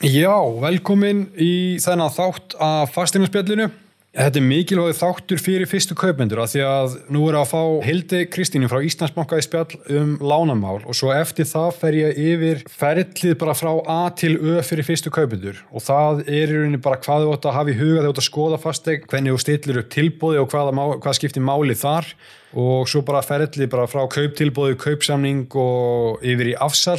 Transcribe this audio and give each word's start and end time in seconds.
Já, 0.00 0.32
velkomin 0.56 1.26
í 1.36 1.76
þennan 1.76 2.08
þátt 2.14 2.54
af 2.56 2.92
fastinarspjallinu. 2.94 3.66
Þetta 4.16 4.40
er 4.40 4.46
mikilvæg 4.46 4.94
þáttur 4.96 5.38
fyrir 5.44 5.68
fyrstu 5.68 5.92
kaupendur 5.94 6.40
að 6.40 6.54
því 6.54 6.62
að 6.64 6.94
nú 7.12 7.26
er 7.28 7.36
að 7.36 7.50
fá 7.50 7.60
Hildi 7.84 8.22
Kristínu 8.32 8.70
frá 8.72 8.80
Íslandsbanka 8.82 9.36
í 9.36 9.44
spjall 9.44 9.76
um 9.92 10.14
lánamál 10.24 10.80
og 10.80 10.96
svo 10.96 11.12
eftir 11.12 11.44
það 11.46 11.68
fer 11.82 11.98
ég 11.98 12.16
yfir 12.16 12.64
ferlið 12.72 13.36
bara 13.44 13.54
frá 13.54 13.70
A 13.84 13.98
til 14.16 14.32
Ö 14.40 14.64
fyrir 14.64 14.88
fyrstu 14.88 15.12
kaupendur 15.12 15.60
og 15.68 15.84
það 15.84 16.24
er 16.24 16.48
í 16.48 16.56
rauninni 16.56 16.80
bara 16.80 16.98
hvað 17.04 17.26
þú 17.26 17.36
átt 17.36 17.50
að 17.52 17.56
hafa 17.58 17.70
í 17.70 17.76
huga 17.76 18.00
þegar 18.00 18.08
þú 18.08 18.14
átt 18.14 18.22
að 18.24 18.28
skoða 18.30 18.62
fasteg, 18.64 19.06
hvernig 19.12 19.36
þú 19.36 19.44
stillir 19.44 19.82
upp 19.84 19.92
tilbúði 19.92 20.40
og 20.40 20.50
hvað, 20.56 20.72
hvað 21.04 21.18
skiptir 21.20 21.44
máli 21.44 21.76
þar 21.76 22.10
og 22.56 22.88
svo 22.88 23.04
bara 23.04 23.20
ferlið 23.20 23.68
bara 23.76 23.86
frá 23.86 24.08
kauptilbúði, 24.16 24.80
kaupsamning 24.80 25.46
og 25.60 26.24
yfir 26.24 26.54
í 26.56 26.58
afsal. 26.58 26.98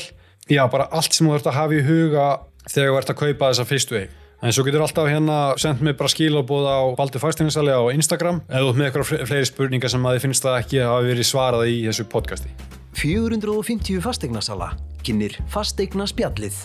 Já, 0.51 0.63
bara 0.71 0.87
allt 0.95 1.13
sem 1.15 1.27
þú 1.27 1.35
átt 1.37 1.51
að 1.51 1.59
hafa 1.59 1.75
í 1.75 1.83
huga 1.85 2.29
þegar 2.67 2.91
þú 2.91 2.99
ert 2.99 3.13
að 3.13 3.21
kaupa 3.21 3.51
þessa 3.51 3.67
fyrstu 3.69 3.99
eig. 4.01 4.17
En 4.41 4.55
svo 4.55 4.65
getur 4.65 4.81
alltaf 4.81 5.05
hérna 5.05 5.53
sendt 5.61 5.83
mig 5.85 5.93
bara 5.99 6.09
skilabóð 6.09 6.65
á 6.65 6.81
Baldur 6.97 7.21
Fæstingarsali 7.21 7.75
á 7.77 7.81
Instagram 7.93 8.41
eða 8.49 8.73
með 8.73 8.87
eitthvað 8.87 9.27
fleiri 9.29 9.45
spurningar 9.45 9.93
sem 9.93 10.05
að 10.05 10.17
þið 10.17 10.23
finnst 10.25 10.47
það 10.47 10.57
ekki 10.63 10.81
að 10.81 10.89
hafa 10.89 11.09
verið 11.11 11.27
svarað 11.29 11.65
í 11.69 11.75
þessu 11.85 12.07
podcasti. 12.09 12.53
450 12.97 14.01
fastegnarsala 14.01 14.71
kynir 15.05 15.37
fastegna 15.53 16.09
spjallið. 16.09 16.57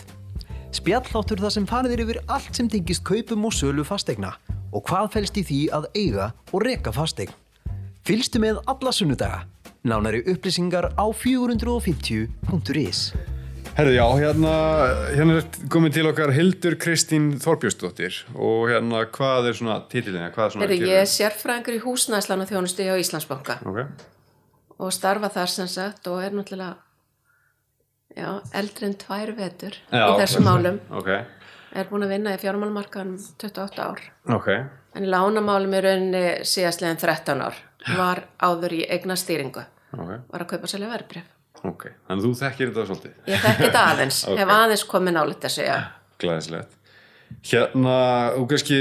Spjalláttur 0.73 1.41
það 1.41 1.53
sem 1.53 1.67
farið 1.69 1.95
er 1.95 2.03
yfir 2.07 2.19
allt 2.25 2.57
sem 2.57 2.69
tengist 2.69 3.05
kaupum 3.05 3.45
og 3.45 3.53
sölu 3.55 3.85
fastegna 3.87 4.33
og 4.73 4.83
hvað 4.89 5.13
fælst 5.13 5.37
í 5.37 5.45
því 5.45 5.61
að 5.77 5.87
eiga 5.95 6.31
og 6.51 6.65
reka 6.65 6.93
fastegn. 6.93 7.31
Fylgstu 8.07 8.41
með 8.41 8.61
alla 8.65 8.93
sunnudaga. 8.93 9.45
Nánari 9.87 10.25
upplýsingar 10.25 10.91
á 10.97 11.05
450.is. 11.13 13.36
Herðu 13.77 13.91
já, 13.93 14.05
hérna, 14.17 14.51
hérna 15.13 15.33
er 15.37 15.43
komin 15.69 15.93
til 15.93 16.07
okkar 16.09 16.31
Hildur 16.33 16.79
Kristín 16.81 17.27
Þorbjörnsdóttir 17.37 18.15
og 18.33 18.71
hérna 18.71 19.03
hvað 19.13 19.51
er 19.51 19.59
svona 19.59 19.75
títilinja? 19.91 20.31
Herðu, 20.33 20.77
ég 20.81 21.03
er 21.03 21.11
sérfræðingur 21.11 21.77
í 21.77 21.81
húsnæðslan 21.83 22.41
og 22.41 22.49
þjónustu 22.49 22.87
á 22.89 22.97
Íslandsbanka 22.97 23.59
okay. 23.69 23.85
og 24.81 24.95
starfa 24.97 25.29
þar 25.35 25.53
sem 25.53 25.69
sagt 25.69 26.09
og 26.09 26.25
er 26.25 26.33
náttúrulega 26.33 26.73
já, 28.17 28.31
eldri 28.63 28.89
en 28.89 28.97
tvær 29.05 29.35
vetur 29.43 29.77
já, 29.77 30.07
í 30.07 30.17
þessum 30.23 30.49
málum. 30.49 30.81
Okay. 31.03 31.21
Er 31.77 31.93
búin 31.93 32.09
að 32.09 32.15
vinna 32.15 32.33
í 32.33 32.41
fjármálmarkaðum 32.41 33.13
28 33.37 33.85
ár. 33.85 34.05
Okay. 34.39 34.65
En 34.97 35.05
lánamálum 35.13 35.77
er 35.77 35.91
rauninni 35.91 36.27
síðastlegin 36.41 36.97
13 37.05 37.45
ár. 37.45 37.65
Var 37.93 38.25
áður 38.41 38.79
í 38.81 38.85
eigna 38.89 39.13
stýringu. 39.13 39.69
Var 39.93 40.23
að 40.33 40.49
kaupa 40.55 40.65
sérlega 40.65 40.97
verðbreyf. 40.97 41.33
Ok, 41.65 41.87
þannig 42.07 42.21
að 42.21 42.25
þú 42.27 42.33
þekkir 42.41 42.71
þetta 42.71 42.87
svolítið? 42.89 43.13
Ég 43.27 43.45
þekki 43.45 43.63
þetta 43.65 43.85
aðeins, 43.91 44.23
okay. 44.27 44.41
hef 44.41 44.55
aðeins 44.57 44.83
komið 44.91 45.17
nálit 45.17 45.45
þessu, 45.47 45.63
já. 45.65 45.77
Glæðislegt 46.21 46.77
Hérna, 47.47 47.95
og 48.35 48.47
kannski 48.49 48.77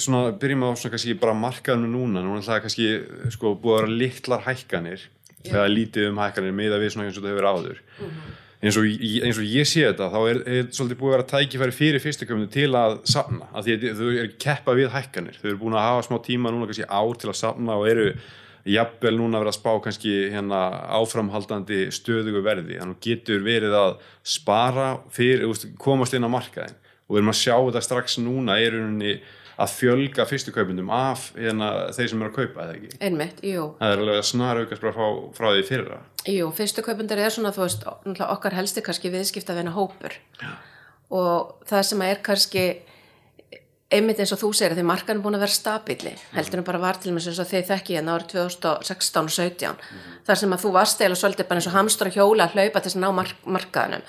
svona, 0.00 0.32
byrjum 0.38 0.64
á 0.66 0.70
svona 0.78 0.94
kannski 0.94 1.14
bara 1.18 1.36
markaðinu 1.38 1.90
núna. 1.92 2.22
Núna 2.24 2.40
er 2.40 2.46
það 2.46 2.60
kannski, 2.64 2.88
sko, 3.34 3.54
búið 3.60 3.76
að 3.76 3.80
vera 3.82 3.98
litlar 4.02 4.44
hækkanir, 4.46 5.04
eða 5.46 5.68
lítið 5.70 6.10
um 6.10 6.20
hækkanir 6.22 6.54
með 6.56 6.76
að 6.76 6.84
við 6.84 6.92
svona 6.94 7.06
eins 7.08 7.18
og 7.18 7.22
þetta 7.22 7.34
hefur 7.34 7.48
áður. 7.52 7.80
Mm 7.98 8.08
-hmm. 8.08 8.32
eins, 8.62 8.78
og, 8.80 8.88
eins 9.28 9.38
og 9.38 9.46
ég 9.52 9.70
sé 9.70 9.84
þetta 9.86 10.10
þá 10.14 10.18
er, 10.30 10.42
er 10.56 10.66
svolítið 10.72 10.98
búið 10.98 11.12
að 11.12 11.16
vera 11.16 11.30
tækifæri 11.34 11.78
fyrir 11.78 12.04
fyrstuköfunu 12.06 12.50
til 12.50 12.70
að 12.74 12.98
safna, 13.04 13.46
að 13.54 13.64
því 13.64 13.76
að 13.76 14.00
þau 14.00 14.10
eru 14.10 14.32
keppa 14.46 14.74
við 14.74 14.90
hækkanir, 14.96 15.38
þau 15.38 15.48
eru 15.50 15.62
búin 15.62 15.78
að 15.78 15.86
hafa 15.88 16.06
smá 16.08 16.18
tíma 16.22 16.50
núna 16.50 16.66
kannski 16.66 16.90
ár 16.90 17.14
til 17.18 17.30
að 17.30 17.40
safna 17.42 17.78
og 17.78 17.88
eru 17.88 18.14
jafnvel 18.74 19.14
núna 19.18 19.40
verið 19.42 19.52
að 19.52 19.58
spá 19.58 19.70
kannski 19.84 20.14
hérna 20.32 20.60
áframhaldandi 20.98 21.88
stöðugu 21.94 22.42
verði 22.44 22.78
þannig 22.80 23.00
getur 23.04 23.42
verið 23.46 23.76
að 23.78 23.96
spara 24.26 24.92
fyrir, 25.14 25.46
komast 25.80 26.16
inn 26.16 26.26
á 26.26 26.30
markaðin 26.32 26.76
og 27.08 27.16
við 27.16 27.22
erum 27.22 27.32
að 27.32 27.40
sjá 27.40 27.54
þetta 27.56 27.84
strax 27.86 28.18
núna 28.20 28.58
er 28.60 28.76
unni 28.78 29.18
að 29.58 29.72
fjölga 29.74 30.26
fyrstukaupundum 30.28 30.90
af 30.94 31.32
hérna, 31.34 31.70
þeir 31.94 32.10
sem 32.12 32.20
eru 32.22 32.30
að 32.30 32.36
kaupa, 32.36 32.64
eða 32.64 32.76
ekki? 32.76 32.98
Einmitt, 33.02 33.40
jú. 33.42 33.64
Það 33.80 33.94
er 33.94 34.02
alveg 34.04 34.20
að 34.20 34.28
snar 34.28 34.60
aukast 34.62 34.84
frá, 34.84 35.06
frá 35.34 35.48
því 35.48 35.64
fyrra. 35.66 35.98
Jú, 36.30 36.50
fyrstukaupundar 36.54 37.22
er 37.24 37.34
svona, 37.34 37.50
þú 37.56 37.64
veist, 37.64 37.86
okkar 38.28 38.54
helsti 38.54 38.84
kannski 38.86 39.10
viðskipta 39.10 39.54
að 39.54 39.62
vinna 39.62 39.74
hópur 39.74 40.14
Já. 40.38 40.52
og 41.10 41.66
það 41.66 41.82
sem 41.90 42.04
er 42.06 42.22
kannski 42.28 42.64
einmitt 43.88 44.20
eins 44.20 44.32
og 44.34 44.40
þú 44.42 44.50
segir 44.52 44.74
að 44.74 44.80
því 44.80 44.86
markan 44.90 45.16
er 45.16 45.22
búin 45.24 45.38
að 45.38 45.44
vera 45.46 45.54
stabili 45.54 46.14
heldur 46.34 46.60
en 46.60 46.66
bara 46.66 46.80
var 46.82 46.98
til 47.00 47.12
og 47.12 47.16
með 47.16 47.28
eins 47.30 47.40
og 47.40 47.48
þið 47.48 47.68
þekki 47.70 47.96
hérna 47.96 48.16
árið 48.18 48.32
2016 48.34 49.22
og 49.22 49.30
17 49.32 49.68
mm 49.68 49.76
-hmm. 49.78 50.18
þar 50.26 50.40
sem 50.40 50.52
að 50.52 50.62
þú 50.64 50.72
varst 50.72 51.00
eða 51.00 51.16
svolítið 51.16 51.48
bara 51.48 51.58
eins 51.58 51.70
og 51.70 51.76
hamstur 51.78 52.08
að 52.08 52.16
hjóla 52.16 52.44
að 52.44 52.52
hlaupa 52.54 52.80
til 52.80 52.90
þess 52.90 52.96
að 52.96 53.04
ná 53.04 53.10
mark 53.12 53.36
markaðunum 53.44 54.02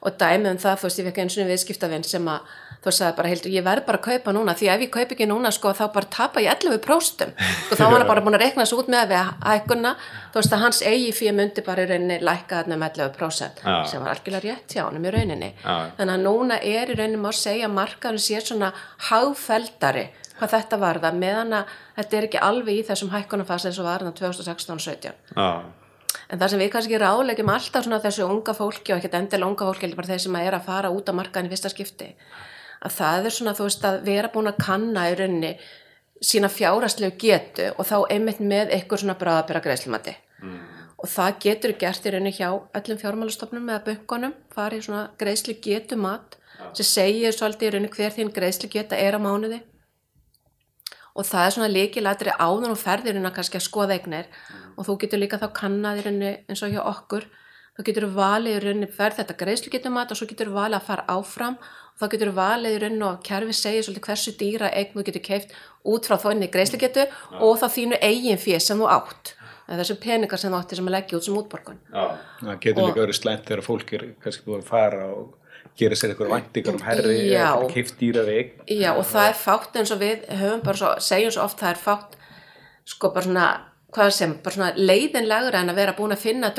og 0.00 0.18
dæmið 0.18 0.50
um 0.50 0.58
það, 0.58 0.82
veist, 0.82 0.98
ég 0.98 1.06
fekk 1.06 1.18
eins 1.18 1.38
og 1.38 1.46
viðskiptavinn 1.46 2.04
sem 2.04 2.28
að 2.28 2.40
þú 2.80 2.92
sagði 2.96 3.16
bara, 3.18 3.30
heildur, 3.30 3.52
ég 3.52 3.64
verð 3.66 3.84
bara 3.86 3.98
að 4.00 4.06
kaupa 4.06 4.32
núna 4.32 4.54
því 4.56 4.68
ef 4.72 4.84
ég 4.86 4.92
kaup 4.94 5.10
ekki 5.14 5.26
núna, 5.28 5.50
sko, 5.52 5.72
þá 5.76 5.82
bara 5.92 6.08
tapa 6.16 6.40
ég 6.40 6.54
11% 6.54 7.26
og 7.28 7.74
þá 7.76 7.82
var 7.84 7.98
hann 7.98 8.08
bara 8.08 8.22
búin 8.24 8.38
að 8.38 8.44
rekna 8.46 8.64
svo 8.68 8.80
út 8.80 8.88
með 8.92 9.10
við 9.12 9.32
hækkuna, 9.44 9.92
þú 10.32 10.40
veist 10.40 10.56
að 10.56 10.64
hans 10.64 10.80
eigi 10.88 11.10
fyrir 11.18 11.36
myndi 11.36 11.64
bara 11.66 11.84
í 11.84 11.90
rauninni 11.90 12.16
lækka 12.24 12.62
þarna 12.62 12.78
með 12.80 13.02
11% 13.04 13.60
Já. 13.66 13.76
sem 13.90 14.00
var 14.00 14.14
algjörlega 14.14 14.46
rétt 14.46 14.76
hjá 14.76 14.86
hann 14.86 15.04
í 15.04 15.12
rauninni 15.12 15.50
Já. 15.60 15.74
þannig 15.98 16.14
að 16.14 16.24
núna 16.24 16.60
er 16.60 16.94
í 16.94 16.96
rauninni 16.96 17.20
má 17.20 17.30
segja 17.36 17.68
að 17.68 17.76
markaðin 17.76 18.24
sé 18.24 18.40
svona 18.40 18.72
háfeldari 19.10 20.06
hvað 20.38 20.54
þetta 20.54 20.80
var 20.80 21.02
það, 21.02 21.20
meðan 21.20 21.58
að 21.58 21.76
þetta 21.98 22.16
er 22.16 22.26
ekki 22.30 22.40
alveg 22.48 22.80
í 22.80 22.86
þessum 22.88 23.12
hækkunafas 23.12 23.68
eins 23.68 23.80
og 23.82 23.88
var 23.90 24.00
þarna 24.00 24.16
2016 24.16 24.72
og 24.78 24.82
17 24.86 25.36
Já. 25.36 25.50
En 26.30 26.38
það 26.38 26.52
sem 26.52 26.60
við 26.62 26.70
kannski 26.74 26.98
ráðlegjum 26.98 27.50
alltaf 27.50 27.84
svona 27.86 28.00
þessu 28.02 28.26
unga 28.26 28.54
fólki 28.54 28.94
og 28.94 29.00
ekkert 29.00 29.16
endilega 29.18 29.50
unga 29.50 29.66
fólki, 29.66 29.90
bara 29.98 30.10
þeir 30.10 30.22
sem 30.24 30.38
er 30.38 30.56
að 30.56 30.66
fara 30.66 30.90
út 30.94 31.10
á 31.10 31.12
markaðin 31.14 31.50
í 31.50 31.52
fyrsta 31.52 31.70
skipti, 31.72 32.08
að 32.80 32.96
það 32.96 33.28
er 33.28 33.36
svona 33.36 33.54
þú 33.56 33.68
veist 33.68 33.86
að 33.86 34.02
vera 34.06 34.32
búin 34.32 34.50
að 34.50 34.60
kanna 34.64 35.06
í 35.10 35.14
rauninni 35.18 35.52
sína 36.20 36.50
fjárastlegu 36.52 37.16
getu 37.20 37.70
og 37.76 37.88
þá 37.88 37.96
einmitt 38.12 38.42
með 38.44 38.74
eitthvað 38.76 39.02
svona 39.04 39.16
bráðabera 39.20 39.62
greiðslumati 39.64 40.14
mm. 40.42 40.60
og 41.00 41.08
það 41.08 41.40
getur 41.46 41.74
gert 41.80 42.06
í 42.06 42.12
rauninni 42.14 42.34
hjá 42.36 42.48
öllum 42.50 43.00
fjármálastofnum 43.00 43.72
eða 43.72 43.84
böngunum, 43.88 44.36
farið 44.54 44.86
svona 44.88 45.06
greiðslu 45.20 45.56
getu 45.64 45.98
mat 46.00 46.36
ja. 46.58 46.70
sem 46.76 46.88
segir 46.88 47.36
svolítið 47.36 47.68
í 47.68 47.74
rauninni 47.74 47.92
hver 47.96 48.16
þín 48.16 48.32
greiðslu 48.36 48.72
geta 48.72 49.00
er 49.00 49.16
á 49.16 49.20
mánuði 49.20 49.62
og 51.16 51.26
það 51.26 51.46
er 51.46 51.54
svona 51.56 51.72
líkilætri 51.72 52.36
áður 52.36 52.74
og 52.74 52.80
ferðirinn 52.80 53.28
að 53.28 53.36
kannski 53.40 53.60
að 53.60 53.66
skoða 53.66 53.96
eignir 53.96 54.28
mm. 54.28 54.72
og 54.76 54.88
þú 54.88 54.98
getur 55.04 55.20
líka 55.20 55.40
þá 55.40 55.48
kannaðirinn 55.56 56.26
eins 56.30 56.64
og 56.64 56.72
hjá 56.72 56.80
okkur 56.84 57.28
þá 57.76 57.84
getur 57.86 58.06
þú 58.06 58.10
valið 58.16 58.56
í 58.56 58.62
rauninni 58.64 58.88
ferð 58.94 59.20
þetta 59.20 59.36
greiðslu 59.42 59.72
getur 59.74 59.94
mat 59.94 60.12
og 60.12 60.20
svo 60.20 60.28
getur 60.30 60.50
þú 60.50 60.56
valið 60.58 60.78
að 60.80 60.86
fara 60.88 61.06
áfram. 61.16 61.58
Og 61.90 62.02
þá 62.02 62.06
getur 62.14 62.30
þú 62.30 62.36
valið 62.38 62.76
í 62.76 62.80
rauninni 62.84 63.06
og 63.08 63.18
kerfi 63.26 63.56
segir 63.56 63.86
svolítið 63.86 64.06
hversu 64.08 64.36
dýra 64.40 64.70
eign 64.70 64.94
þú 64.94 65.06
getur 65.08 65.26
keift 65.26 65.58
út 65.90 66.08
frá 66.08 66.16
þóinni 66.20 66.50
greiðslu 66.52 66.80
getur 66.80 67.06
ja. 67.08 67.40
og 67.40 67.58
þá 67.60 67.66
þínu 67.76 68.00
eigin 68.00 68.40
fyrir 68.40 68.64
sem 68.64 68.80
þú 68.80 68.88
átt. 68.90 69.34
Þessum 69.70 70.00
peningar 70.02 70.40
sem 70.42 70.50
þú 70.50 70.58
átti 70.58 70.78
sem 70.78 70.88
að 70.88 70.96
leggja 70.96 71.18
út 71.18 71.26
sem 71.26 71.36
útborgun. 71.38 71.82
Ja. 71.94 72.06
Það 72.40 72.62
getur 72.64 72.82
og, 72.82 72.88
líka 72.88 73.04
verið 73.04 73.20
slæmt 73.20 73.44
þegar 73.46 73.66
fólk 73.66 73.92
er 73.94 74.08
kannski 74.24 74.48
búin 74.48 74.64
að 74.64 74.72
fara 74.72 75.04
og 75.14 75.36
gera 75.78 75.96
sér 75.96 76.12
eitthvað 76.12 76.32
væntingar 76.34 76.76
um 76.76 76.82
herri 76.84 77.18
eða 77.30 77.68
kipt 77.70 78.00
dýra 78.00 78.24
veg 78.26 78.56
Já 78.68 78.90
og 78.92 79.04
það 79.08 79.28
er 79.28 79.36
fátt 79.38 79.76
eins 79.78 79.92
og 79.94 80.00
við 80.00 80.24
höfum 80.40 80.64
bara 80.64 80.80
svo, 80.80 80.90
segjum 81.04 81.34
svo 81.36 81.44
oft 81.46 81.60
það 81.60 81.70
er 81.70 81.80
fátt 81.84 82.16
sko 82.90 83.12
bara 83.14 83.26
svona, 83.26 83.46
hvað 83.94 84.10
sem, 84.16 84.34
bara 84.42 84.56
svona 84.56 84.72
leiðinlegur 84.76 85.58
en 85.60 85.72
að 85.72 85.80
vera 85.80 85.96
búin 85.98 86.16
að 86.16 86.24
finna 86.24 86.50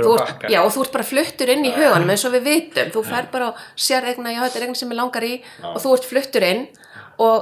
drauma 0.00 0.24
eignina 0.24 0.34
ert, 0.40 0.50
já 0.54 0.60
og 0.64 0.72
þú 0.74 0.84
ert 0.84 0.92
bara 0.96 1.08
fluttur 1.12 1.52
inn 1.54 1.64
í 1.68 1.72
huganum 1.76 2.10
eins 2.14 2.24
og 2.26 2.34
við 2.36 2.48
vitum, 2.48 2.90
þú 2.96 3.04
fer 3.06 3.30
bara 3.32 3.52
og 3.52 3.62
sér 3.76 4.08
eigna, 4.10 4.34
já 4.34 4.42
þetta 4.44 4.60
er 4.60 4.66
eigna 4.66 4.80
sem 4.80 4.92
ég 4.92 5.00
langar 5.00 5.26
í 5.26 5.32
og 5.70 5.78
þú 5.84 5.94
ert 5.96 6.10
fluttur 6.10 6.46
inn 6.48 6.66
og 7.20 7.38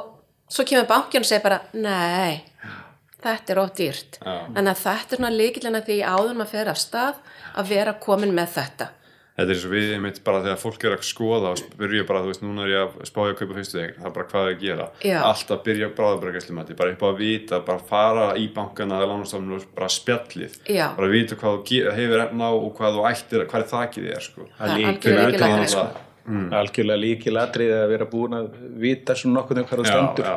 svo 0.48 0.64
kemur 0.68 0.88
bankjörn 0.90 1.26
og 1.26 1.30
segir 1.30 1.44
bara, 1.44 1.60
nei 1.72 2.44
þetta 3.18 3.52
er 3.52 3.60
ótt 3.64 3.80
dýrt. 3.80 4.20
En 4.54 4.70
að 4.70 4.78
þetta 4.84 5.14
er 5.14 5.18
svona 5.18 5.34
líkilega 5.34 5.80
því 5.86 5.96
áður 6.06 6.36
maður 6.38 6.52
fer 6.52 6.70
af 6.70 6.78
stað 6.78 7.16
að 7.58 7.72
vera 7.72 7.96
komin 7.98 8.34
með 8.36 8.52
þetta 8.54 8.92
Þetta 9.38 9.52
er 9.52 9.54
eins 9.54 9.64
og 9.68 9.70
við, 9.70 9.90
mynd 10.02 10.16
bara 10.26 10.38
þegar 10.42 10.56
fólk 10.58 10.84
er 10.88 10.94
að 10.96 11.02
skoða 11.06 11.50
og 11.54 11.60
byrja 11.78 12.06
bara, 12.08 12.20
þú 12.24 12.30
veist, 12.32 12.40
núna 12.42 12.64
er 12.64 12.70
ég 12.72 12.80
að 12.88 13.04
spája 13.06 13.30
að 13.30 13.36
kaupa 13.38 13.54
fyrstu 13.54 13.76
þegar, 13.76 13.92
það 13.94 14.08
er 14.08 14.14
bara 14.16 14.26
hvað 14.32 14.40
það 14.40 14.48
er 14.48 14.56
að 14.56 14.64
gera? 14.64 14.86
Já. 15.06 15.18
alltaf 15.28 15.60
byrja 15.68 15.88
bráðabrækjastlumæti, 16.00 16.76
bara 16.80 16.94
upp 16.96 17.04
á 17.06 17.08
að 17.08 17.20
vita 17.20 17.60
bara 17.68 17.84
fara 17.92 18.24
í 18.34 18.48
bankana 18.56 18.98
eða 18.98 19.10
lánastofnum 19.12 19.54
og 19.60 19.68
bara 19.78 19.90
spjallið, 19.94 20.58
Já. 20.66 20.82
bara 20.96 21.06
að 21.06 21.14
vita 21.14 21.38
hvað 21.38 21.62
þú 21.70 21.78
hefur 22.00 22.24
efna 22.24 22.50
á 22.50 22.52
og 22.56 22.68
hvað 22.80 22.98
þú 22.98 23.04
ættir 23.12 23.46
hvað 23.46 23.62
er 23.62 23.70
þakkið 23.76 24.08
þér, 24.10 24.26
sko. 24.26 24.48
Það 24.58 24.74
er 24.74 24.90
algjörlega 24.90 25.70
sko. 25.70 25.86
mm. 26.26 26.48
Algjörlega 26.58 27.02
líkilætrið 27.04 27.74
að 27.78 27.86
vera 27.94 28.10
búin 28.10 28.38
að 28.40 28.50
vita 28.88 29.14
svona 29.22 29.38
nokkuð 29.38 29.62
um 29.62 29.70
hvað 29.70 29.84
það 29.84 29.92
stendur. 29.92 30.34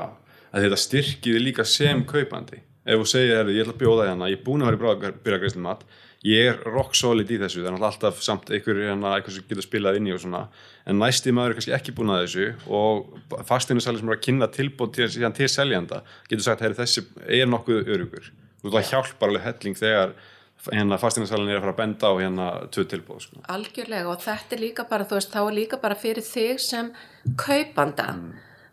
Þetta 0.51 0.81
styrkir 0.85 1.41
líka 1.41 1.65
sem 1.65 2.05
kaupandi. 2.05 2.61
Ef 2.81 3.01
þú 3.01 3.09
segir, 3.09 3.49
ég 3.53 3.65
ætla 3.65 3.75
að 3.75 3.81
bjóða 3.81 4.07
hérna, 4.09 4.29
ég 4.29 4.39
er 4.39 4.45
búin 4.45 4.61
að 4.61 4.71
vera 4.71 4.77
í 4.77 4.81
bráðabrækjastlumat 4.81 5.83
ég 6.27 6.51
er 6.51 6.59
rock 6.69 6.93
solid 6.97 7.31
í 7.31 7.39
þessu 7.41 7.63
það 7.63 7.71
er 7.71 7.87
alltaf 7.87 8.21
samt 8.21 8.51
einhver, 8.53 8.83
hérna, 8.85 9.15
einhver 9.17 9.33
sem 9.33 9.47
getur 9.47 9.65
spilað 9.65 9.97
inn 9.97 10.11
í 10.11 10.13
og 10.13 10.21
svona. 10.21 10.43
En 10.85 10.99
næsti 11.01 11.33
maður 11.33 11.55
er 11.55 11.59
kannski 11.59 11.73
ekki 11.77 11.95
búin 11.97 12.13
að 12.13 12.27
þessu 12.27 12.47
og 12.69 13.41
fasteignarsæli 13.49 14.01
sem 14.01 14.11
er 14.11 14.17
að 14.19 14.23
kynna 14.27 14.51
tilbúin 14.53 14.93
til, 14.93 15.09
til, 15.09 15.33
til 15.37 15.49
seljanda 15.49 16.03
getur 16.29 16.45
sagt 16.45 16.65
að 16.65 16.77
þessi 16.81 17.07
er 17.25 17.49
nokkuð 17.49 17.89
örugur 17.89 18.31
veist 18.61 18.75
það 18.75 18.89
hjálpar 18.91 19.31
alveg 19.31 19.45
helling 19.47 19.77
þegar 19.77 20.13
hérna 20.69 20.97
fastinarsalinn 21.01 21.49
er 21.49 21.57
að 21.57 21.63
fara 21.65 21.73
að 21.73 21.79
benda 21.79 22.09
á 22.09 22.13
hérna 22.19 22.47
tvö 22.73 22.83
tilbúð 22.91 23.21
sko. 23.25 23.43
algjörlega 23.49 24.09
og 24.11 24.21
þetta 24.21 24.55
er 24.55 24.61
líka 24.61 24.85
bara 24.89 25.07
þú 25.09 25.17
veist, 25.17 25.31
þá 25.33 25.41
er 25.41 25.55
líka 25.57 25.79
bara 25.81 25.97
fyrir 25.97 26.25
þig 26.25 26.61
sem 26.61 26.91
kaupanda. 27.37 28.13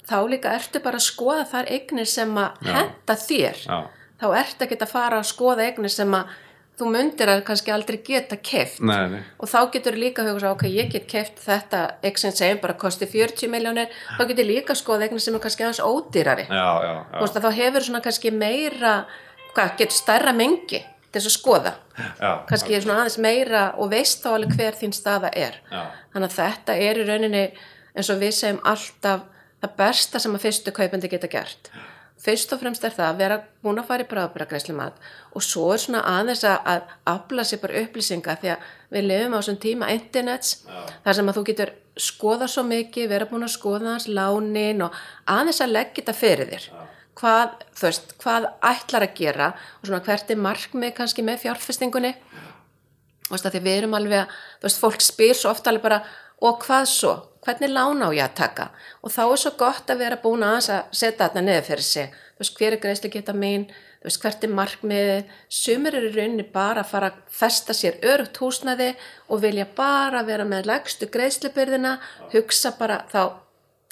Þá 0.09 0.19
líka 0.29 0.53
ertu 0.56 0.83
bara 0.85 1.00
að 1.00 1.06
skoða 1.06 1.47
þar 1.49 1.71
eignir 1.73 2.09
sem 2.09 2.37
að 2.41 2.69
henda 2.69 3.17
þér. 3.25 3.65
Já. 3.65 3.79
þá 4.21 4.27
ertu 4.43 4.67
ekki 4.67 4.79
að 4.81 4.93
fara 4.93 5.23
að 5.23 5.31
skoða 5.31 5.65
eignir 5.69 5.93
sem 5.93 6.15
að 6.17 6.37
þú 6.78 6.90
myndir 6.94 7.30
að 7.32 7.44
kannski 7.48 7.72
aldrei 7.75 7.98
geta 8.06 8.38
keft 8.38 8.82
nei, 8.86 9.08
nei, 9.12 9.22
og 9.38 9.50
þá 9.50 9.58
getur 9.75 9.98
líka 9.98 10.22
að 10.22 10.32
hugsa, 10.32 10.52
ok, 10.54 10.66
ég 10.70 10.92
get 10.92 11.08
keft 11.10 11.40
þetta 11.42 11.80
eign 12.02 12.20
sem 12.22 12.34
segjum 12.38 12.60
bara 12.62 12.76
kosti 12.80 13.08
40 13.10 13.50
miljónir 13.52 13.90
þá 14.19 14.22
getur 14.30 14.48
líka 14.48 14.75
að 14.75 14.82
skoða 14.82 15.08
eignir 15.08 15.25
sem 15.25 15.38
er 15.38 15.42
kannski 15.44 15.66
aðeins 15.66 15.82
ódýrari. 15.84 16.46
Já, 16.48 16.69
já, 16.84 16.92
já, 16.94 17.19
veist 17.22 17.40
þá 17.42 17.50
hefur 17.62 17.88
svona 17.88 18.04
kannski 18.04 18.34
meira 18.34 18.94
hvað, 19.54 19.75
getur 19.80 19.98
stærra 19.98 20.36
mengi 20.36 20.82
til 21.08 21.16
þess 21.22 21.30
að 21.30 21.36
skoða. 21.38 21.75
Já, 21.98 22.30
kannski 22.50 22.78
svona 22.78 23.00
aðeins 23.02 23.19
meira 23.25 23.64
og 23.80 23.90
veist 23.94 24.22
þá 24.22 24.30
alveg 24.36 24.54
hver 24.58 24.78
þín 24.78 24.94
staða 24.94 25.32
er. 25.34 25.58
Já. 25.72 25.82
þannig 26.14 26.30
að 26.30 26.38
þetta 26.38 26.78
er 26.84 27.02
í 27.02 27.08
rauninni 27.08 27.44
eins 27.98 28.10
og 28.12 28.22
við 28.22 28.34
segjum 28.36 28.60
alltaf 28.69 29.26
það 29.58 29.78
besta 29.80 30.20
sem 30.22 30.34
að 30.36 30.44
fyrstu 30.46 30.75
kaupandi 30.75 31.10
geta 31.10 31.30
gert 31.30 31.70
fyrst 32.23 32.53
og 32.55 32.62
fremst 32.62 32.85
er 32.85 32.94
það 32.94 33.09
að 33.09 33.20
vera 33.23 33.41
búin 33.62 33.81
að 33.81 33.88
fara 33.91 34.05
í 34.05 34.09
bráðbyragreisli 34.11 34.75
mat 34.76 34.97
og 35.32 35.44
svo 35.44 35.69
er 35.75 35.82
svona 35.82 36.03
aðeins 36.17 36.44
að, 36.49 36.88
afla 37.06 37.44
sér 37.47 37.62
bara 37.62 37.82
upplýsinga 37.85 38.37
því 38.43 38.53
að 38.55 38.70
við 38.94 39.06
lifum 39.11 39.37
á 39.37 39.38
þessum 39.38 39.61
tíma 39.62 39.91
internets 39.94 40.55
þar 41.05 41.19
sem 41.19 41.31
að 41.31 41.38
þú 41.38 41.44
getur 41.50 41.75
skoða 41.99 42.49
svo 42.50 42.65
mikið, 42.67 43.09
vera 43.11 43.29
búin 43.29 43.47
að 43.47 43.55
skoða 43.55 43.94
hans 43.94 44.09
lánin 44.11 44.85
og 44.87 44.94
aðeins 45.31 45.62
að 45.65 45.75
leggja 45.75 46.00
þetta 46.00 46.17
fyrir 46.17 46.53
þér. 46.53 46.69
Hvað, 47.19 47.65
þú 47.75 47.87
veist, 47.88 48.12
hvað 48.23 48.44
ætlar 48.71 49.06
að 49.09 49.17
gera 49.19 49.49
og 49.81 49.88
svona 49.88 50.05
hvert 50.06 50.31
er 50.31 50.38
markmið 50.38 50.93
kannski 50.94 51.25
með 51.26 51.43
fjárfestingunni? 51.47 52.12
Þú 53.26 53.35
veist, 53.35 53.49
að 53.49 53.56
því 53.56 53.62
við 53.64 53.79
erum 53.81 53.97
alveg 53.99 54.23
að, 54.23 54.37
þú 54.61 54.69
veist, 54.69 54.82
fólk 54.85 55.03
spyr 55.05 55.35
svo 55.37 55.50
ofta 55.50 55.73
alveg 55.73 55.88
bara, 55.88 55.99
og 56.47 56.62
hvað 56.62 56.87
svo? 56.93 57.17
Hvernig 57.49 57.71
lána 57.73 58.09
á 58.09 58.12
ég 58.12 58.27
að 58.27 58.35
taka? 58.37 58.65
Og 59.00 59.09
þá 59.09 59.23
er 59.25 59.39
svo 59.41 59.50
gott 59.56 59.89
að 59.89 60.03
vera 60.03 60.17
búin 60.21 60.43
aðeins 60.45 60.67
að 60.69 60.91
setja 61.00 61.23
þarna 61.23 61.43
neður 61.47 61.62
fyrir 61.65 61.87
sig. 61.87 62.17
Þú 62.37 62.43
veist, 62.43 62.59
hver 62.59 62.75
er 62.75 62.81
greiðslu 62.83 63.11
geta 63.15 63.33
mín? 63.33 63.62
Þú 64.03 64.09
veist, 64.11 64.21
hvert 64.21 64.43
er 64.45 64.50
markmiðið? 64.53 65.31
Sumir 65.49 65.97
eru 65.97 66.11
rauninni 66.12 66.45
bara 66.53 66.83
að 66.85 66.91
fara 66.91 67.09
að 67.09 67.23
festa 67.39 67.73
sér 67.73 67.97
örugt 68.05 68.37
húsnæði 68.43 68.91
og 69.33 69.41
vilja 69.47 69.65
bara 69.79 70.21
vera 70.29 70.45
með 70.45 70.69
legstu 70.69 71.09
greiðslubyrðina, 71.15 71.95
hugsa 72.35 72.75
bara 72.77 73.00
þá, 73.09 73.41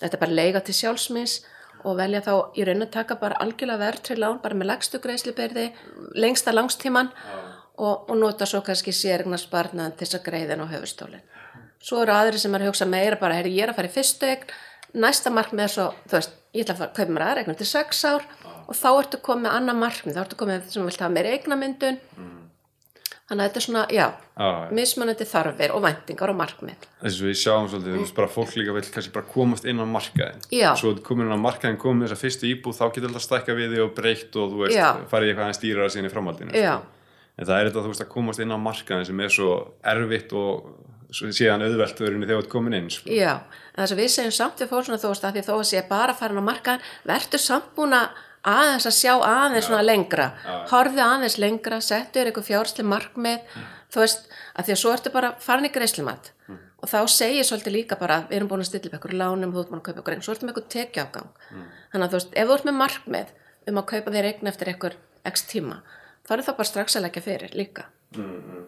þetta 0.02 0.18
er 0.18 0.24
bara 0.26 0.36
leiga 0.42 0.62
til 0.66 0.76
sjálfsmins 0.76 1.38
og 1.86 1.96
velja 1.96 2.20
þá 2.28 2.34
í 2.60 2.68
rauninni 2.68 2.90
að 2.90 2.94
taka 2.98 3.16
bara 3.22 3.40
algjörlega 3.40 3.86
verðtrið 3.86 4.20
lán, 4.20 4.42
bara 4.44 4.58
með 4.60 4.72
legstu 4.74 5.00
greiðslubyrði, 5.00 5.70
lengsta 6.12 6.52
langstíman 6.52 7.08
og, 7.80 8.04
og 8.04 8.14
nota 8.20 8.44
svo 8.44 8.60
kannski 8.68 8.92
sérignar 8.92 9.40
sparnaðan 9.40 9.96
til 9.96 10.04
þess 10.04 10.20
að 10.20 10.28
greiðin 10.28 10.64
á 10.64 10.66
höfustólinn. 10.76 11.26
Svo 11.82 12.02
eru 12.02 12.12
aðri 12.16 12.38
sem 12.40 12.54
er 12.54 12.64
að 12.64 12.72
hugsa 12.72 12.86
meira 12.88 13.18
bara, 13.20 13.34
herri, 13.38 13.52
ég 13.56 13.66
er 13.66 13.70
að 13.74 13.76
fara 13.80 13.90
í 13.90 13.94
fyrstu 13.94 14.26
eign, 14.26 14.46
næsta 14.96 15.30
markmið 15.30 15.64
er 15.66 15.74
svo, 15.74 15.90
þú 16.08 16.16
veist, 16.18 16.32
ég 16.56 16.64
ætla 16.64 16.74
að 16.74 16.80
fara, 16.82 16.94
kaupa 16.96 17.12
mér 17.12 17.26
aðra 17.28 17.44
eignum 17.44 17.58
til 17.60 17.68
sex 17.68 18.04
ár 18.08 18.24
og 18.66 18.74
þá 18.74 18.88
ertu 18.96 19.20
komið 19.22 19.44
með 19.46 19.58
annað 19.60 19.80
markmið, 19.84 20.16
þá 20.16 20.22
ertu 20.24 20.40
komið 20.40 20.66
sem 20.72 20.88
vilt 20.88 21.04
hafa 21.04 21.14
meira 21.14 21.34
eignamyndun. 21.36 22.00
Þannig 23.26 23.42
að 23.42 23.48
þetta 23.48 23.58
er 23.58 23.64
svona, 23.64 23.80
já, 23.90 24.04
já, 24.38 24.48
mismunandi 24.78 25.24
þarfir 25.26 25.72
og 25.74 25.80
væntingar 25.82 26.30
og 26.30 26.36
markmið. 26.38 26.84
þess 27.00 27.16
að 27.18 27.26
við 27.26 27.38
sjáum 27.40 27.64
svolítið, 27.72 27.96
þú 27.96 28.02
veist 28.04 28.14
bara 28.14 28.30
fólk 28.30 28.52
líka 28.54 28.74
vil 28.76 28.82
kannski 28.94 29.12
bara 29.16 29.26
komast 29.32 29.64
inn 29.66 29.82
á 29.82 29.86
markaðin 29.90 30.44
Já. 30.54 30.68
svo 30.78 30.92
komin 31.02 31.26
inn 31.26 31.34
á 31.34 31.40
markaðin, 31.42 31.78
komið 31.82 31.98
með 32.04 32.12
þessa 32.12 32.22
fyrstu 32.22 32.46
íbúð 32.52 32.78
þá 32.78 32.84
getur 32.94 33.08
alltaf 33.10 33.24
stækka 33.26 33.56
við 33.58 33.74
þig 33.74 33.82
og 33.82 33.90
breytt 33.98 34.38
og 34.38 34.52
þú 34.54 34.60
veist, 34.62 34.78
Já. 34.78 34.86
farið 35.10 35.32
eitthvað 35.32 35.48
aðeins 35.48 35.62
dýrar 35.64 35.90
síðan 35.90 36.06
í 36.06 36.12
framhaldinu 36.14 36.54
sko. 36.54 36.76
en 37.36 37.48
það 37.50 37.58
er 37.58 37.66
þetta 37.66 37.82
þú 37.82 37.90
veist 37.90 38.04
að 38.06 38.12
komast 38.14 38.44
inn 38.46 38.54
á 38.54 38.58
markaðin 38.62 39.08
sem 39.10 39.20
er 39.26 39.34
svo 39.34 39.50
erfitt 39.82 40.32
og 40.38 40.70
síðan 41.16 41.64
auðvelt 41.66 41.98
þegar 42.00 42.28
þú 42.30 42.38
ert 42.38 42.52
komin 42.52 42.76
inn 42.78 42.90
sko. 42.92 43.10
Já, 43.12 43.32
en 43.72 43.82
þess 43.82 43.94
að 43.96 44.00
við 44.02 44.12
segjum 44.14 44.36
samt 44.36 44.62
við 44.62 44.70
fólk 44.72 44.88
svona 44.88 45.02
þú 45.02 45.10
veist 45.12 45.26
að 45.28 45.36
því 45.38 45.44
þó 45.46 45.54
að 45.56 45.66
sé 45.70 45.82
bara 45.88 46.14
farin 46.18 46.42
á 46.42 46.48
markaðin, 46.48 46.86
verður 47.08 47.42
samt 47.46 47.72
búin 47.76 47.96
að 47.96 48.22
aðeins 48.46 48.86
að 48.86 48.94
sjá 48.94 49.12
aðeins 49.26 49.66
svona 49.66 49.82
lengra, 49.86 50.28
horfðu 50.70 51.02
aðeins 51.02 51.38
lengra, 51.42 51.80
settu 51.82 52.20
þér 52.20 52.30
eitthvað 52.30 52.48
fjársli 52.50 52.86
markmið, 52.86 53.56
þú 53.90 54.02
veist, 54.04 54.28
að 54.54 54.68
því 54.68 54.74
að 54.76 54.80
svo 54.82 54.92
ertu 54.94 55.12
bara 55.14 55.32
farin 55.42 55.66
í 55.66 55.72
greiðslimat 55.74 56.30
og 56.76 56.90
þá 56.92 56.98
segir 57.10 57.46
svolítið 57.48 57.72
líka 57.74 57.96
bara, 57.98 58.20
við 58.28 58.36
erum 58.38 58.50
búin 58.52 58.62
að 58.62 58.68
stilla 58.68 58.90
upp 58.90 58.96
eitthvað 58.98 59.18
lánum, 59.18 59.54
þú 59.54 59.62
ert 59.62 59.70
búin 59.72 59.80
að 59.80 59.86
kaupa 59.88 59.98
eitthvað 59.98 60.14
eign, 60.14 60.24
svo 60.26 60.34
ertu 60.36 60.46
með 60.46 60.52
eitthvað 60.52 60.72
tekjuafgang. 60.74 61.30
Þannig 61.90 62.04
að 62.06 62.12
þú 62.12 62.18
veist, 62.20 62.34
ef 62.36 62.46
þú 62.50 62.56
ert 62.58 62.66
með 62.68 62.76
markmið 62.82 63.32
um 63.72 63.80
að 63.80 63.86
kaupa 63.90 64.12
þér 64.14 64.28
eign 64.30 64.50
eftir 64.52 64.70
eitthvað 64.70 64.98
x 65.32 65.46
tíma, 65.50 65.78
þá 66.28 66.34
er 66.36 66.44
það 66.46 66.58
bara 66.60 66.70
strax 66.70 66.98
að 67.00 67.06
leggja 67.08 67.24
fyrir 67.24 67.56
líka. 67.56 67.86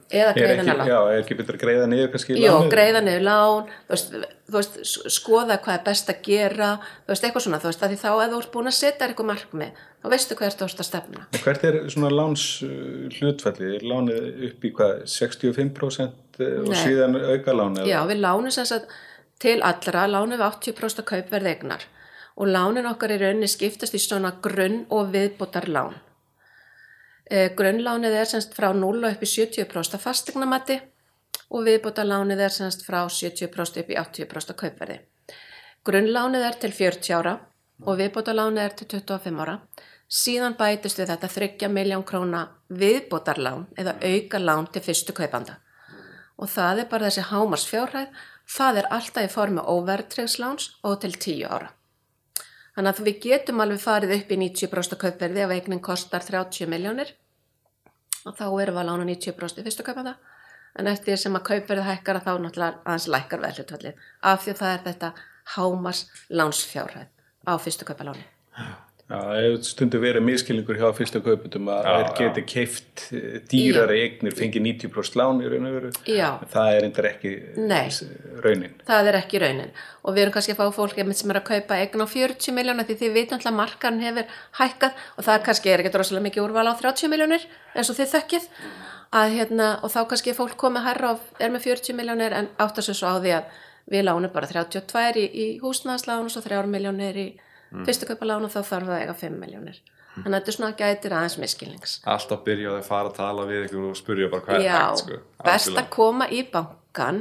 Eða 0.08 0.30
ekki, 0.32 0.44
að 0.48 0.68
lán. 0.70 0.86
já, 0.88 0.98
er 1.12 1.18
ekki 1.20 1.34
betur 1.36 1.56
að 1.58 1.62
greiða 1.62 1.88
niður 1.90 2.06
kannski 2.14 2.36
lánið? 2.38 2.68
greiða 2.72 3.00
niður 3.04 3.24
lán, 3.26 3.66
þú 3.84 3.92
veist, 3.92 4.14
þú 4.48 4.54
veist, 4.56 4.78
skoða 5.12 5.58
hvað 5.66 5.74
er 5.74 5.82
best 5.84 6.12
að 6.12 6.22
gera, 6.24 6.68
þú 7.04 7.12
veist, 7.12 7.26
eitthvað 7.28 7.44
svona, 7.44 7.60
þú 7.60 7.68
veist, 7.68 7.84
að 7.84 7.92
því 7.92 7.98
þá 8.00 8.08
ef 8.14 8.32
þú 8.32 8.38
ert 8.38 8.50
búin 8.54 8.70
að 8.70 8.76
setja 8.78 9.08
eitthvað 9.08 9.28
markmið, 9.28 9.82
þá 10.00 10.08
veistu 10.14 10.38
hvað 10.38 10.56
þú 10.56 10.68
ert 10.70 10.80
að 10.80 10.88
stefna. 10.88 11.26
Og 11.28 11.44
Hvert 11.44 11.68
er 11.68 11.78
svona 11.92 12.12
láns 12.14 12.46
uh, 12.64 12.72
hlutfalli? 13.18 13.74
Er 13.76 13.86
lánið 13.92 14.48
upp 14.48 14.64
í 14.64 14.72
hvað, 14.80 15.04
65% 15.18 16.42
og 16.48 16.72
Nei. 16.72 16.80
síðan 16.80 17.20
auka 17.20 17.58
lánið? 17.60 17.92
Já, 17.92 18.00
við 18.08 18.24
lánum 18.24 18.54
sem 18.54 18.68
sagt 18.72 18.96
til 19.44 19.60
allra, 19.60 20.08
lánum 20.08 20.38
við 20.38 20.48
80% 20.48 21.04
kaupverð 21.04 21.52
eignar 21.52 21.84
og 22.38 22.48
lánin 22.48 22.86
okkar 22.86 23.12
í 23.12 23.20
rauninni 23.20 23.48
skiptast 23.50 23.96
í 23.98 24.00
svona 24.00 24.30
grunn 24.42 24.84
og 24.94 25.10
viðbótar 25.12 25.66
lán. 25.68 25.96
Eh, 27.28 27.50
grunnlánið 27.52 28.14
er 28.16 28.28
semst 28.28 28.54
frá 28.56 28.70
0 28.72 29.04
upp 29.04 29.20
í 29.22 29.28
70% 29.28 30.00
fastegnamati 30.00 30.78
og 31.52 31.66
viðbótarlánið 31.66 32.40
er 32.46 32.54
semst 32.54 32.86
frá 32.86 33.02
70% 33.04 33.82
upp 33.82 33.90
í 33.92 33.98
80% 34.00 34.56
kaupverði. 34.56 34.96
Grunnlánið 35.84 36.46
er 36.48 36.56
til 36.62 36.72
40 36.72 37.18
ára 37.18 37.34
og 37.84 38.00
viðbótarlánið 38.00 38.64
er 38.64 38.74
til 38.80 38.88
25 38.96 39.44
ára. 39.44 39.58
Síðan 40.08 40.56
bætist 40.56 40.96
við 40.96 41.12
þetta 41.12 41.32
3 41.36 41.68
miljón 41.68 42.04
króna 42.08 42.46
viðbótarlán 42.72 43.68
eða 43.76 43.98
auka 44.00 44.40
lán 44.40 44.72
til 44.72 44.86
fyrstu 44.88 45.12
kaupanda. 45.12 45.60
Og 46.40 46.48
það 46.48 46.84
er 46.84 46.88
bara 46.88 47.10
þessi 47.10 47.28
hámars 47.28 47.68
fjárhæð, 47.68 48.08
það 48.48 48.80
er 48.80 48.92
alltaf 48.96 49.28
í 49.28 49.34
formi 49.34 49.60
óverðtrygsláns 49.60 50.78
og 50.80 51.02
til 51.04 51.12
10 51.12 51.44
ára. 51.44 51.74
Þannig 52.78 52.94
að 52.94 53.06
við 53.08 53.16
getum 53.24 53.60
alveg 53.64 53.80
farið 53.82 54.12
upp 54.14 54.28
í 54.30 54.36
90% 54.38 54.98
kaupverði 55.02 55.40
ef 55.42 55.50
eignin 55.50 55.80
kostar 55.82 56.22
30 56.22 56.68
miljónir 56.70 57.08
og 58.22 58.36
þá 58.38 58.44
erum 58.46 58.76
við 58.76 58.82
að 58.84 58.86
lána 58.86 59.06
90% 59.08 59.58
í 59.58 59.64
fyrstu 59.66 59.86
kaupanda. 59.88 60.12
En 60.78 60.86
eftir 60.86 61.18
sem 61.18 61.34
að 61.34 61.48
kaupverði 61.48 61.88
hækkar 61.88 62.20
þá 62.22 62.30
náttúrulega 62.38 62.78
aðeins 62.84 63.08
lækkar 63.10 63.42
veðhlutvallið 63.42 64.06
af 64.30 64.44
því 64.44 64.54
að 64.54 64.60
það 64.62 64.74
er 64.76 64.84
þetta 64.86 65.10
hámars 65.56 66.04
lánsfjárhæð 66.30 67.10
á 67.50 67.52
fyrstu 67.66 67.88
kaupaláni. 67.88 68.22
Já, 68.54 68.87
það 69.08 69.28
hefur 69.40 69.62
stundu 69.64 69.98
verið 70.02 70.24
miskilningur 70.26 70.76
hjá 70.80 70.88
fyrsta 70.96 71.20
kaupundum 71.24 71.68
að 71.72 71.86
þeir 71.88 72.08
geti 72.18 72.42
keift 72.52 73.04
dýrari 73.48 74.00
eignir, 74.04 74.34
fengið 74.36 74.64
90% 74.66 75.16
lán 75.20 75.40
í 75.40 75.48
raun 75.48 75.68
og 75.70 75.76
veru. 75.78 75.92
Það 76.52 76.72
er 76.74 76.86
endur 76.88 77.08
ekki 77.08 77.32
Nei. 77.56 77.86
s- 77.88 78.02
raunin. 78.44 78.74
Það 78.88 79.08
er 79.12 79.18
ekki 79.22 79.40
raunin 79.42 79.72
og 80.04 80.14
við 80.14 80.22
erum 80.26 80.34
kannski 80.36 80.52
að 80.52 80.60
fá 80.60 80.76
fólk 80.76 81.00
sem 81.16 81.30
er 81.32 81.40
að 81.40 81.48
kaupa 81.48 81.78
eign 81.80 82.04
á 82.04 82.06
40 82.06 82.52
miljónir 82.58 82.84
því 82.88 82.98
þið 83.00 83.16
vitum 83.16 83.38
alltaf 83.38 83.52
að 83.52 83.58
markarn 83.62 84.00
hefur 84.04 84.28
hækkað 84.60 84.92
og 85.16 85.24
það 85.24 85.42
kannski 85.48 85.72
er 85.72 85.80
ekki 85.86 85.96
rosalega 85.98 86.26
mikið 86.28 86.44
úrval 86.44 86.68
á 86.68 86.74
30 86.76 87.08
miljónir 87.08 87.48
eins 87.74 87.88
og 87.90 87.96
þið 87.96 88.12
þökkið 88.12 88.48
að, 89.08 89.32
hérna, 89.38 89.68
og 89.82 89.88
þá 89.90 90.00
kannski 90.12 90.36
fólk 90.36 90.56
komið 90.60 90.84
herra 90.84 91.14
og 91.16 91.20
er 91.40 91.48
með 91.50 91.64
40 91.64 91.96
miljónir 91.96 92.36
en 92.36 92.48
svo 92.60 92.92
svo 92.92 93.08
á 93.08 93.16
því 93.24 93.32
að 93.40 93.44
við 93.88 94.04
lánum 94.04 94.32
bara 94.32 94.46
32 94.46 95.16
í, 95.16 95.26
í 95.32 95.46
húsnæðaslán 95.64 96.28
og 96.28 96.30
svo 96.30 96.42
3 96.44 96.66
miljónir 96.68 97.16
í 97.16 97.28
fyrstu 97.86 98.06
kaupa 98.08 98.26
lán 98.30 98.44
og 98.48 98.50
þá 98.52 98.60
þarf 98.62 98.86
það 98.88 98.96
að 98.96 99.02
eiga 99.04 99.14
5 99.22 99.38
miljónir 99.42 99.80
þannig 100.18 100.34
að 100.34 100.38
þetta 100.38 100.50
er 100.52 100.56
svona 100.56 100.76
gætir 100.80 101.12
aðeins 101.14 101.38
miskilnings 101.38 101.96
alltaf 102.14 102.40
byrja 102.46 102.68
á 102.68 102.72
því 102.74 102.80
að 102.82 102.88
fara 102.88 103.08
að 103.12 103.16
tala 103.20 103.44
við 103.50 103.66
ykkur 103.68 103.88
og 103.90 103.96
spurja 104.00 104.30
bara 104.32 104.42
hvað 104.46 104.56
er 104.58 104.64
Já, 104.66 104.78
hægt 104.78 105.02
sko. 105.04 105.18
best 105.44 105.76
að 105.82 105.90
koma 105.94 106.26
í 106.28 106.40
bankan 106.52 107.20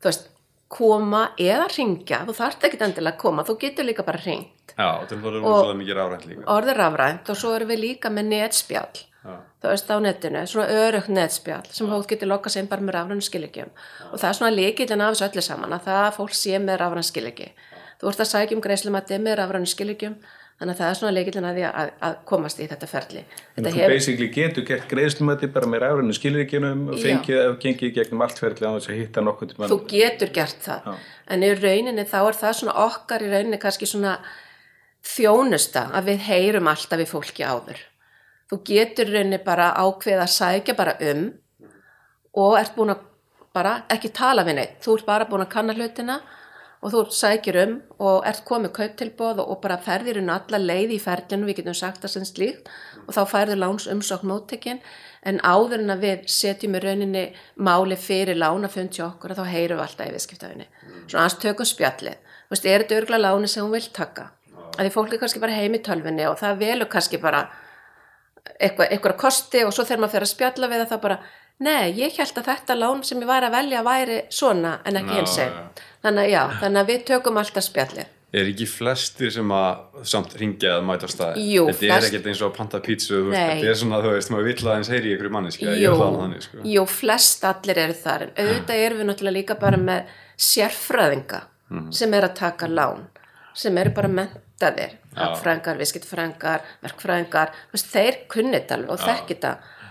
þú 0.00 0.10
veist, 0.10 0.26
koma 0.70 1.22
eða 1.40 1.66
ringja, 1.76 2.18
þú 2.28 2.34
þarft 2.38 2.64
ekki 2.68 2.78
endilega 2.86 3.16
að 3.16 3.22
koma, 3.24 3.42
þú 3.48 3.56
getur 3.64 3.84
líka 3.88 4.04
bara 4.06 4.20
ringt 4.24 4.74
Já, 4.78 4.90
til 5.10 5.18
það 5.18 5.30
er 5.34 5.38
Og- 5.40 5.46
rosalega 5.50 5.78
mikið 5.80 5.96
rárænt 5.98 6.26
líka. 6.30 6.44
orðið 6.46 6.76
rafrænt 6.78 7.30
og 7.30 7.36
svo 7.36 7.54
erum 7.56 7.68
við 7.72 7.80
líka 7.86 8.08
með 8.10 8.28
netspjall. 8.30 9.00
Já. 9.20 9.34
þú 9.60 9.68
veist 9.68 9.90
á 9.92 9.96
netinu, 10.00 10.42
svona 10.48 10.68
örugt 10.72 11.08
netspjall 11.12 11.66
sem 11.68 11.86
fólk 11.90 12.06
getur 12.08 12.28
lokað 12.30 12.50
sem 12.54 12.66
bara 12.66 12.80
með 12.80 12.94
rafrænu 12.96 13.20
skilíkjum 13.26 13.68
og 14.12 14.16
það 14.18 14.28
er 14.30 14.36
svona 14.38 14.54
líkillin 14.56 15.02
af 15.04 15.12
þessu 15.12 15.26
öllu 15.28 15.42
saman 15.44 15.72
að 15.76 15.82
það 15.84 15.98
að 16.06 16.14
fólk 16.16 16.32
sé 16.38 16.56
með 16.58 16.78
rafræn 16.80 17.04
skilíki 17.04 17.50
þú 18.00 18.12
ert 18.12 18.22
að 18.24 18.30
sækja 18.32 18.56
um 18.56 18.62
greiðslumati 18.64 19.18
með 19.22 19.40
rafrænu 19.40 19.70
skilíkjum 19.70 20.16
þannig 20.60 20.74
að 20.74 20.80
það 20.80 20.90
er 20.90 20.96
svona 20.98 21.12
líkillin 21.16 21.46
að 21.48 21.56
því 21.56 21.62
að, 21.70 21.90
að 22.04 22.16
komast 22.28 22.58
í 22.60 22.66
þetta 22.68 22.88
ferli. 22.90 23.20
En 23.24 23.64
þetta 23.64 23.70
þú 23.72 23.86
basically 23.88 24.26
getur 24.34 24.64
gert 24.68 24.90
greiðslumati 24.90 25.48
bara 25.54 25.68
með 25.72 25.82
rafrænu 25.86 26.16
skilríkjunum 26.18 26.82
og 26.92 26.98
fengið 27.00 27.40
ef 27.46 27.54
gengið 27.62 27.94
gegnum 27.96 28.24
allt 28.26 28.42
ferli 28.42 28.68
á 28.68 28.72
þess 28.74 28.90
að 28.92 28.98
hitta 29.00 29.24
nokkuð 29.24 29.52
til 29.54 29.70
þú 29.70 29.78
getur 29.88 30.32
gert 30.36 30.60
það. 30.66 30.90
Já. 30.90 30.98
en 31.32 31.46
í 31.46 31.50
rauninni 31.56 32.04
þá 32.10 32.18
er 32.20 32.38
það 32.42 32.56
svona 32.58 32.74
okkar 32.84 33.24
í 33.24 33.30
rauninni 33.32 33.60
kannski 33.62 33.88
svona 33.88 34.18
þjónusta 35.14 35.86
að 35.96 36.10
við 36.10 36.26
heyrum 36.28 36.68
alltaf 36.68 37.00
við 37.00 37.08
fólki 37.14 37.46
áður. 37.46 37.80
Þú 38.52 38.58
getur 38.68 39.14
rauninni 39.14 39.40
bara 39.46 39.70
ákveð 39.80 40.20
að 40.26 40.34
sækja 40.34 40.76
bara 40.76 40.98
um 41.08 41.30
og 42.36 42.58
ert 42.60 42.76
búin 42.76 42.92
að 42.92 43.06
bara 43.56 43.78
ekki 43.90 44.12
tala 44.14 44.44
við 44.44 44.60
neitt, 44.60 44.76
þú 44.84 44.98
ert 44.98 45.08
bara 45.08 45.26
búin 45.30 45.46
að 45.46 45.54
kanna 45.56 45.74
hlutina 45.74 46.20
og 46.80 46.94
þú 46.94 47.02
sækir 47.12 47.58
um 47.60 47.74
og 48.00 48.26
ert 48.28 48.42
komið 48.48 48.72
kauptilbóð 48.78 49.42
og 49.44 49.60
bara 49.60 49.76
ferðir 49.84 50.20
um 50.22 50.30
alla 50.32 50.60
leið 50.60 50.96
í 50.96 51.00
ferlinu, 51.02 51.46
við 51.48 51.60
getum 51.60 51.76
sagt 51.76 52.00
það 52.04 52.14
sem 52.14 52.26
slíkt 52.28 52.70
og 53.06 53.14
þá 53.16 53.22
færður 53.28 53.60
láns 53.60 53.88
umsókn 53.90 54.30
móttekinn 54.30 54.80
en 55.28 55.40
áður 55.44 55.84
en 55.84 55.94
að 55.94 56.04
við 56.06 56.26
setjum 56.32 56.76
í 56.78 56.82
rauninni 56.84 57.24
máli 57.60 57.98
fyrir 58.00 58.38
lánafund 58.40 58.94
til 58.96 59.04
okkur 59.10 59.34
og 59.34 59.40
þá 59.42 59.52
heyrum 59.52 59.80
við 59.80 59.86
alltaf 59.86 60.08
í 60.08 60.14
viðskiptafinni. 60.14 60.68
Svona 61.06 61.26
aðeins 61.26 61.40
tökum 61.42 61.68
spjallið. 61.68 62.20
Þú 62.48 62.54
veist, 62.54 62.68
er 62.70 62.84
þetta 62.84 63.00
örgla 63.02 63.20
láni 63.20 63.50
sem 63.50 63.64
hún 63.64 63.74
vil 63.76 63.90
taka? 63.92 64.30
Að 64.78 64.86
því 64.86 64.94
fólk 64.94 65.12
er 65.12 65.20
kannski 65.20 65.42
bara 65.42 65.58
heim 65.58 65.76
í 65.76 65.82
tölvinni 65.84 66.24
og 66.30 66.38
það 66.40 66.62
velur 66.64 66.88
kannski 66.88 67.20
bara 67.20 67.44
eitthvað, 68.56 68.88
eitthvað 68.88 69.16
kosti 69.20 69.64
og 69.66 69.74
svo 69.74 69.84
þegar 69.84 70.04
maður 70.04 70.16
fer 70.16 70.26
að 70.26 70.32
spjalla 70.32 70.70
við 70.70 70.82
það 70.82 70.92
þá 70.94 71.04
bara 71.04 71.18
Nei, 71.60 71.92
ég 71.98 72.16
held 72.16 72.38
að 72.40 72.46
þetta 72.48 72.76
lán 72.78 73.02
sem 73.04 73.20
ég 73.20 73.28
væri 73.28 73.50
að 73.50 73.56
velja 73.58 73.82
væri 73.84 74.22
svona 74.32 74.78
en 74.88 74.96
ekki 74.96 75.18
hins 75.18 75.36
einn. 75.42 75.58
Þannig, 76.00 76.32
þannig 76.62 76.80
að 76.80 76.90
við 76.94 77.04
tökum 77.10 77.40
alltaf 77.40 77.66
spjallið. 77.66 78.16
Er 78.30 78.46
ekki 78.46 78.66
flestir 78.70 79.32
sem 79.34 79.52
að 79.52 80.04
samt 80.06 80.36
ringja 80.38 80.76
að 80.76 80.84
mæta 80.86 81.08
á 81.08 81.10
staði? 81.10 81.44
Jú, 81.50 81.64
þetta 81.66 81.80
flest... 81.80 81.96
er 81.96 82.06
ekkert 82.06 82.28
eins 82.30 82.40
og 82.40 82.52
að 82.52 82.58
panta 82.60 82.80
pítsu, 82.84 83.16
þetta 83.32 83.70
er 83.72 83.78
svona, 83.80 83.98
þú 84.04 84.12
veist, 84.14 84.30
maður 84.30 84.46
vill 84.46 84.68
að 84.68 84.76
eins 84.76 84.90
heyri 84.94 85.14
ykkur 85.16 85.32
manneski, 85.34 85.66
ég 85.66 85.86
er 85.88 85.96
hláðan 85.98 86.20
þannig, 86.20 86.44
sko. 86.46 86.60
Jú, 86.70 86.84
flest 86.94 87.46
allir 87.50 87.80
eru 87.84 87.96
þar, 87.98 88.24
en 88.28 88.38
auðvitað 88.38 88.82
erum 88.84 89.02
við 89.02 89.08
náttúrulega 89.08 89.36
líka 89.36 89.56
bara 89.64 89.80
með 89.82 90.14
sérfræðinga 90.46 91.40
mm 91.42 91.80
-hmm. 91.80 91.90
sem 91.98 92.14
er 92.14 92.28
að 92.28 92.38
taka 92.38 92.70
lán, 92.70 93.02
sem 93.64 93.82
eru 93.82 93.94
bara 93.98 94.12
mentaðir, 94.20 94.94
fræðingar, 95.42 95.82
viðskiptfræðingar, 95.82 96.64
verkfræðingar, 96.86 97.52
þeir 97.74 98.22
kunnit 98.30 98.70
alveg 98.70 98.94
og 98.94 99.02
þekkit 99.10 99.50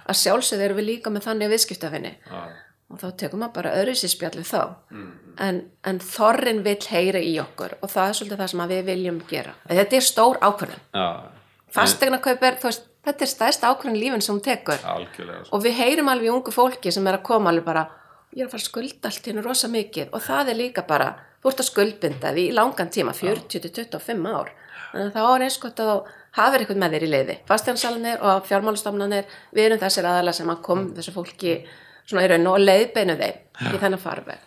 að 0.09 0.19
sjálfsögðu 0.23 0.65
erum 0.65 0.79
við 0.79 0.89
líka 0.89 1.13
með 1.13 1.27
þannig 1.27 1.53
viðskiptafinni 1.53 2.11
ah. 2.33 2.51
og 2.89 3.01
þá 3.01 3.07
tekum 3.21 3.43
maður 3.43 3.55
bara 3.59 3.73
öðru 3.79 3.95
sér 3.99 4.13
spjallu 4.13 4.45
þá 4.47 4.61
mm. 4.89 5.09
en, 5.45 5.61
en 5.91 6.01
þorrin 6.03 6.63
vil 6.65 6.77
heyra 6.89 7.21
í 7.23 7.35
okkur 7.43 7.77
og 7.79 7.93
það 7.93 8.11
er 8.11 8.19
svolítið 8.19 8.43
það 8.43 8.53
sem 8.53 8.65
við 8.73 8.83
viljum 8.89 9.21
gera 9.29 9.55
þetta 9.69 9.99
er 9.99 10.07
stór 10.09 10.41
ákvörðin 10.41 10.83
ah. 10.97 11.29
fastegna 11.75 12.21
kaupir, 12.23 12.59
veist, 12.63 12.89
þetta 13.05 13.25
er 13.25 13.33
stæst 13.35 13.65
ákvörðin 13.67 14.01
lífin 14.01 14.25
sem 14.25 14.35
hún 14.35 14.43
tekur 14.45 14.83
Algjörlega. 14.95 15.47
og 15.53 15.65
við 15.65 15.79
heyrum 15.83 16.11
alveg 16.11 16.29
í 16.29 16.33
ungu 16.33 16.53
fólki 16.55 16.93
sem 16.93 17.07
er 17.09 17.19
að 17.19 17.27
koma 17.31 17.53
alveg 17.53 17.67
bara 17.67 17.87
ég 18.35 18.43
er 18.43 18.47
að 18.47 18.53
fara 18.53 18.63
að 18.63 18.69
skulda 18.69 19.09
allt 19.09 19.27
hérna 19.29 19.43
rosa 19.45 19.69
mikið 19.71 20.13
og 20.13 20.21
það 20.21 20.51
er 20.51 20.59
líka 20.59 20.85
bara, 20.85 21.13
þú 21.41 21.51
ert 21.51 21.61
að 21.63 21.69
skuldbinda 21.69 22.33
því 22.35 22.43
í 22.49 22.55
langan 22.57 22.91
tíma, 22.93 23.13
40-25 23.17 24.27
ár 24.29 24.51
að 24.93 25.11
það 25.15 25.29
er 25.35 25.45
eins 25.45 25.57
gott 25.61 25.81
að 25.83 25.91
hafið 26.37 26.59
eitthvað 26.59 26.81
með 26.83 26.95
þér 26.95 27.05
í 27.05 27.11
leiði 27.13 27.37
fastjárnsalanir 27.49 28.27
og 28.29 28.45
fjármálustofnanir 28.49 29.39
við 29.55 29.65
erum 29.65 29.81
þessir 29.81 30.09
aðala 30.09 30.35
sem 30.35 30.51
að 30.51 30.61
kom 30.67 30.85
þessu 30.97 31.15
fólki 31.15 31.55
svona 32.03 32.25
í 32.27 32.29
raun 32.33 32.51
og 32.53 32.61
leiðbeinu 32.61 33.17
þeim 33.19 33.35
ja. 33.39 33.73
í 33.73 33.81
þennan 33.81 34.03
farveg 34.03 34.45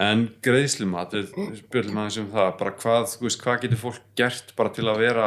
En 0.00 0.22
greiðslumat, 0.40 1.12
spilum 1.58 1.98
aðeins 2.00 2.16
um 2.22 2.28
það 2.32 2.46
bara 2.62 2.70
hvað, 2.80 3.02
þú 3.12 3.26
veist, 3.26 3.38
hvað 3.42 3.58
getur 3.66 3.80
fólk 3.82 4.04
gert 4.16 4.54
bara 4.56 4.70
til 4.72 4.86
að 4.88 5.02
vera, 5.02 5.26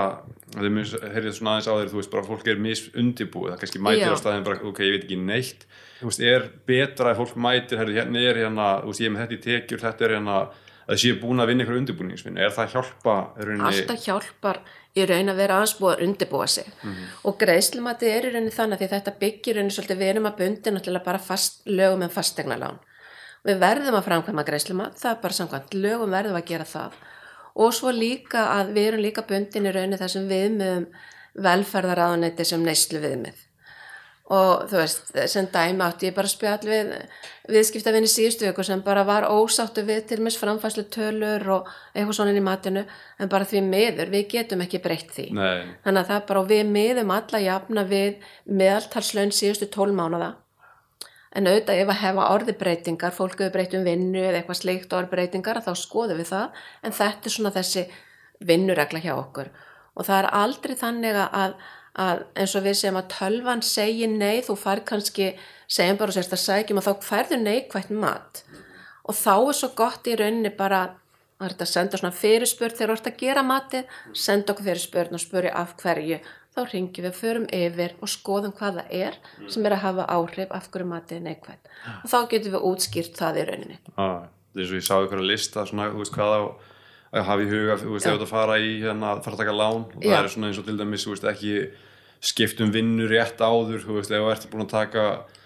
þeir 0.55 0.79
heyrðið 1.13 1.35
svona 1.37 1.51
aðeins 1.53 1.67
á 1.69 1.73
þeir, 1.75 1.91
þú 1.91 1.99
veist, 1.99 2.11
bara 2.15 2.25
fólk 2.25 2.49
er 2.49 2.63
misundibúið 2.65 3.53
það 3.53 3.59
kannski 3.61 3.81
mætir 3.85 4.01
Já. 4.01 4.15
á 4.17 4.21
staðin 4.23 4.47
bara, 4.47 4.57
ok, 4.65 4.81
ég 4.81 4.95
veit 4.95 5.05
ekki 5.05 5.19
neitt, 5.21 5.67
þú 5.99 6.09
veist, 6.09 6.23
er 6.33 6.47
betra 6.65 7.11
að 7.13 7.21
fólk 7.21 7.37
mætir, 7.45 7.77
heyrðu, 7.77 7.97
hérna 7.99 8.23
er 8.25 8.41
hérna, 8.41 8.71
þú 8.81 8.89
veist, 8.89 9.03
ég 9.03 9.11
er 9.11 9.13
með 9.13 9.23
þetta 9.23 9.37
í 9.37 9.43
tekjur, 9.45 9.83
þetta 9.85 10.07
er 10.07 10.15
hérna 10.17 10.39
að 10.85 11.01
séu 11.01 11.19
búin 11.21 11.41
að 11.41 11.51
vinna 11.51 11.65
ykkur 11.65 11.79
undirbúningsvinni, 11.81 12.41
er 12.41 12.53
það 12.55 12.75
hjálpa? 12.75 13.15
Rauninni... 13.41 13.69
Alltaf 13.69 14.03
hjálpar 14.05 14.61
í 14.95 15.05
raun 15.09 15.31
að 15.31 15.39
vera 15.41 15.59
aðeins 15.59 15.75
búið 15.79 15.93
að 15.93 16.03
undirbúa 16.05 16.47
sig 16.47 16.67
mm 16.67 16.91
-hmm. 16.91 17.07
og 17.27 17.37
greiðslumati 17.39 18.11
er 18.11 18.27
í 18.27 18.33
raunin 18.33 18.57
þannig 18.57 18.79
því 18.79 18.91
þetta 18.93 19.13
byggir 19.23 19.55
raunin 19.55 19.71
svolítið 19.71 19.97
við 20.01 20.11
erum 20.11 20.29
að 20.29 20.37
bundi 20.41 20.71
náttúrulega 20.71 21.05
bara 21.05 21.19
fast, 21.19 21.61
lögum 21.65 22.03
en 22.03 22.15
fastegna 22.17 22.57
lán 22.57 22.79
við 23.43 23.59
verðum 23.59 23.95
að 23.95 24.07
framkvæma 24.07 24.45
greiðslumat 24.45 24.95
það 24.99 25.11
er 25.11 25.21
bara 25.21 25.33
samkvæmt, 25.33 25.73
lögum 25.73 26.11
verðum 26.11 26.39
að 26.39 26.47
gera 26.51 26.63
það 26.63 26.91
og 27.55 27.73
svo 27.73 27.91
líka 27.91 28.47
að 28.59 28.71
við 28.75 28.87
erum 28.87 29.01
líka 29.01 29.21
bundin 29.21 29.65
í 29.65 29.71
raunin 29.71 29.99
þessum 29.99 30.29
viðmöðum 30.29 30.87
velferðaráðanetti 31.35 32.45
sem 32.45 32.63
neyslu 32.63 32.99
viðmið 32.99 33.43
og 34.33 34.63
þú 34.71 34.79
veist, 34.79 35.11
sem 35.29 35.47
dæmi 35.53 35.83
átti 35.85 36.09
ég 36.09 36.15
bara 36.15 36.29
spjall 36.29 36.63
við 36.65 36.93
viðskiptafinni 37.51 38.09
síðustu 38.09 38.47
ykkur 38.49 38.65
sem 38.65 38.81
bara 38.85 39.03
var 39.05 39.27
ósáttu 39.29 39.83
við 39.85 40.07
til 40.09 40.21
mis 40.25 40.37
framfæslu 40.41 40.87
tölur 40.89 41.45
og 41.59 41.69
eitthvað 41.93 42.17
svona 42.17 42.33
inn 42.33 42.41
í 42.41 42.45
matinu. 42.45 42.85
En 43.21 43.29
bara 43.29 43.45
því 43.45 43.61
miður, 43.67 44.09
við 44.09 44.25
getum 44.31 44.65
ekki 44.65 44.81
breytt 44.81 45.13
því. 45.13 45.27
Nei. 45.37 45.77
þannig 45.85 46.01
að 46.01 46.09
það 46.09 46.25
bara, 46.31 46.41
og 46.41 46.49
við 46.49 46.65
miðum 46.73 47.13
alla 47.13 47.43
jafna 47.43 47.85
við 47.91 48.25
meðaltalslaun 48.49 49.35
síðustu 49.35 49.69
tólmánaða 49.69 50.33
en 51.35 51.49
auðvitað 51.49 51.81
ef 51.81 51.91
að 51.91 52.01
hefa 52.01 52.27
orðibreitingar 52.31 53.15
fólk 53.15 53.41
hefur 53.41 53.53
breytt 53.57 53.73
um 53.75 53.85
vinnu 53.85 54.21
eða 54.21 54.39
eitthvað 54.39 54.61
sleikt 54.61 54.93
orðibreitingar 54.95 55.59
þá 55.65 55.71
skoðum 55.79 56.21
við 56.21 56.29
það. 56.31 56.61
En 56.81 56.95
þetta 56.95 57.29
er 57.29 57.35
svona 57.35 57.55
þessi 57.55 57.83
vinnuregla 58.47 59.01
hjá 59.03 59.13
okkur. 59.17 59.49
Og 59.95 60.07
það 60.07 60.21
er 60.21 60.29
aldrei 60.39 60.75
þannig 60.79 61.19
að 61.25 61.57
að 62.01 62.25
eins 62.35 62.53
og 62.57 62.65
við 62.65 62.77
segjum 62.79 62.99
að 62.99 63.09
tölvan 63.13 63.63
segir 63.65 64.11
nei, 64.11 64.41
þú 64.45 64.55
fær 64.59 64.81
kannski 64.87 65.31
segjum 65.67 65.97
bara 65.99 66.11
og 66.13 66.17
sérst 66.17 66.35
að 66.35 66.43
sækjum 66.43 66.81
að 66.81 66.87
þá 66.89 67.07
færðu 67.09 67.39
neikvægt 67.41 67.91
mat. 67.95 68.43
Og 69.05 69.15
þá 69.15 69.33
er 69.35 69.57
svo 69.59 69.69
gott 69.77 70.07
í 70.09 70.15
rauninni 70.19 70.51
bara 70.57 70.81
að 71.39 71.65
senda 71.67 71.99
svona 71.99 72.15
fyrirspurn 72.15 72.75
þegar 72.75 72.93
þú 72.93 72.97
ert 72.99 73.09
að 73.11 73.19
gera 73.21 73.43
matið, 73.45 73.95
senda 74.15 74.53
okkur 74.53 74.69
fyrirspurn 74.69 75.17
og 75.17 75.23
spurja 75.23 75.55
af 75.59 75.75
hverju, 75.81 76.19
þá 76.55 76.61
ringjum 76.71 77.05
við 77.05 77.17
förum 77.19 77.47
yfir 77.53 77.97
og 77.99 78.11
skoðum 78.11 78.53
hvað 78.55 78.79
það 78.79 78.93
er 79.01 79.17
sem 79.51 79.65
er 79.67 79.75
að 79.75 79.83
hafa 79.83 80.05
áhrif 80.15 80.53
af 80.55 80.69
hverju 80.71 80.87
matið 80.87 81.17
er 81.17 81.25
neikvægt 81.25 81.67
og 81.97 82.07
þá 82.13 82.17
getum 82.31 82.55
við 82.55 82.67
útskýrt 82.69 83.19
það 83.19 83.41
í 83.41 83.45
rauninni. 83.49 83.79
Ah, 83.99 84.23
Það 84.55 84.63
er 84.63 84.69
svo 84.69 84.77
ég 84.79 84.85
sá 84.87 84.95
ykkur 85.03 85.19
að 85.19 85.27
lista 85.27 85.65
svona, 85.67 85.89
þú 85.91 85.99
veist 85.99 86.13
hvað 86.15 86.33
á 86.39 86.41
að 87.15 87.27
hafa 87.29 87.45
í 87.45 87.49
huga, 87.49 87.77
þú 87.79 87.93
veist, 87.93 88.05
ef 88.05 88.11
þú 88.11 88.17
ert 88.17 88.25
að 88.25 88.31
fara 88.33 88.57
í 88.59 88.71
hérna, 88.83 89.13
fara 89.23 89.37
að 89.37 89.41
taka 89.43 89.55
lán 89.55 89.85
og 89.85 90.03
það 90.03 90.17
er 90.17 90.31
svona 90.33 90.49
eins 90.49 90.59
og 90.59 90.67
til 90.67 90.77
dæmis, 90.79 91.05
þú 91.05 91.13
veist, 91.13 91.27
ekki 91.31 91.55
skiptum 92.25 92.71
vinnu 92.73 93.07
rétt 93.09 93.41
áður 93.41 93.83
þú 93.83 93.97
veist, 93.99 94.11
ef 94.11 94.23
þú 94.23 94.31
ert 94.33 94.47
búin 94.51 94.65
að 94.65 94.71
taka 94.73 95.03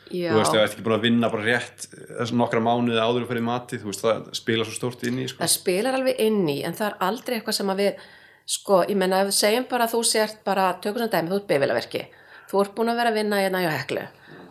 Já. 0.09 0.31
þú 0.31 0.37
veist, 0.39 0.53
ef 0.53 0.55
þú 0.55 0.61
ert 0.61 0.75
ekki 0.75 0.85
búin 0.85 0.97
að 0.97 1.05
vinna 1.05 1.31
bara 1.33 1.45
rétt 1.45 1.87
þessum 1.91 2.41
nokkra 2.41 2.61
mánuði 2.65 3.01
áður 3.01 3.25
að 3.25 3.33
fyrir 3.33 3.45
mati 3.45 3.81
þú 3.81 3.91
veist, 3.91 4.05
það 4.05 4.29
spilar 4.39 4.69
svo 4.69 4.77
stórt 4.77 5.03
inn 5.09 5.19
í 5.21 5.27
sko. 5.29 5.43
það 5.43 5.53
spilar 5.55 5.97
alveg 5.99 6.23
inn 6.25 6.41
í, 6.49 6.59
en 6.65 6.77
það 6.77 6.87
er 6.87 6.95
aldrei 7.09 7.35
eitthvað 7.37 7.59
sem 7.59 7.73
að 7.73 7.83
við, 7.83 8.05
sko, 8.49 8.79
ég 8.89 9.01
menna 9.01 9.23
ef 9.23 9.29
við 9.29 9.37
segjum 9.39 9.67
bara 9.69 9.89
þú 9.91 10.01
sért 10.07 10.39
bara, 10.47 10.69
tökum 10.81 11.03
svona 11.03 11.13
dæmi 11.13 11.33
þú 11.33 11.41
ert 11.41 11.51
bevilaverki, 11.51 12.05
þú 12.49 12.63
ert 12.63 12.73
búin 12.77 12.93
að 12.93 13.01
vera 13.03 13.13
að 13.13 13.19
vinna 13.19 13.43
hérna 13.43 13.61
hjá 13.65 13.69
heklu, 13.75 14.07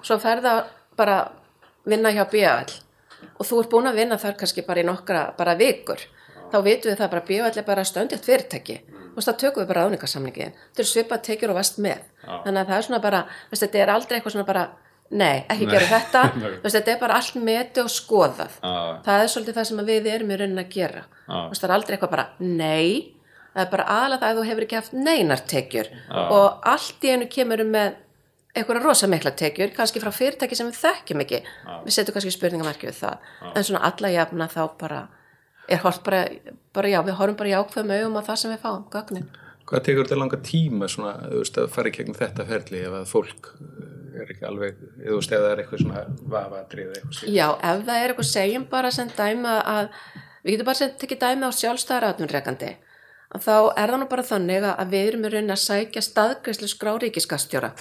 svo 0.07 0.21
ferða 0.23 0.55
bara 0.99 1.19
vinna 1.89 2.13
hjá 2.15 2.23
bíall 2.31 2.77
og 3.39 3.47
þú 3.49 3.63
ert 3.63 3.73
búin 3.73 3.91
að 3.91 3.99
vinna 4.03 4.21
þar 4.21 4.39
kannski 4.39 4.63
bara 4.67 4.85
í 4.85 4.87
nokkra, 4.87 5.25
bara 5.39 5.57
vikur 5.59 6.05
þá 6.53 6.59
vitum 6.65 6.93
við 6.93 6.99
það 7.01 7.13
bara 7.15 7.27
bíall 7.29 7.53
er 7.53 7.67
bara 7.67 7.87
stöndjátt 7.87 8.27
fyrirtæki. 8.27 8.81
Og 9.15 9.25
það 9.25 9.39
tökum 9.43 9.63
við 9.63 9.71
bara 9.73 9.87
ráningarsamlingin 9.87 10.53
þetta 10.59 10.85
er 10.85 10.91
svipað 10.93 11.25
tekjur 11.29 11.55
og 11.55 11.59
vast 11.59 11.81
með. 11.83 12.05
Ah. 12.25 12.43
þannig 12.45 12.61
að 12.61 12.69
það 12.69 12.77
er 12.77 12.87
svona 12.87 13.03
bara, 13.03 13.25
veist, 13.51 13.65
þetta 13.65 13.83
er 13.83 13.93
aldrei 13.95 14.17
eitthvað 14.19 14.35
svona 14.37 14.49
bara 14.49 14.65
nei, 15.11 15.45
ekki 15.49 15.67
nei. 15.67 15.73
gera 15.73 15.87
þetta. 15.89 16.23
Veist, 16.63 16.75
þetta 16.77 16.93
er 16.93 16.99
bara 17.01 17.15
allt 17.17 17.39
meti 17.41 17.81
og 17.81 17.93
skoðað. 17.93 18.59
Ah. 18.61 18.99
það 19.07 19.23
er 19.23 19.31
svolítið 19.33 19.61
það 19.61 19.69
sem 19.71 19.87
við 19.89 20.11
erum 20.13 20.35
í 20.35 20.41
raunin 20.43 20.65
að 20.65 20.75
gera. 20.75 21.07
Ah. 21.27 21.47
veist, 21.49 21.63
það 21.63 21.71
er 21.71 21.77
aldrei 21.79 21.97
eitthvað 21.97 22.13
bara 22.13 22.27
nei, 22.41 23.15
það 23.55 23.65
er 23.65 23.71
bara 23.73 23.87
aðlað 23.95 24.21
það 24.23 24.29
að 24.29 24.39
þú 24.39 24.45
hefur 24.51 24.67
ekki 24.67 24.79
haft 24.79 24.99
neinartekjur 24.99 25.89
og 26.19 26.69
allt 26.73 27.07
í 27.07 27.15
einu 27.15 27.29
kemur 27.33 27.65
um 27.65 27.73
með 27.75 27.97
eitthvað 28.57 28.83
rosamikla 28.85 29.33
tekjur, 29.39 29.73
kannski 29.77 30.03
frá 30.03 30.11
fyrirtæki 30.15 30.57
sem 30.59 30.69
við 30.69 30.81
þekkjum 30.81 31.23
ekki, 31.25 31.41
við 31.85 31.95
setjum 31.95 32.17
kannski 32.17 32.35
spurningamarki 32.35 32.89
við 32.89 33.01
það, 33.03 33.29
en 33.53 33.67
svona 33.67 33.83
alla 33.89 34.13
jafna 34.15 34.49
þá 34.51 34.63
bara 34.81 35.01
er 35.69 35.83
hort 35.83 36.03
bara, 36.07 36.25
bara 36.75 36.91
já, 36.91 36.99
við 37.05 37.19
horfum 37.19 37.39
bara 37.39 37.53
í 37.53 37.57
ákveðum 37.59 37.95
auðum 37.95 38.19
á 38.19 38.23
það 38.29 38.41
sem 38.43 38.53
við 38.55 38.65
fáum, 38.65 38.89
gögnin. 38.93 39.29
Hvað 39.69 39.85
tekur 39.85 40.07
þetta 40.07 40.19
langa 40.23 40.41
tíma 40.45 40.89
svona, 40.89 41.15
þú 41.29 41.43
veist, 41.43 41.59
að 41.61 41.73
fara 41.75 41.91
í 41.91 41.95
gegnum 41.99 42.17
þetta 42.17 42.47
ferli 42.49 42.83
ef 42.89 42.95
að 42.97 43.11
fólk 43.11 43.51
er 44.19 44.33
ekki 44.33 44.47
alveg, 44.49 44.79
þú 44.97 45.19
veist, 45.19 45.35
ef 45.35 45.43
það 45.45 45.51
er 45.51 45.63
eitthvað 45.63 45.83
svona 45.83 46.05
vafadrið 46.35 46.95
eitthvað 46.95 47.19
síðan? 47.19 47.35
Já, 47.37 47.47
ef 47.53 47.83
það 47.89 48.01
er 48.01 48.13
eitthvað 48.13 48.31
segjum 48.31 48.67
bara 48.73 48.93
sem 48.97 49.11
dæma 49.19 49.57
að, 49.75 49.91
við 50.43 50.55
getum 50.55 50.71
bara 50.71 50.81
sem 50.81 50.95
tekið 51.03 51.21
dæma 51.25 51.51
á 51.53 51.59
sjálfstæðar 51.59 52.09
atvinnrekandi, 52.09 52.71
að 53.37 53.45
þá 53.45 53.55
er 53.59 53.93
það 53.93 54.01
nú 54.01 54.09
bara 54.15 54.27
þannig 54.31 54.69
að 54.73 54.95
við 54.95 55.11
erum 55.11 55.29
í 55.29 55.33
rauninni 55.35 55.55
að 55.55 55.63
sækja 55.67 56.05
staðgreyslu 56.07 56.71
skráríkiskastjóra 56.73 57.75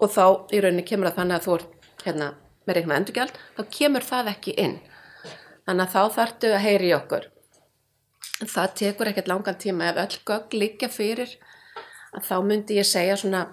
og 0.00 0.14
þá 0.14 0.24
í 0.54 0.62
rauninni 0.62 0.86
kemur 0.86 1.10
það 1.10 1.18
þannig 1.18 1.40
að 1.40 1.48
þú 1.48 1.56
er 1.56 1.66
hérna 2.06 2.30
með 2.68 2.78
reikna 2.78 3.00
endurgjald, 3.00 3.40
þá 3.58 3.62
kemur 3.74 4.06
það 4.06 4.32
ekki 4.36 4.54
inn 4.62 4.78
þannig 5.70 5.86
að 5.86 5.94
þá 5.94 6.16
þartu 6.18 6.50
að 6.50 6.64
heyri 6.66 6.90
okkur. 6.96 7.30
Það 8.40 8.76
tekur 8.80 9.10
ekkert 9.10 9.30
langan 9.30 9.58
tíma. 9.60 9.92
Ef 9.92 10.02
öll 10.02 10.20
gögg 10.26 10.58
líka 10.58 10.90
fyrir 10.90 11.38
þá 12.18 12.36
myndi 12.42 12.80
ég 12.80 12.88
segja 12.88 13.16
svona 13.20 13.46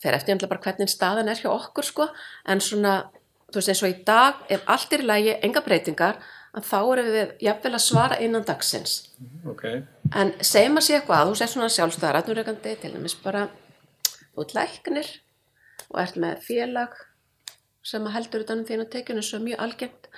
fer 0.00 0.16
eftir 0.16 0.32
einhverja 0.32 0.48
bara 0.54 0.64
hvernig 0.64 0.88
staðan 0.88 1.28
er 1.28 1.40
hjá 1.42 1.50
okkur 1.52 1.84
sko. 1.84 2.06
En 2.48 2.62
svona, 2.64 3.10
þú 3.50 3.60
veist 3.60 3.72
eins 3.74 3.82
og 3.84 3.92
í 3.92 3.98
dag 4.06 4.40
ef 4.48 4.64
allt 4.70 4.94
er 4.96 5.04
í 5.04 5.08
lagi, 5.10 5.34
enga 5.44 5.60
breytingar 5.66 6.22
þá 6.66 6.78
erum 6.80 7.10
við 7.14 7.34
jafnvel 7.44 7.74
að 7.76 7.84
svara 7.84 8.16
innan 8.24 8.46
dagsins. 8.46 8.94
Okay. 9.46 9.84
en 10.16 10.32
segjum 10.42 10.80
að 10.80 10.86
sé 10.86 10.96
eitthvað, 10.96 11.28
þú 11.28 11.36
segir 11.38 11.52
svona 11.52 11.74
sjálfstæðar 11.76 12.18
aðnurreikandi 12.20 12.72
til 12.80 12.94
dæmis 12.96 13.14
bara 13.22 13.44
út 14.40 14.54
læknir 14.56 15.12
og 15.90 16.00
ert 16.02 16.18
með 16.18 16.42
félag 16.48 16.96
sem 17.82 18.06
heldur 18.14 18.44
utan 18.44 18.62
um 18.62 18.68
þínu 18.68 18.88
tekjunu 18.92 19.22
sem 19.22 19.40
er 19.40 19.46
mjög 19.50 19.64
algengt 19.66 20.10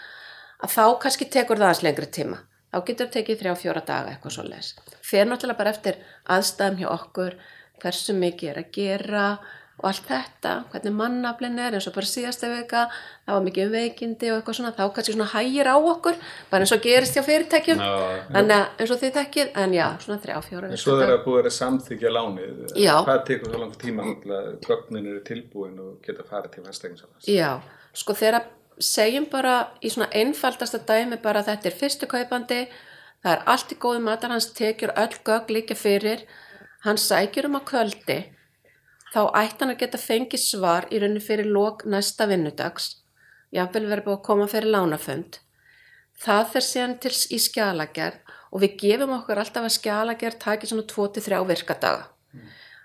að 0.62 0.74
þá 0.76 0.84
kannski 1.04 1.28
tekur 1.30 1.58
það 1.58 1.68
aðeins 1.68 1.84
lengri 1.86 2.08
tíma. 2.18 2.38
Þá 2.72 2.78
getur 2.88 3.06
það 3.06 3.14
tekið 3.18 3.40
þrjá 3.42 3.54
fjóra 3.60 3.82
daga 3.86 4.12
eitthvað 4.12 4.36
svo 4.36 4.44
leis 4.48 4.74
fer 5.12 5.26
náttúrulega 5.28 5.58
bara 5.58 5.72
eftir 5.74 5.98
aðstæðum 6.32 6.78
hjá 6.80 6.88
okkur 6.92 7.36
hversu 7.82 8.14
mikið 8.16 8.52
er 8.52 8.60
að 8.62 8.70
gera 8.76 9.24
og 9.80 9.88
allt 9.88 10.04
þetta, 10.06 10.52
hvernig 10.70 10.92
mannaflin 10.94 11.58
er 11.58 11.74
eins 11.74 11.86
og 11.88 11.94
bara 11.96 12.06
síðasta 12.06 12.50
vika 12.52 12.82
það 12.92 13.34
var 13.34 13.44
mikið 13.46 13.64
um 13.66 13.72
veikindi 13.72 14.30
og 14.30 14.36
eitthvað 14.36 14.56
svona 14.58 14.72
þá 14.76 14.82
kannski 14.94 15.14
svona 15.16 15.28
hægir 15.32 15.70
á 15.72 15.76
okkur, 15.80 16.18
bara 16.50 16.66
eins 16.66 16.74
og 16.76 16.82
gerist 16.84 17.16
hjá 17.16 17.24
fyrirtækjum, 17.26 17.82
að 17.82 18.52
eins 18.52 18.92
og 18.92 19.00
þið 19.00 19.14
þekkið, 19.18 19.52
en 19.64 19.76
já, 19.78 19.86
svona 20.04 20.22
þrjá 20.22 20.38
fjóra 20.46 20.70
En 20.70 20.82
svo 20.82 20.96
þegar 21.00 21.14
það 21.14 21.24
búið 21.26 21.48
að 21.48 21.56
samþykja 21.56 22.12
lánið, 22.16 22.64
Já. 22.78 22.94
hvað 23.06 23.22
tekur 23.30 23.54
það 23.54 23.64
langt 23.64 23.78
tíma 23.82 24.08
að 24.12 24.50
gögnin 24.68 25.08
eru 25.14 25.22
tilbúin 25.26 25.78
og 25.82 25.94
geta 26.04 26.26
farið 26.28 26.54
til 26.56 26.66
fastegninsalans? 26.68 27.30
Já, 27.32 27.50
sko 27.96 28.16
þegar 28.18 28.44
segjum 28.82 29.26
bara 29.32 29.56
í 29.82 29.90
svona 29.92 30.10
einfaldasta 30.14 30.82
dæmi 30.88 31.18
bara 31.22 31.42
að 31.42 31.52
þetta 31.52 31.70
er 31.70 31.78
fyrstu 31.80 32.08
kaupandi, 32.10 32.60
það 33.24 33.34
er 33.34 33.42
allt 33.54 33.74
í 33.74 33.80
góðu 33.82 34.04
matar, 34.04 34.32
hans 34.34 34.52
tekjur 34.56 34.94
öll 34.98 35.18
gögg 35.26 35.50
líka 35.54 35.76
fyrir, 35.78 36.24
hann 36.86 36.98
sækjur 36.98 37.50
um 37.50 37.58
að 37.60 37.66
kvöldi, 37.72 38.18
þá 39.12 39.20
ætti 39.42 39.64
hann 39.64 39.74
að 39.74 39.80
geta 39.82 40.00
fengið 40.00 40.42
svar 40.42 40.88
í 40.90 41.00
rauninni 41.00 41.22
fyrir 41.22 41.48
lok 41.52 41.84
næsta 41.84 42.26
vinnudags, 42.30 42.88
jafnvel 43.52 43.88
verið 43.90 44.06
búið 44.06 44.18
að 44.18 44.26
koma 44.28 44.46
fyrir 44.50 44.72
lánafönd. 44.72 45.40
Það 46.22 46.44
fer 46.52 46.66
síðan 46.68 46.96
til 47.02 47.12
í 47.34 47.40
skjalagerð 47.42 48.32
og 48.52 48.62
við 48.62 48.78
gefum 48.84 49.16
okkur 49.18 49.40
alltaf 49.42 49.66
að 49.66 49.76
skjalagerð 49.76 50.38
taki 50.44 50.70
svona 50.70 50.86
2-3 50.88 51.42
virkadaga. 51.48 52.08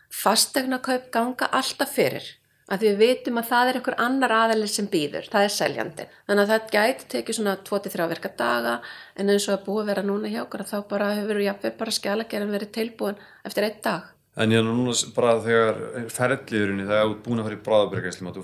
Fastegna 0.08 0.80
kaup 0.84 1.10
ganga 1.12 1.50
alltaf 1.52 1.96
fyrir 1.96 2.28
að 2.68 2.84
við 2.84 2.98
vitum 3.00 3.40
að 3.40 3.48
það 3.48 3.70
er 3.70 3.78
einhver 3.80 3.96
annar 4.04 4.34
aðeins 4.36 4.74
sem 4.76 4.88
býður, 4.92 5.28
það 5.32 5.46
er 5.46 5.54
seljandi. 5.56 6.06
Þannig 6.28 6.44
að 6.44 6.52
það 6.52 6.74
gæti 6.74 7.08
tekið 7.14 7.38
svona 7.38 7.56
2-3 7.70 8.08
virka 8.12 8.32
daga 8.42 8.74
en 9.16 9.32
eins 9.32 9.48
og 9.48 9.56
að 9.56 9.66
búið 9.70 9.92
vera 9.92 10.04
núna 10.04 10.32
hjá 10.34 10.42
okkur 10.44 10.66
að 10.66 10.74
þá 10.74 10.78
bara 10.92 11.14
hefur 11.16 11.40
jafnveg 11.46 11.78
bara 11.80 11.96
skjalagerðin 12.00 12.56
verið 12.58 12.74
tilbúin 12.76 13.22
eftir 13.48 13.70
einn 13.70 13.82
dag. 13.84 14.17
En 14.38 14.52
hérna 14.54 14.70
núna 14.70 14.94
bara 15.16 15.38
þegar 15.42 15.78
ferðliðurinni 16.14 16.84
þegar 16.86 17.08
þú 17.08 17.14
ert 17.16 17.24
búin 17.26 17.40
að 17.42 17.48
fara 17.48 17.58
í 17.58 17.64
bráðabyrgæslum 17.68 18.28
og, 18.30 18.38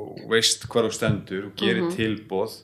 og 0.00 0.24
veist 0.32 0.64
hvar 0.72 0.88
þú 0.88 0.94
stendur 0.96 1.44
og 1.50 1.52
gerir 1.60 1.84
Mhm. 1.86 1.92
tilbóð 1.94 2.56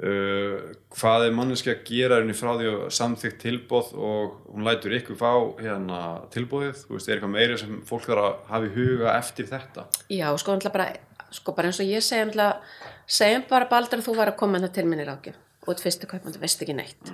uh, 0.00 0.56
hvað 0.96 1.26
er 1.26 1.34
manneski 1.36 1.72
að 1.72 1.82
gera 1.88 2.18
henni 2.20 2.36
frá 2.36 2.54
því 2.56 2.70
að 2.72 2.84
samþykkt 2.96 3.38
tilbóð 3.44 3.92
og 3.96 4.34
hún 4.52 4.64
lætur 4.66 4.96
ykkur 4.98 5.16
fá 5.20 5.32
hérna 5.60 6.00
tilbóðið, 6.34 6.82
þú 6.86 6.96
veist, 6.96 7.08
er 7.08 7.16
eitthvað 7.18 7.34
meira 7.36 7.58
sem 7.60 7.78
fólk 7.88 8.08
þarf 8.08 8.24
að 8.24 8.36
hafa 8.52 8.68
í 8.70 8.74
huga 8.76 9.14
eftir 9.18 9.48
þetta? 9.52 9.86
Já, 10.12 10.28
sko, 10.40 10.58
bara, 10.72 10.88
sko 11.30 11.52
bara 11.56 11.68
eins 11.70 11.80
og 11.80 11.90
ég 11.90 12.04
segjum 12.04 12.32
segjum 13.06 13.44
bara 13.50 13.68
Baldur 13.70 14.00
að 14.00 14.08
þú 14.08 14.16
var 14.16 14.32
að 14.32 14.38
koma 14.40 14.58
hérna 14.58 14.72
til 14.72 14.86
minni 14.88 15.04
rákjum 15.06 15.36
og 15.66 15.76
þú 15.76 16.40
veist 16.40 16.62
ekki 16.62 16.74
neitt 16.76 17.12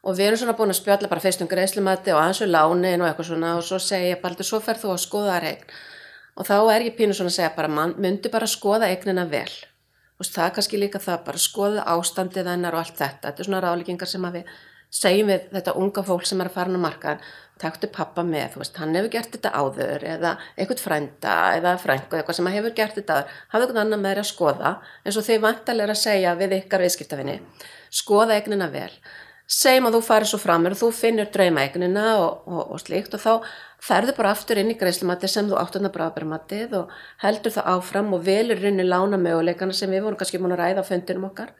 og 0.00 0.16
við 0.16 0.30
erum 0.30 0.40
svona 0.40 0.56
búin 0.56 0.72
að 0.72 0.80
spjalla 0.80 1.10
bara 1.10 1.22
fyrst 1.24 1.42
um 1.44 1.50
greiðslumati 1.50 2.14
og 2.14 2.22
aðeins 2.22 2.42
um 2.44 2.52
lánin 2.54 3.02
og 3.02 3.08
eitthvað 3.08 3.30
svona 3.30 3.56
og 3.58 3.66
svo 3.66 3.80
segja 3.82 4.14
ég 4.14 4.22
Baldur, 4.22 4.48
svo 4.48 4.60
fer 4.64 4.80
þú 4.80 4.94
að 4.94 5.02
skoða 5.04 5.34
það 5.36 5.48
eign. 5.50 5.74
Og 6.40 6.48
þá 6.48 6.56
er 6.72 6.86
ég 6.86 6.96
pínu 6.96 7.16
svona 7.16 7.32
að 7.32 7.36
segja 7.36 7.52
bara 7.56 7.68
mann, 7.68 7.94
myndi 8.00 8.32
bara 8.32 8.48
skoða 8.48 8.88
eignina 8.88 9.26
vel. 9.28 9.50
Og 10.20 10.28
það 10.28 10.46
er 10.46 10.56
kannski 10.56 10.80
líka 10.80 11.00
það 11.02 11.22
bara 11.28 11.40
skoða 11.40 11.84
ástandið 11.92 12.48
hennar 12.48 12.76
og 12.76 12.84
allt 12.84 12.96
þetta. 12.96 13.28
Þetta 13.28 13.42
er 13.42 13.48
svona 13.48 13.62
ráleikingar 13.64 14.08
sem 14.08 14.24
að 14.24 14.40
við 14.40 14.54
segjum 14.90 15.28
við 15.30 15.44
þetta 15.52 15.76
unga 15.78 16.02
fólk 16.02 16.26
sem 16.26 16.40
er 16.42 16.48
að 16.50 16.56
fara 16.56 16.72
á 16.74 16.80
markaðan 16.82 17.26
taktu 17.60 17.90
pappa 17.92 18.24
með, 18.24 18.54
þú 18.54 18.62
veist, 18.62 18.78
hann 18.80 18.96
hefur 18.96 19.12
gert 19.12 19.34
þetta 19.36 19.50
áður 19.52 20.04
eða 20.16 20.30
eitthvað 20.56 20.80
frænda 20.80 21.34
eða 21.58 21.74
frængu 21.78 22.16
eitthvað 22.16 22.38
sem 22.38 22.48
að 22.48 22.56
hefur 22.56 22.74
gert 22.78 22.96
þetta 22.96 23.18
áður. 23.18 23.34
Hafa 23.52 23.66
eitthvað 23.66 23.82
annað 23.84 24.00
með 24.00 24.14
þeir 24.14 24.22
að 24.22 24.30
skoða 24.30 24.72
eins 25.04 25.18
og 25.20 25.26
þið 25.28 25.42
vantarlega 25.44 25.94
að 25.94 26.00
segja 26.00 26.32
við 26.40 26.56
ykkar 26.56 26.84
viðskiptafinni 26.86 27.36
skoða 27.90 28.38
eignina 28.38 28.70
vel 28.72 28.90
segjum 29.50 29.88
að 29.88 29.96
þú 29.96 30.00
farir 30.06 30.30
svo 30.30 30.38
framur 30.38 30.74
og 30.76 30.78
þú 30.78 30.88
finnur 30.94 31.30
draumaeignina 31.34 32.04
og, 32.20 32.44
og, 32.46 32.60
og 32.74 32.82
slíkt 32.82 33.16
og 33.16 33.22
þá 33.22 33.32
ferðu 33.82 34.14
bara 34.14 34.34
aftur 34.34 34.60
inn 34.60 34.70
í 34.70 34.76
greiðslumati 34.78 35.30
sem 35.30 35.48
þú 35.50 35.56
áttu 35.58 35.78
þarna 35.78 35.90
bráðbærumatið 35.96 36.76
og 36.78 36.92
heldur 37.24 37.54
það 37.56 37.70
áfram 37.72 38.12
og 38.14 38.22
velur 38.28 38.62
inn 38.70 38.82
í 38.82 38.86
lána 38.86 39.18
möguleikana 39.18 39.74
sem 39.74 39.90
við 39.90 40.04
vorum 40.06 40.20
kannski 40.20 40.38
múin 40.38 40.54
að 40.54 40.62
ræða 40.62 40.84
á 40.86 40.90
fundinum 40.90 41.26
okkar. 41.30 41.50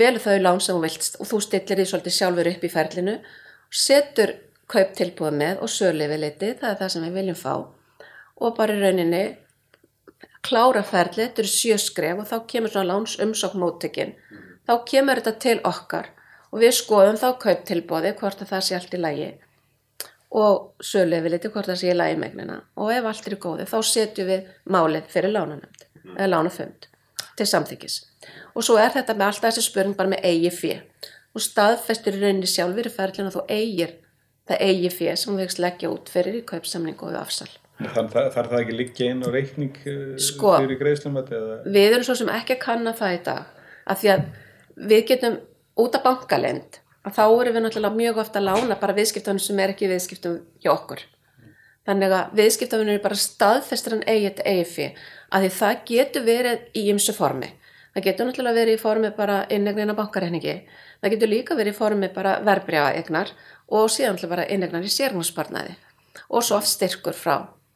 Velur 0.00 0.24
þau 0.24 0.40
lán 0.40 0.60
sem 0.64 0.74
þú 0.74 0.82
vilt 0.82 1.20
og 1.20 1.30
þú 1.30 1.40
stillir 1.44 1.80
því 1.80 1.86
svolítið 1.90 2.16
sjálfur 2.18 2.50
upp 2.50 2.64
í 2.64 2.72
ferlinu 2.72 3.16
setur 3.84 4.34
kaup 4.74 4.94
tilbúið 4.98 5.38
með 5.38 5.62
og 5.62 5.70
sölu 5.70 6.08
við 6.08 6.22
litið, 6.24 6.58
það 6.62 6.70
er 6.70 6.78
það 6.80 6.92
sem 6.94 7.06
við 7.06 7.18
viljum 7.20 7.38
fá. 7.38 7.54
Og 8.40 8.56
bara 8.56 8.74
í 8.74 8.80
rauninni 8.80 9.24
klára 10.44 10.82
ferlið, 10.82 11.28
þetta 11.28 11.44
eru 11.44 11.52
sjö 11.52 11.78
skref 11.80 12.24
og 12.24 12.28
þá 12.32 12.36
kemur 12.50 12.72
svona 12.72 12.90
láns 12.90 13.18
umsókn 13.22 13.60
móttökin 13.60 14.14
þá 14.64 14.74
kemur 14.88 15.20
þetta 15.20 15.40
til 15.44 15.56
okkar 15.68 16.10
og 16.54 16.62
við 16.62 16.76
skoðum 16.78 17.18
þá 17.18 17.26
kaup 17.42 17.66
tilbúið 17.66 18.14
hvort 18.20 18.44
að 18.44 18.52
það 18.52 18.64
sé 18.68 18.78
allt 18.78 18.94
í 18.94 19.00
lagi. 19.02 19.32
Og 20.34 20.82
sölu 20.82 21.18
við 21.22 21.34
litið 21.34 21.54
hvort 21.54 21.70
það 21.70 21.80
sé 21.80 21.90
í 21.90 21.98
lagi 21.98 22.16
megnina 22.18 22.60
og 22.78 22.94
ef 22.94 23.10
allt 23.10 23.28
er 23.28 23.36
í 23.36 23.42
góði 23.42 23.66
þá 23.70 23.76
setjum 23.90 24.30
við 24.30 24.48
málið 24.70 25.10
fyrir 25.12 25.34
lánanemnd 25.34 25.84
eða 26.14 26.30
lánafund 26.30 26.88
til 27.38 27.46
samþykis 27.50 28.00
og 28.54 28.66
svo 28.66 28.78
er 28.78 28.90
þetta 28.94 29.14
með 29.14 29.28
alltaf 29.28 29.50
þessi 29.50 29.66
spurning 29.68 29.98
bara 29.98 30.10
með 30.10 30.26
eigi 30.26 30.50
fjö 30.54 30.78
og 31.34 31.42
staðfestur 31.42 32.18
í 32.18 32.22
rauninni 32.22 32.50
sjálfur 32.50 32.88
í 32.90 32.94
ferlinu 32.94 33.30
að 33.30 33.38
þú 33.38 33.44
eigir 33.54 33.94
það 34.48 34.64
eigi 34.68 34.90
fjö 34.94 35.14
sem 35.18 35.34
þú 35.34 35.40
veist 35.42 35.62
leggja 35.62 35.90
út 35.90 36.12
fyrir 36.12 36.38
í 36.40 36.44
kaupsamningu 36.46 37.06
og 37.06 37.14
við 37.14 37.20
afsal. 37.22 37.50
Þannig 37.80 38.12
það 38.14 38.58
ekki 38.60 38.74
að 38.74 38.78
liggja 38.78 39.08
inn 39.10 39.24
á 39.26 39.28
reikning 39.34 39.78
eh, 39.90 40.02
Sko. 40.22 40.52
fyrir 40.60 40.78
greiðslumat 40.78 41.32
eða? 41.34 41.56
við 41.74 41.88
erum 41.88 42.06
svo 42.06 42.14
sem 42.20 42.30
ekki 42.30 42.54
að 42.54 42.62
kanna 42.62 42.92
það 42.94 43.16
í 43.16 43.20
dag. 43.26 43.48
Af 43.90 44.02
því 44.02 44.12
að 44.14 44.28
við 44.92 45.02
getum 45.10 45.40
út 45.80 45.98
af 45.98 46.04
bankalend 46.04 46.78
að 47.04 47.16
þá 47.18 47.24
erum 47.24 47.56
við 47.56 47.66
náttúrulega 47.66 48.00
mjög 48.00 48.22
ofta 48.22 48.40
að 48.40 48.48
lána 48.48 48.78
bara 48.80 48.96
viðskiptunum 48.96 49.42
sem 49.42 49.60
er 49.60 49.74
ekki 49.74 49.90
viðskiptum 49.90 50.38
hjá 50.62 50.72
okkur. 50.72 51.02
Þannig 51.84 52.14
að 52.16 52.38
viðskiptunum 52.38 52.94
er 52.94 53.02
bara 53.04 53.20
staðfestur 53.20 53.98
en 53.98 54.06
eigið 54.08 54.40
eigið 54.46 54.70
fyrir 54.72 55.04
að 55.34 55.44
því 55.44 55.52
það 55.58 55.84
getur 55.90 56.24
verið 56.24 56.64
í 56.72 56.86
ymsu 56.94 57.12
formi. 57.12 57.50
Það 57.94 58.06
getur 58.08 58.26
náttúrulega 58.26 58.60
verið 58.60 58.78
í 58.78 58.80
formi 58.80 59.10
bara 59.14 59.42
innegnina 59.52 59.94
bankareikningi 59.94 60.56
það 61.04 61.12
getur 61.12 61.28
líka 61.28 61.56
verið 61.58 61.74
í 61.74 61.76
formi 61.76 62.08
bara 62.14 62.38
verbrjáa 62.44 62.94
egnar 62.96 63.32
og 63.68 63.90
síðan 63.92 64.16
náttúrulega 64.16 64.32
bara 64.32 64.46
innegnar 64.54 64.86
í 64.86 64.92
sérgnarsparnaði 64.92 65.74
og 66.30 66.46
svo 66.46 66.56
oft 66.56 66.70
styrkur 66.70 67.16
frá 67.18 67.34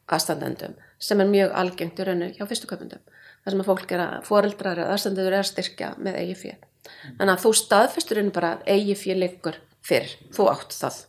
aðstandendum 0.09 0.73
sem 0.97 1.21
er 1.21 1.29
mjög 1.29 1.53
algengt 1.61 2.01
í 2.01 2.07
rauninu 2.07 2.33
hjá 2.33 2.47
fyrstu 2.49 2.69
kaupendum 2.71 3.03
þar 3.43 3.53
sem 3.53 3.61
að 3.61 3.69
fólk 3.69 3.93
er 3.93 4.03
að 4.07 4.25
foreldrar 4.25 4.81
eða 4.81 4.95
aðstandendur 4.95 5.35
er 5.35 5.43
að 5.43 5.51
styrkja 5.51 5.91
með 6.01 6.17
eigi 6.23 6.39
fér 6.41 6.57
þannig 7.19 7.33
að 7.33 7.43
þú 7.43 7.53
staðfestur 7.59 8.19
rauninu 8.19 8.35
bara 8.35 8.51
að 8.57 8.71
eigi 8.75 8.97
fér 8.99 9.19
liggur 9.23 9.59
fyrir, 9.85 10.15
þú 10.35 10.49
átt 10.53 10.75
það. 10.75 10.99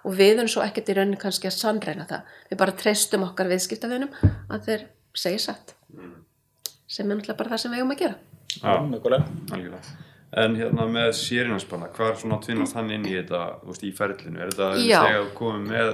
Og 0.00 0.14
við 0.16 0.38
erum 0.38 0.48
svo 0.48 0.62
ekkert 0.64 0.88
í 0.88 0.96
rauninu 0.96 1.20
kannski 1.20 1.50
að 1.50 1.58
sannreina 1.58 2.06
það. 2.08 2.28
Við 2.50 2.60
bara 2.62 2.76
treystum 2.80 3.26
okkar 3.26 3.50
viðskiptafinum 3.50 4.14
að 4.48 4.68
þeir 4.68 4.86
segja 5.20 5.42
satt. 5.50 5.74
Sem 6.90 7.04
er 7.06 7.18
náttúrulega 7.18 7.38
bara 7.38 7.52
það 7.52 7.62
sem 7.64 7.74
við 7.74 7.82
eigum 7.82 7.92
að 7.94 8.00
gera. 8.04 8.14
Já, 8.50 8.72
Nákvæmlega. 8.90 9.82
En 10.40 10.54
hérna 10.54 10.86
með 10.86 11.10
sérinanspanna, 11.18 11.88
hvað 11.90 12.12
er 12.12 12.18
svona 12.20 12.36
að 12.38 12.44
tvinnast 12.46 12.76
hann 12.78 12.90
inn 12.94 13.06
í 13.08 13.16
þetta, 13.16 13.42
þú 13.64 13.72
veist, 13.72 13.84
í 13.86 13.90
ferlinu? 13.98 14.38
Er 14.38 14.52
þetta 14.52 14.68
þegar 14.78 15.24
þú 15.24 15.32
komið 15.40 15.72
með, 15.72 15.88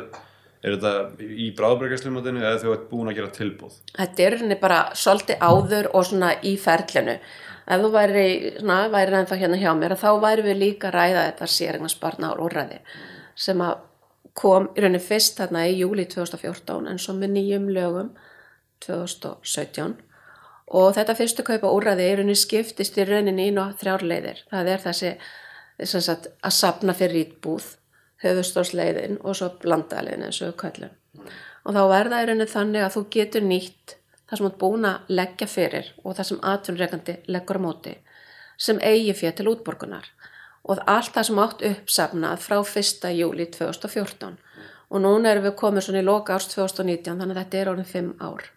er 0.60 0.76
þetta 0.76 1.28
í 1.40 1.46
bráðbyrgæslumatinu 1.56 2.42
eða 2.42 2.58
þú 2.60 2.74
ert 2.74 2.84
búin 2.90 3.08
að 3.08 3.16
gera 3.16 3.32
tilbúð? 3.32 3.78
þetta 3.96 4.26
er 4.26 4.36
henni 4.42 4.58
bara 4.60 4.80
svolítið 4.92 5.40
áður 5.40 5.88
og 5.96 6.04
svona 6.10 6.34
í 6.44 6.52
ferlinu 6.60 7.16
ef 7.66 7.82
þú 7.82 7.90
væri, 7.94 8.26
svona, 8.60 8.86
væri 8.92 9.18
ennþá 9.20 9.40
hérna 9.42 9.60
hjá 9.60 9.72
mér 9.74 9.96
þá 9.98 10.08
væri 10.22 10.46
við 10.46 10.62
líka 10.62 10.90
að 10.90 10.96
ræða 11.00 11.26
þetta 11.30 11.50
sérignarsparna 11.56 12.32
og 12.34 12.46
úrræði 12.46 12.80
sem 13.36 13.60
að 13.60 13.84
kom 14.36 14.68
í 14.76 14.82
rauninni 14.84 15.00
fyrst 15.02 15.40
þarna 15.40 15.64
í 15.68 15.78
júli 15.80 16.04
2014 16.12 16.90
en 16.90 17.00
svo 17.00 17.16
með 17.16 17.32
nýjum 17.36 17.70
lögum 17.72 18.12
2017 18.84 19.96
og 20.76 20.92
þetta 20.96 21.16
fyrstu 21.16 21.44
kaupa 21.46 21.72
úrræði 21.72 22.06
í 22.10 22.14
rauninni 22.18 22.38
skiptist 22.38 22.98
í 22.98 23.06
rauninni 23.06 23.48
í 23.50 23.56
og 23.60 23.76
þrjár 23.80 24.04
leiðir. 24.04 24.42
Það 24.50 24.70
er 24.72 24.84
þessi 24.84 25.12
sagt, 26.02 26.30
að 26.42 26.56
sapna 26.56 26.94
fyrir 26.96 27.26
ítbúð 27.26 27.76
höfustórsleiðin 28.24 29.20
og 29.22 29.36
svo 29.38 29.52
blandaleiðin 29.62 30.26
eins 30.28 30.40
og 30.42 30.50
við 30.50 30.58
köllum. 30.64 30.96
Og 31.66 31.76
þá 31.76 31.82
verða 31.92 32.22
í 32.22 32.28
rauninni 32.28 32.50
þannig 32.50 32.86
að 32.86 32.96
þú 32.96 33.04
getur 33.16 33.46
nýtt 33.46 33.96
það 34.26 34.38
sem 34.38 34.48
ert 34.48 34.58
búin 34.60 34.88
að 34.88 35.12
leggja 35.18 35.48
fyrir 35.50 35.92
og 36.02 36.16
það 36.16 36.28
sem 36.30 36.42
atvinnreikandi 36.52 37.16
leggur 37.30 37.60
á 37.62 37.66
móti 37.66 37.94
sem 38.56 38.80
eigi 38.80 39.14
fyrir 39.14 39.36
til 39.36 39.50
útborgunar. 39.52 40.08
Og 40.66 40.80
allt 40.90 41.12
það 41.14 41.28
sem 41.28 41.40
átt 41.42 41.64
uppsafnað 41.68 42.42
frá 42.42 42.56
1. 42.58 43.10
júli 43.14 43.46
2014 43.54 44.38
og 44.90 45.02
núna 45.02 45.32
erum 45.32 45.46
við 45.46 45.58
komið 45.60 45.86
svona 45.86 46.02
í 46.02 46.06
loka 46.06 46.34
árs 46.34 46.48
2019 46.50 47.20
þannig 47.20 47.36
að 47.36 47.42
þetta 47.42 47.60
er 47.60 47.70
orðin 47.72 47.90
5 47.92 48.10
ár. 48.22 48.48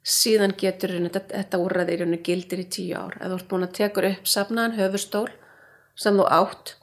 Síðan 0.00 0.56
getur 0.60 0.92
þetta, 0.96 1.22
þetta 1.30 1.60
úrræði 1.60 1.94
í 1.94 2.00
rauninni 2.00 2.20
gildir 2.24 2.62
í 2.62 2.66
10 2.66 2.92
ár. 2.96 3.16
Ef 3.20 3.32
þú 3.32 3.38
ert 3.38 3.48
búin 3.52 3.66
að 3.66 3.74
tekur 3.78 4.08
uppsafnaðan 4.10 4.76
höfustól 4.80 5.28
sem 6.00 6.16
þú 6.16 6.28
átt 6.32 6.74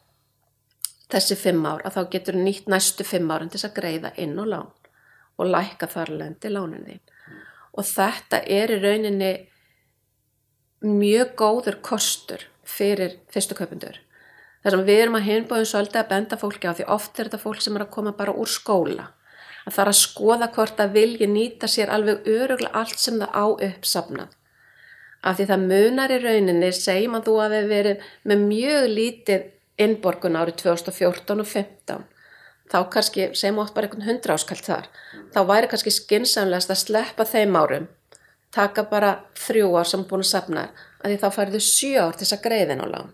þessi 1.11 1.37
5 1.39 1.67
ár 1.67 1.85
að 1.85 1.97
þá 1.97 2.01
getur 2.15 2.39
nýtt 2.39 2.71
næstu 2.71 3.05
5 3.07 3.31
árin 3.33 3.51
til 3.51 3.59
þess 3.59 3.69
að 3.69 3.77
greiða 3.79 4.13
inn 4.23 4.35
og 4.41 4.49
lán 4.51 4.73
og 5.37 5.51
lækka 5.53 5.89
þar 5.91 6.13
lendi 6.19 6.51
lánin 6.51 6.87
þín 6.87 7.06
og 7.77 7.85
þetta 7.85 8.41
er 8.43 8.73
í 8.73 8.79
rauninni 8.81 9.31
mjög 10.85 11.33
góður 11.37 11.79
kostur 11.85 12.43
fyrir 12.67 13.17
fyrstu 13.33 13.57
kaupundur. 13.57 13.99
Það 14.63 14.73
sem 14.73 14.87
við 14.87 15.01
erum 15.01 15.17
að 15.19 15.27
hinbóðum 15.27 15.69
svolítið 15.69 16.01
að 16.01 16.09
benda 16.11 16.39
fólki 16.41 16.67
á 16.69 16.73
því 16.77 16.87
oft 16.97 17.19
er 17.19 17.29
þetta 17.29 17.43
fólk 17.43 17.61
sem 17.63 17.77
er 17.77 17.85
að 17.85 17.93
koma 17.93 18.13
bara 18.17 18.33
úr 18.35 18.49
skóla. 18.51 19.11
Að 19.67 19.75
það 19.75 19.83
er 19.83 19.91
að 19.91 19.99
skoða 20.01 20.49
hvort 20.55 20.81
að 20.81 20.97
vilji 20.97 21.29
nýta 21.29 21.69
sér 21.71 21.91
alveg 21.93 22.27
öruglega 22.31 22.73
allt 22.81 22.99
sem 22.99 23.19
það 23.21 23.31
á 23.31 23.45
uppsafnað. 23.69 24.33
Af 25.27 25.37
því 25.37 25.47
það 25.49 25.65
munar 25.71 26.13
í 26.13 26.19
rauninni, 26.23 26.71
segjum 26.75 27.17
að 27.17 27.25
þú 27.27 27.37
hafi 27.41 27.61
verið 27.71 28.03
með 28.29 28.43
mjög 28.47 28.89
lítið 28.91 29.47
innborgun 29.87 30.37
árið 30.39 30.59
2014 30.63 31.41
og 31.43 31.49
2015. 31.51 32.05
Þá 32.67 32.79
kannski, 32.91 33.29
segjum 33.37 33.61
oft 33.63 33.75
bara 33.75 33.87
einhvern 33.87 34.07
hundra 34.09 34.35
áskall 34.35 34.59
þar, 34.59 34.89
þá 35.31 35.39
væri 35.47 35.69
kannski 35.71 35.93
skinsamlegast 35.95 36.73
að 36.73 36.81
sleppa 36.81 37.25
þeim 37.27 37.55
árum 37.55 37.87
taka 38.53 38.83
bara 38.89 39.13
þrjú 39.37 39.71
ár 39.77 39.87
sem 39.87 40.03
búin 40.07 40.23
að 40.23 40.31
safna 40.31 40.67
að 41.01 41.11
því 41.11 41.17
þá 41.21 41.27
færðu 41.35 41.61
sjö 41.63 42.03
ár 42.03 42.15
til 42.15 42.25
þess 42.25 42.37
að 42.37 42.43
greiðin 42.47 42.83
á 42.83 42.87
lán. 42.89 43.09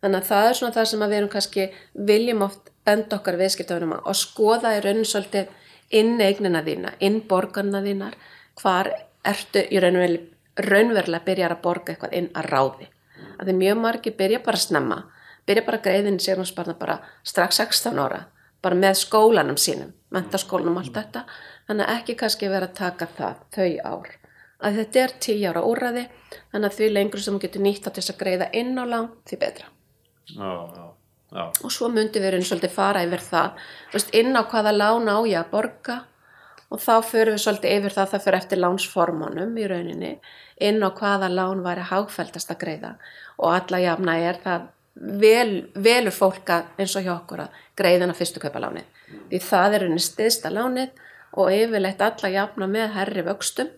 Þannig 0.00 0.18
að 0.20 0.28
það 0.30 0.48
er 0.48 0.58
svona 0.58 0.76
það 0.76 0.90
sem 0.90 1.04
við 1.04 1.16
erum 1.18 1.32
kannski 1.34 1.66
viljum 2.10 2.44
oft 2.46 2.70
benda 2.88 3.18
okkar 3.18 3.38
viðskiptaunum 3.40 3.96
að 3.98 4.18
skoða 4.20 4.74
í 4.76 4.82
rauninu 4.84 5.08
svolítið 5.08 5.50
inn 6.00 6.20
eignina 6.22 6.62
þína, 6.64 6.94
inn 7.02 7.20
borgarna 7.28 7.82
þínar, 7.84 8.16
hvar 8.60 8.92
ertu 9.26 9.64
í 9.66 9.80
raunverulega, 9.82 10.24
raunverulega 10.70 11.26
byrjar 11.26 11.56
að 11.56 11.62
borga 11.64 11.92
eitthvað 11.92 12.16
inn 12.16 12.30
að 12.36 12.48
ráði. 12.54 12.88
Að 13.40 13.50
því 13.50 13.56
mjög 13.58 13.80
margi 13.82 14.14
byrja 14.16 14.42
bara 14.44 14.60
að 14.60 14.64
snemma, 14.68 14.98
byrja 15.50 15.66
bara 15.66 15.80
að 15.80 15.88
greiðin 15.88 16.20
sér 16.22 16.38
náttúrulega 16.40 16.78
bara 16.80 16.96
strax 17.26 17.60
16 17.60 17.98
ára, 17.98 18.22
bara 18.62 18.78
með 18.78 19.00
skólanum 19.02 19.58
sínum, 19.58 19.92
mentaskólanum 20.14 20.78
allt 20.80 20.94
þetta, 20.94 21.26
þannig 21.68 21.86
að 21.86 21.98
ekki 21.98 22.16
kannski 22.22 22.50
vera 22.52 22.70
að 22.70 22.78
taka 22.78 23.08
það 23.18 23.44
þau 23.56 23.70
ár. 23.90 24.16
Að 24.60 24.78
þetta 24.80 25.02
er 25.02 25.12
10 25.24 25.44
ára 25.48 25.64
úrraði 25.64 26.06
þannig 26.52 26.66
að 26.68 26.76
því 26.76 26.88
lengur 26.92 27.22
sem 27.24 27.36
þú 27.36 27.42
getur 27.46 27.64
nýtt 27.64 27.86
á 27.88 27.94
þess 27.96 28.12
að 28.12 28.20
greiða 28.20 28.48
inn 28.60 28.74
á 28.76 28.84
lán 28.84 29.08
því 29.28 29.38
betra. 29.40 29.70
Já, 30.30 30.50
já, 30.76 30.84
já, 31.32 31.44
og 31.48 31.72
svo 31.72 31.88
myndi 31.88 32.20
við 32.20 32.28
erum 32.34 32.44
svolítið 32.46 32.74
fara 32.74 33.04
yfir 33.06 33.24
það. 33.24 33.64
Veist, 33.94 34.12
inn 34.20 34.36
á 34.36 34.42
hvaða 34.44 34.74
lán 34.76 35.08
á 35.08 35.16
ég 35.24 35.40
að 35.40 35.52
borga? 35.54 35.96
Og 36.70 36.78
þá 36.78 36.92
förum 37.02 37.34
við 37.34 37.42
svolítið 37.42 37.78
yfir 37.78 37.96
það 37.96 38.12
það 38.12 38.24
fyrir 38.26 38.38
eftir 38.38 38.60
lánsformánum 38.60 39.56
í 39.58 39.64
rauninni 39.72 40.12
inn 40.68 40.84
á 40.84 40.88
hvaða 40.92 41.30
lán 41.32 41.64
væri 41.64 41.86
hágfældast 41.88 42.52
að 42.52 42.60
greiða. 42.60 42.92
Og 43.40 43.56
alla 43.56 43.80
jafna 43.80 44.18
er 44.20 44.38
það 44.44 44.68
vel, 44.96 45.68
velur 45.74 46.12
fólka 46.14 46.62
eins 46.78 46.96
og 46.98 47.04
hjá 47.06 47.12
okkur 47.14 47.44
að 47.46 47.60
greiðina 47.78 48.14
fyrstu 48.16 48.40
kaupa 48.42 48.60
láni 48.62 48.82
því 49.30 49.40
það 49.46 49.74
er 49.76 49.84
rauninni 49.84 50.02
stiðsta 50.04 50.50
lánið 50.52 50.90
og 51.38 51.52
yfirleitt 51.54 52.00
alla 52.02 52.28
jafna 52.34 52.66
með 52.66 52.92
herri 52.96 53.22
vöxtum 53.26 53.70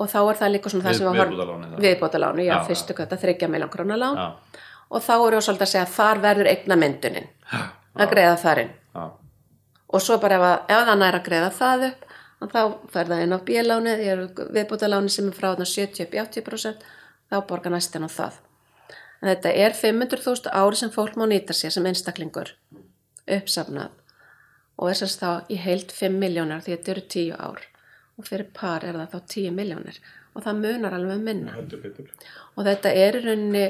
og 0.00 0.08
þá 0.08 0.18
er 0.30 0.38
það 0.40 0.52
líka 0.54 0.70
svona 0.72 0.84
það 0.88 0.96
sem 0.96 1.06
við 1.06 1.20
horfum- 1.20 1.36
viðbótarlánið 1.36 1.70
þá. 1.76 1.80
viðbótarlánu, 1.84 2.44
já, 2.46 2.54
Já, 2.56 2.64
fyrstu 2.70 2.94
kaupa 2.96 3.16
þryggja 3.20 3.48
miljón 3.52 3.70
krónar 3.70 3.98
lán. 4.00 4.16
Já, 4.16 4.28
og 4.90 5.02
þá 5.04 5.12
við 5.20 5.40
svolítið 5.44 5.66
að 5.66 5.72
segja 5.74 5.84
að 5.84 5.94
þar 5.98 6.20
verður 6.24 6.48
eigna 6.54 6.76
myndunin 6.80 7.26
að 8.00 8.10
greiða 8.14 8.36
þar 8.40 8.58
inn. 8.64 8.70
Já, 8.94 9.04
og 9.92 10.00
svo 10.02 10.16
bara 10.22 10.38
ef, 10.38 10.42
að, 10.46 10.58
ef 10.72 10.86
það 10.88 10.98
nær 11.02 11.18
að 11.18 11.26
greiða 11.28 11.50
það 11.58 11.84
upp 11.90 12.06
þá 12.54 12.60
fer 12.94 13.10
það 13.12 13.22
inn 13.26 13.36
á 13.36 13.38
bílánið 13.50 14.04
ég 14.06 14.12
er 14.14 14.48
viðbútaláni 14.56 15.10
sem 15.12 15.28
er 15.28 15.36
frá 15.36 15.50
þarna 15.52 15.66
70 15.68 16.04
upp 16.06 16.14
í 16.16 16.22
80% 16.24 16.86
þá 17.30 17.36
borgar 17.50 17.72
næstin 17.76 18.06
á 18.06 18.10
það 18.10 18.38
en 19.20 19.28
þetta 19.28 19.52
er 19.52 19.76
500.000 19.76 20.52
ári 20.56 20.80
sem 20.80 20.92
fólk 20.92 21.18
má 21.20 21.26
nýta 21.28 21.56
sér 21.56 21.74
sem 21.74 21.86
einstaklingur. 21.86 22.54
Uppsafnað. 23.30 23.96
Og 24.80 24.94
sérst 24.96 25.20
þá 25.20 25.50
í 25.52 25.58
heilt 25.60 25.92
5 25.92 26.16
miljónar 26.22 26.64
því 26.64 26.76
þetta 26.76 26.94
eru 26.94 27.04
10 27.14 27.34
ár. 27.36 27.66
Og 28.16 28.28
fyrir 28.28 28.48
par 28.56 28.84
er 28.84 28.96
það 28.96 29.12
þá 29.12 29.34
10 29.34 29.56
miljónir 29.56 30.00
og 30.30 30.44
það 30.44 30.62
munar 30.62 30.94
alveg 30.94 31.18
um 31.18 31.26
minna. 31.26 31.56
Og 32.56 32.64
þetta 32.66 32.92
er 32.94 33.18
í 33.18 33.22
rauninni 33.24 33.66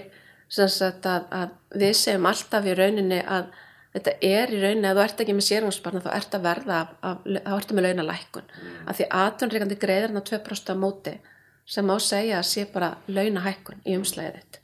að, 0.60 1.26
að 1.30 1.52
við 1.80 1.92
segjum 1.96 2.28
alltaf 2.30 2.68
í 2.68 2.76
rauninni 2.76 3.20
að 3.24 3.50
þetta 3.94 4.14
er 4.26 4.54
í 4.54 4.60
rauninni 4.60 4.90
að 4.90 4.98
þú 4.98 5.04
ert 5.06 5.24
ekki 5.24 5.36
með 5.38 5.46
sérhansbarna 5.48 6.04
þá 6.04 6.10
ert 6.14 6.36
að 6.36 6.46
verða 6.46 6.80
af, 6.80 6.94
af, 7.00 7.24
þá 7.24 7.52
ertu 7.56 7.76
með 7.76 7.86
launalækkun. 7.88 8.50
Mm. 8.50 8.78
af 8.86 8.98
því 8.98 9.08
aðtunreikandi 9.22 9.80
greiðir 9.80 10.08
þarna 10.08 10.24
2% 10.30 10.74
á 10.74 10.82
móti 10.84 11.16
sem 11.70 11.86
má 11.86 11.96
segja 12.02 12.38
að 12.38 12.50
sé 12.50 12.66
bara 12.70 12.92
launahækkun 13.08 13.82
í 13.86 13.96
umslæðið 13.98 14.59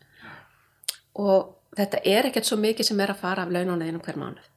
og 1.17 1.55
þetta 1.77 2.03
er 2.05 2.29
ekkert 2.29 2.49
svo 2.49 2.59
mikið 2.61 2.91
sem 2.91 3.01
er 3.01 3.13
að 3.13 3.23
fara 3.23 3.47
af 3.47 3.53
launóniðinum 3.55 4.05
hver 4.05 4.21
mánuð. 4.21 4.51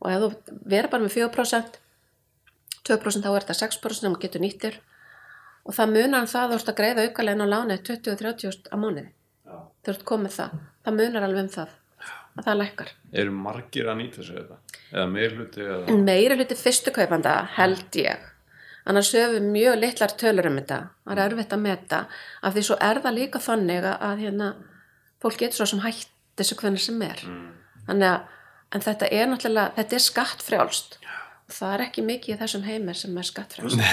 Og 0.00 0.12
ef 0.12 0.22
þú 0.22 0.58
verður 0.72 0.92
bara 0.94 1.06
með 1.06 1.16
4% 1.18 1.80
2% 2.88 3.24
þá 3.24 3.34
er 3.34 3.44
þetta 3.44 3.58
6% 3.66 4.00
sem 4.00 4.14
þú 4.14 4.22
getur 4.22 4.42
nýttir. 4.42 4.78
Og 5.68 5.76
það 5.76 5.92
munar 5.96 6.24
um 6.24 6.30
það 6.30 6.46
að 6.46 6.52
þú 6.52 6.58
ert 6.58 6.70
að 6.72 6.78
greiða 6.80 7.04
aukalegin 7.06 7.44
á 7.44 7.52
lánið 7.52 7.82
20-30 7.90 8.72
á 8.72 8.76
mánuði. 8.80 9.10
Þú 9.84 9.92
ert 9.92 10.06
komið 10.08 10.34
það, 10.36 10.56
það 10.84 10.98
munar 11.00 11.26
alveg 11.26 11.44
um 11.44 11.52
það 11.52 11.76
að 12.38 12.46
það 12.46 12.58
lækkar. 12.60 12.90
Eru 13.22 13.36
margir 13.36 13.88
að 13.90 13.98
nýta 14.00 14.24
sér 14.24 14.40
þetta? 14.40 14.58
Eða 14.90 15.06
meir 15.12 15.36
hluti 15.36 15.64
eða? 15.64 15.80
En 15.92 16.04
meira 16.06 16.36
hluti 16.38 16.58
fyrstu 16.58 16.92
kaupanda 16.94 17.34
held 17.56 18.00
ég. 18.00 18.26
Annars 18.88 19.12
höfum 19.14 19.50
mjög 19.52 19.76
litlar 19.82 20.14
tölur 20.20 20.48
um 20.48 20.56
þetta. 20.56 20.78
Það 21.04 21.18
er 21.18 21.24
erfitt 21.26 21.54
að 21.56 21.64
meta. 21.66 22.00
Af 22.40 22.54
því 22.56 22.64
svo 22.66 22.78
er 22.80 23.02
það 23.04 23.18
líka 23.18 23.42
þannig 23.44 23.88
að 23.90 24.22
hérna, 24.24 24.50
fólk 25.22 25.40
getur 25.40 25.62
svo 25.62 25.68
sem 25.72 25.82
hætt 25.84 26.10
þessu 26.40 26.56
hvernig 26.60 26.82
sem 26.84 27.02
er. 27.04 27.24
Þannig 27.88 28.08
að 28.12 28.20
en 28.70 28.84
þetta 28.84 29.10
er 29.10 29.30
náttúrulega, 29.30 29.74
þetta 29.76 29.96
er 29.96 30.04
skattfrjálst. 30.06 30.98
Og 31.50 31.54
það 31.56 31.72
er 31.74 31.84
ekki 31.88 32.02
mikið 32.06 32.34
í 32.34 32.38
þessum 32.38 32.66
heimir 32.68 32.98
sem 32.98 33.16
er 33.18 33.30
skattfrjálst. 33.30 33.80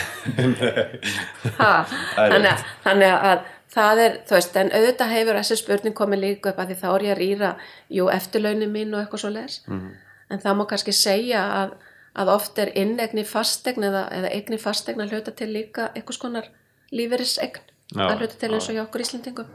Ha, 1.57 1.69
þannig, 2.13 2.51
að, 2.51 2.65
þannig 2.83 3.13
að 3.15 3.45
það 3.73 4.01
er, 4.03 4.17
þú 4.27 4.35
veist, 4.37 4.57
en 4.61 4.69
auðvitað 4.75 5.13
hefur 5.15 5.39
þessi 5.39 5.57
spurning 5.59 5.95
komið 5.97 6.21
líka 6.23 6.51
upp 6.51 6.59
að 6.61 6.71
því 6.71 6.77
þá 6.81 6.87
er 6.89 7.05
ég 7.05 7.13
að 7.13 7.21
rýra 7.21 7.51
jú, 7.97 8.07
eftirlaunin 8.13 8.73
mín 8.73 8.93
og 8.93 9.01
eitthvað 9.01 9.23
svo 9.23 9.31
leis 9.33 9.59
en 9.67 10.43
það 10.43 10.59
má 10.59 10.63
kannski 10.69 10.95
segja 10.95 11.43
að, 11.61 11.73
að 12.19 12.33
oft 12.35 12.61
er 12.61 12.73
innegni 12.79 13.25
fastegn 13.27 13.87
eða, 13.89 14.05
eða 14.19 14.33
eigni 14.35 14.59
fastegn 14.61 15.03
að 15.03 15.15
hluta 15.15 15.33
til 15.39 15.49
líka 15.53 15.89
eitthvað 15.93 16.19
skonar 16.19 16.51
lífeyrisegn 16.95 17.63
Já, 17.95 18.03
að 18.09 18.23
hluta 18.23 18.39
til 18.39 18.51
eins 18.53 18.67
og 18.67 18.77
hjá 18.77 18.83
okkur 18.83 19.03
Íslendingum 19.05 19.51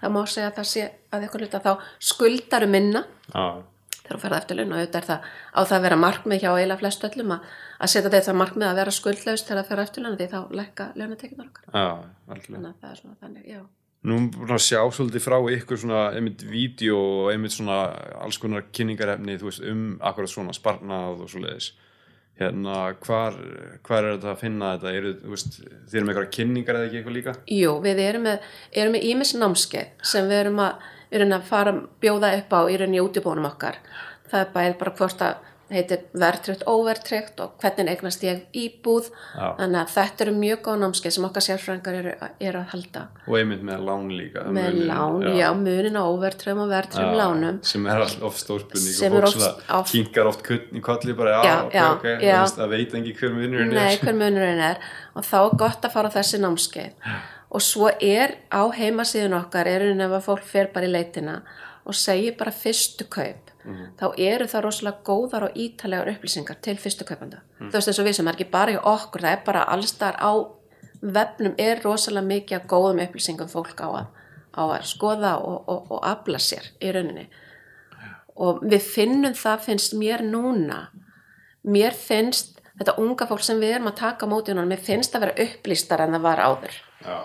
það 0.00 0.14
má 0.14 0.20
segja 0.26 0.50
að 0.50 0.56
það 0.60 0.70
sé 0.70 0.86
að 1.10 1.26
eitthvað 1.26 1.44
hluta 1.44 1.62
þá 1.64 1.72
skuldaru 2.10 2.70
minna. 2.70 3.04
Já, 3.30 3.44
þegar 4.00 4.16
þú 4.16 4.22
ferð 4.24 4.38
eftir 4.40 4.58
laun 4.58 4.72
og 4.72 4.78
auðvitað 4.80 5.00
er 5.00 5.08
það 5.10 5.26
á 5.30 5.60
það 5.60 5.76
að 5.76 5.84
vera 5.86 5.98
markmið 6.04 6.40
hjá 6.42 6.50
eiginlega 6.50 6.80
flest 6.80 7.04
öllum 7.10 7.34
að, 7.36 7.50
að 7.78 7.92
setja 7.92 8.14
þetta 8.14 8.38
markmið 8.40 8.70
að 8.70 8.80
vera 8.80 8.94
skuldlaust 8.96 9.50
þegar 9.50 9.60
það 9.60 9.68
fer 9.70 9.82
eftir 9.84 10.06
laun 10.06 10.16
því 10.18 10.30
þá 10.30 10.40
lækka 10.60 10.88
launatekjunar 10.96 11.50
okkar. 11.50 11.68
Já, 11.70 11.92
algjörlega. 12.30 12.56
Þannig 12.56 12.72
að 12.72 12.80
það 12.80 12.90
er 12.90 13.02
svona 13.02 13.20
þannig, 13.20 13.44
já. 13.50 13.60
Nú 14.00 14.16
erum 14.16 14.26
við 14.30 14.38
búin 14.40 14.56
að 14.56 14.62
sjá 14.64 14.80
svolítið 14.96 15.24
frá 15.26 15.36
ykkur 15.54 15.80
svona 15.82 16.02
einmitt 16.16 16.42
vídeo 16.48 16.96
og 16.96 17.26
einmitt 17.34 17.52
svona 17.52 17.78
alls 18.24 18.38
konar 18.40 18.64
kynningarefni 18.72 19.36
þú 19.36 19.50
veist 19.50 19.66
um 19.68 19.82
akkurat 20.00 20.32
svona 20.32 20.54
sparnað 20.56 21.26
og 21.26 21.28
svoleiðis 21.28 21.74
hérna 22.40 22.76
hvar, 23.04 23.36
hvar 23.86 24.06
er 24.06 24.16
þetta 24.16 24.32
að 24.32 24.40
finna 24.40 24.72
þetta 24.74 24.94
eru, 24.96 25.12
veist, 25.32 25.58
þið 25.90 25.98
erum 26.00 26.12
eitthvað 26.12 26.30
kynningar 26.36 26.78
eða 26.78 26.88
ekki 26.88 27.00
eitthvað 27.00 27.18
líka? 27.18 27.36
Jú, 27.56 27.74
við 27.84 28.02
erum 28.06 28.26
með, 28.28 28.48
erum 28.72 28.96
með 28.96 29.06
ímis 29.10 29.34
námskeið 29.36 30.08
sem 30.12 30.30
við 30.30 30.42
erum 30.44 30.64
að, 30.64 30.88
erum 31.18 31.36
að 31.36 31.46
fara 31.50 31.76
bjóða 32.02 32.32
upp 32.38 32.56
á 32.56 32.60
í 32.66 32.80
rauninni 32.80 33.04
útibónum 33.04 33.50
okkar. 33.50 33.80
Það 34.30 34.44
er 34.44 34.52
bæðið 34.56 34.76
bara 34.80 34.96
hvort 35.00 35.24
að 35.26 35.49
heitir 35.70 36.00
verðtryggt, 36.18 36.64
óverðtryggt 36.66 37.40
og 37.44 37.52
hvernig 37.62 37.88
eignast 37.92 38.24
ég 38.26 38.40
íbúð. 38.56 39.10
Já. 39.36 39.46
Þannig 39.60 39.80
að 39.80 39.92
þetta 39.94 40.24
eru 40.26 40.34
mjög 40.40 40.62
góð 40.66 40.78
námskeið 40.84 41.14
sem 41.16 41.26
okkar 41.28 41.46
sérfræðingar 41.46 41.98
eru, 42.00 42.14
eru 42.40 42.62
að 42.64 42.72
halda. 42.74 43.04
Og 43.26 43.38
einmitt 43.38 43.62
með 43.66 43.84
lán 43.86 44.08
líka 44.10 44.44
Með 44.50 44.68
munin, 44.72 44.86
lán, 44.90 45.28
já, 45.38 45.48
munin 45.54 45.96
á 46.00 46.04
óverðtryggum 46.10 46.64
og 46.64 46.72
verðtryggum 46.74 47.18
lánum. 47.20 47.60
sem 47.64 47.86
er 47.86 48.04
stórspunning 48.40 48.94
Sem 48.96 49.12
og 49.12 49.22
fólk 49.22 49.28
oft- 49.28 49.40
svona 49.40 49.84
kynkar 49.90 50.26
oft 50.26 50.42
kolli 50.82 51.12
bara 51.16 51.30
já, 51.30 51.42
Já, 51.44 51.56
ok, 51.64 51.72
já, 51.74 51.84
ok, 51.94 52.04
já. 52.22 52.44
það 52.56 52.68
veit 52.74 52.94
ekki 52.94 53.14
hver 53.20 53.34
munurinn 53.36 53.74
Nei, 53.74 53.92
er 53.94 53.98
hver 54.04 54.14
munurinn 54.14 54.60
er 54.70 54.78
og 55.16 55.22
þá 55.24 55.36
er 55.44 55.56
gott 55.56 55.84
að 55.86 55.92
fara 55.92 56.08
þessi 56.10 56.40
námskeið 56.40 56.92
og 57.54 57.60
svo 57.62 57.90
er 58.00 58.34
á 58.50 58.62
heimasíðun 58.70 59.38
okkar 59.40 59.66
er 59.66 59.82
ef 59.90 60.10
að 60.18 60.24
fólk 60.26 60.44
fer 60.46 60.70
bara 60.74 60.86
í 60.86 60.92
leitina 60.92 61.42
og 61.84 61.96
segir 61.96 62.36
bara 62.38 62.52
fyrstu 62.54 63.06
kaup 63.10 63.50
þá 64.00 64.06
eru 64.16 64.46
það 64.48 64.64
rosalega 64.64 65.04
góðar 65.04 65.48
og 65.48 65.56
ítalegar 65.56 66.08
upplýsingar 66.14 66.60
til 66.64 66.78
fyrstu 66.80 67.04
kaupanda 67.08 67.42
þú 67.58 67.74
veist 67.74 67.90
eins 67.92 68.00
og 68.00 68.08
við 68.08 68.16
sem 68.18 68.30
er 68.30 68.38
ekki 68.38 68.50
bara 68.52 68.76
hjá 68.76 68.80
okkur 68.88 69.26
það 69.26 69.36
er 69.36 69.44
bara 69.44 69.66
allstar 69.74 70.16
á 70.16 70.32
vefnum 71.00 71.54
er 71.58 71.80
rosalega 71.84 72.26
mikið 72.26 72.58
af 72.58 72.66
góðum 72.68 73.02
upplýsingum 73.04 73.50
fólk 73.50 73.80
á 73.80 73.88
að, 73.88 74.08
á 74.52 74.62
að 74.76 74.88
skoða 74.88 75.36
og, 75.40 75.68
og, 75.68 75.92
og 75.96 76.06
afla 76.06 76.40
sér 76.42 76.70
í 76.80 76.92
rauninni. 76.92 77.26
Og 78.40 78.62
við 78.64 78.84
finnum 78.84 79.36
það 79.36 79.66
finnst 79.66 79.96
mér 80.00 80.24
núna. 80.24 80.88
Mér 81.64 81.96
finnst 81.96 82.60
þetta 82.78 82.96
unga 83.00 83.28
fólk 83.28 83.44
sem 83.44 83.60
við 83.60 83.76
erum 83.76 83.90
að 83.90 84.00
taka 84.00 84.28
á 84.28 84.32
móti 84.32 84.54
núna, 84.54 84.68
mér 84.68 84.84
finnst 84.84 85.12
það 85.12 85.26
vera 85.26 85.46
upplýstar 85.46 86.04
en 86.04 86.16
það 86.16 86.26
var 86.28 86.44
áður. 86.44 86.78
Já, 87.04 87.18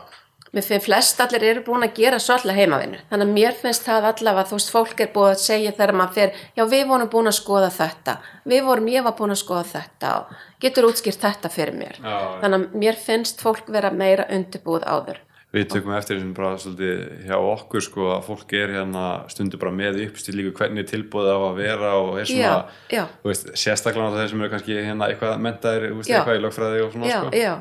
mér 0.56 0.64
finnst 0.66 0.86
flest 0.88 1.20
allir 1.26 1.44
eru 1.50 1.62
búin 1.68 1.84
að 1.84 1.94
gera 2.00 2.20
svolítið 2.24 2.56
heimavinnu, 2.62 3.02
þannig 3.12 3.28
að 3.28 3.36
mér 3.36 3.58
finnst 3.60 3.84
það 3.86 4.08
allavega, 4.14 4.48
þú 4.50 4.58
veist, 4.60 4.72
fólk 4.74 5.04
er 5.06 5.12
búin 5.14 5.34
að 5.34 5.44
segja 5.44 5.76
þegar 5.76 5.94
maður 6.00 6.16
fer, 6.18 6.34
já 6.56 6.64
við 6.72 6.86
vorum 6.94 7.12
búin 7.12 7.28
að 7.32 7.38
skoða 7.42 7.70
þetta, 7.76 8.18
við 8.54 8.64
vorum, 8.70 8.90
ég 8.96 9.04
var 9.10 9.16
búin 9.20 9.36
að 9.36 9.42
skoða 9.44 9.68
þetta 9.76 10.16
og 10.22 10.34
getur 10.64 10.88
útskýrt 10.90 11.22
þetta 11.28 11.52
fyrir 11.54 11.76
mér, 11.78 12.00
Já, 12.00 12.10
já. 12.16 12.34
þannig 12.46 12.60
að 12.66 12.82
mér 12.86 13.00
finnst 13.06 13.44
fólk 13.46 13.68
vera 13.76 13.92
meira 13.92 14.26
undirbúið 14.32 14.88
áður. 14.88 15.22
Við 15.56 15.70
tökum 15.72 15.94
eftir 15.96 16.18
þessum 16.18 16.32
bara 16.36 16.58
svolítið 16.60 17.04
hjá 17.30 17.36
okkur 17.40 17.84
sko 17.86 18.08
að 18.12 18.26
fólk 18.28 18.50
er 18.60 18.74
hérna 18.76 19.04
stundu 19.32 19.56
bara 19.62 19.72
með 19.72 20.02
uppstillingu 20.10 20.52
hvernig 20.58 20.84
tilbúið 20.90 21.30
á 21.32 21.38
að 21.46 21.54
vera 21.62 21.92
og 22.02 22.18
er 22.20 22.28
svona, 22.28 22.58
Já, 22.92 22.98
já. 22.98 23.04
þú 23.24 23.30
veist, 23.32 23.48
sérstaklega 23.62 24.18
þeir 24.18 24.34
sem 24.34 24.42
eru 24.44 24.52
kannski 24.52 24.76
hérna 24.82 25.08
eitthvað 25.08 25.40
mentaðir, 25.46 25.86
þú 25.94 26.00
veist, 26.02 26.10
Já. 26.12 26.18
eitthvað 26.20 26.40
í 26.40 26.44
lögfræði 26.44 26.82
og 26.84 26.92
svona 26.98 27.08
Já, 27.08 27.20
sko. 27.22 27.32
já, 27.40 27.54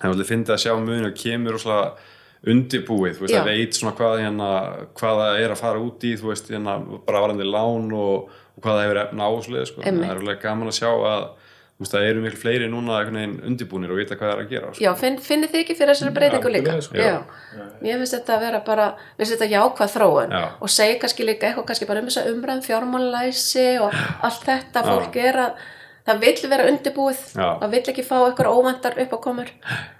Það 0.00 0.04
er 0.04 0.12
alveg 0.14 0.28
fyndið 0.34 0.54
að 0.54 0.60
sjá 0.66 0.74
mun 0.84 1.08
og 1.08 1.16
kemur 1.22 1.56
rosalega 1.56 1.88
undirbúið, 2.48 3.18
þú 3.18 3.26
veist, 3.26 3.34
Já. 3.34 3.42
að 3.42 3.50
veit 3.50 3.76
svona 3.76 3.92
hvað 3.98 4.22
hérna, 4.24 4.48
hvað 4.96 5.18
það 5.20 5.42
er 5.42 5.52
að 5.52 5.60
fara 5.60 5.82
út 5.84 6.06
í, 6.08 6.14
þú 6.16 6.30
veist, 6.30 6.48
hérna, 6.48 6.78
bara 7.04 7.20
varandi 7.26 7.44
lán 7.44 7.90
og, 7.92 8.30
og 8.56 8.64
hvað 8.64 8.78
það 8.78 8.86
hefur 8.86 9.00
efna 9.04 9.28
áslega, 9.28 9.68
sko. 9.68 9.82
Einmitt. 9.84 10.06
Það 10.06 10.14
er 10.14 10.22
alveg 10.24 10.40
gaman 10.44 10.70
að 10.70 10.78
sjá 10.78 10.88
að, 10.88 11.26
þú 11.76 11.84
veist, 11.84 11.94
það 11.94 12.06
eru 12.08 12.22
miklu 12.24 12.40
fleiri 12.40 12.70
núna 12.72 12.94
einhvern 12.96 13.18
veginn 13.20 13.34
undirbúnir 13.50 13.92
og 13.92 14.00
vita 14.00 14.16
hvað 14.16 14.30
það 14.30 14.32
er 14.38 14.40
að 14.44 14.54
gera, 14.54 14.70
sko. 14.72 14.84
já, 14.86 14.90
finn, 15.02 15.18
finnið 15.26 15.52
þið 15.52 15.60
ekki 15.64 15.76
fyrir 15.78 15.92
þessari 15.92 16.14
breytingu 16.16 16.54
líka? 16.54 16.78
algjörlega, 16.78 16.86
sko. 16.88 17.60
Já, 17.60 17.68
mér 17.84 18.00
finnst 18.00 18.16
þetta 18.16 18.34
að 18.38 18.46
vera 18.46 18.62
bara, 18.70 18.86
mér 19.18 19.24
finnst 19.26 19.36
þetta 19.36 19.50
jákvæð 19.54 19.92
þróun 19.98 20.34
Já. 20.36 20.44
og 20.60 20.72
segja 20.72 20.96
kannski 21.04 21.28
líka 21.28 21.50
eitthvað 21.50 21.68
kannski 21.70 21.90
bara 21.92 22.00
um 22.00 22.08
þess 22.08 22.22
að 22.22 22.32
umræðum 22.34 22.64
fjármálalæsi 22.68 23.68
og 23.84 24.00
allt 24.28 24.48
þetta, 24.48 24.84
fólk 24.88 25.20
er 25.20 25.40
að, 25.44 25.68
það 26.10 26.22
vill 26.26 26.50
vera 26.52 26.68
undirbúið, 26.70 27.20
Já. 27.34 27.48
það 27.62 27.74
vill 27.74 27.82
ekki 27.94 28.04
fá 28.06 28.14
eitthvað 28.20 28.54
óvendar 28.54 28.98
uppákomur, 29.04 29.52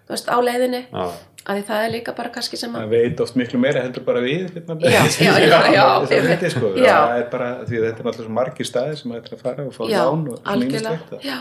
þú 0.07 0.14
veist, 0.16 0.31
á 0.31 0.37
leiðinni, 0.46 0.83
Já. 0.90 1.05
að 1.46 1.61
því 1.61 1.62
það 1.70 1.85
er 1.85 1.94
líka 1.94 2.16
bara 2.18 2.33
kannski 2.35 2.61
sem 2.61 2.75
að 2.75 2.85
það 2.85 2.96
veit 2.96 3.23
oft 3.27 3.38
miklu 3.40 3.62
meira 3.62 3.85
heldur 3.87 4.05
bara 4.09 4.25
við 4.25 4.51
hérna, 4.57 4.77
Já, 4.85 5.01
já, 5.20 5.62
já, 5.75 5.87
það 6.11 6.29
þetta 6.33 6.53
sko. 6.57 6.75
Já. 6.77 6.99
það 6.99 7.16
er 7.23 7.31
bara, 7.33 7.49
því 7.64 7.81
þetta 7.87 7.94
er 7.94 8.11
náttúrulega 8.11 8.29
svo 8.29 8.37
margir 8.40 8.68
staðir 8.68 9.01
sem 9.01 9.16
þetta 9.16 9.33
er 9.33 9.38
að 9.38 9.46
fara 9.46 9.66
og 9.70 9.75
fá 9.79 9.83
lán 9.88 10.29
og 10.35 10.53
algjörlega, 10.55 11.23
já 11.25 11.38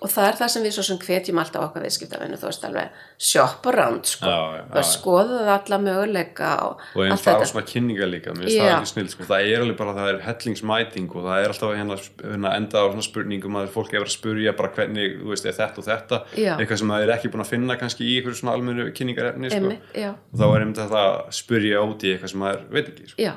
og 0.00 0.08
það 0.08 0.26
er 0.30 0.36
það 0.38 0.48
sem 0.54 0.62
við 0.64 0.72
svo 0.76 0.82
sem 0.86 0.98
hvetjum 1.04 1.38
alltaf 1.42 1.64
okkar 1.66 1.82
viðskiptavinu, 1.84 2.36
þú 2.40 2.46
veist 2.48 2.62
alveg 2.64 3.00
shop 3.30 3.66
around 3.68 4.08
sko, 4.08 4.30
Já, 4.30 4.38
já, 4.56 4.62
þú 4.70 4.78
veist 4.78 4.94
skoðuð 4.96 5.50
alla 5.54 5.78
möguleika 5.84 6.52
og, 6.64 6.84
og 6.96 7.02
einn 7.04 7.12
allt 7.14 7.24
fara 7.26 7.42
þetta. 7.42 7.50
svona 7.52 7.66
kynninga 7.68 8.08
líka 8.08 8.32
mér 8.36 8.48
finnst 8.48 8.60
það 8.62 8.72
ekki 8.78 8.90
snill, 8.94 9.10
sko. 9.12 9.26
það 9.28 9.50
er 9.50 9.64
alveg 9.66 9.76
bara 9.82 9.96
það 9.98 10.08
er 10.14 10.22
hellingsmæting 10.28 11.10
og 11.12 11.28
það 11.28 11.42
er 11.44 11.54
alltaf 11.54 11.74
hérna, 11.76 11.98
hérna 12.24 12.54
enda 12.56 12.80
á 12.80 12.86
svona 12.88 13.06
spurningum 13.10 13.60
að 13.60 13.70
fólk 13.76 13.92
er 13.94 14.06
að 14.06 14.14
spurja 14.16 14.56
bara 14.56 14.72
hvernig, 14.78 15.18
þú 15.20 15.34
veist, 15.34 15.50
er 15.52 15.58
þetta 15.60 15.84
og 15.84 15.88
þetta 15.90 16.22
Já. 16.40 16.54
eitthvað 16.56 16.82
sem 16.82 16.94
það 16.94 17.06
er 17.06 17.14
ekki 17.18 17.32
búin 17.34 17.44
að 17.44 17.52
finna 17.52 17.76
kannski 17.84 18.08
í 18.08 18.16
einhverju 18.20 18.40
svona 18.40 18.56
almennu 18.56 18.88
kynningarefni 18.96 19.52
sko. 19.52 19.76
Og 20.16 20.40
þá 20.40 20.46
er 20.48 20.64
einmitt 20.64 20.82
að 20.86 20.98
spurja 21.42 21.84
út 21.84 22.08
í 22.08 22.14
eitthvað 22.14 22.32
sem 22.34 22.44
maður 22.46 22.66
veit 22.72 22.88
ekki 22.94 23.12
sko. 23.12 23.28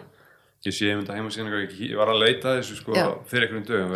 Ég 0.64 0.72
sé 0.76 0.88
einmitt 0.94 1.10
að 1.12 1.18
heimasíðan 1.20 1.50
ég, 1.60 1.72
ég 1.90 1.98
var 2.00 2.08
að 2.14 2.22
leita 2.24 2.54
þessu 2.56 2.78
sko, 2.78 2.94
Já. 2.96 3.08
fyrir 3.28 3.50
einhverjum 3.50 3.66
dögum 3.68 3.90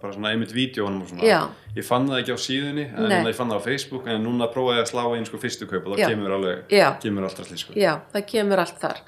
bara 0.00 0.12
svona 0.14 0.30
einmitt 0.32 0.54
vídjónum 0.56 1.02
og 1.04 1.10
svona 1.10 1.26
Já. 1.28 1.40
ég 1.76 1.84
fann 1.84 2.06
það 2.08 2.20
ekki 2.22 2.32
á 2.32 2.38
síðunni 2.40 2.84
en 2.88 3.08
Nei. 3.12 3.18
ég 3.28 3.36
fann 3.36 3.52
það 3.52 3.60
á 3.60 3.66
Facebook 3.66 4.08
en 4.08 4.24
núna 4.24 4.48
prófaði 4.54 4.78
ég 4.80 4.86
að 4.86 4.92
slá 4.94 5.02
inn 5.18 5.28
sko, 5.28 5.40
fyrstu 5.42 5.68
kaup 5.68 5.84
og 5.90 5.98
þá 5.98 6.14
kemur 6.14 6.36
alveg 6.38 6.62
kemur 7.04 7.26
alltaf 7.28 7.50
slík 7.50 7.60
sko. 7.60 7.76
já, 7.76 7.92
það 8.14 8.24
kemur 8.32 8.62
allt 8.64 8.80
þar 8.80 9.02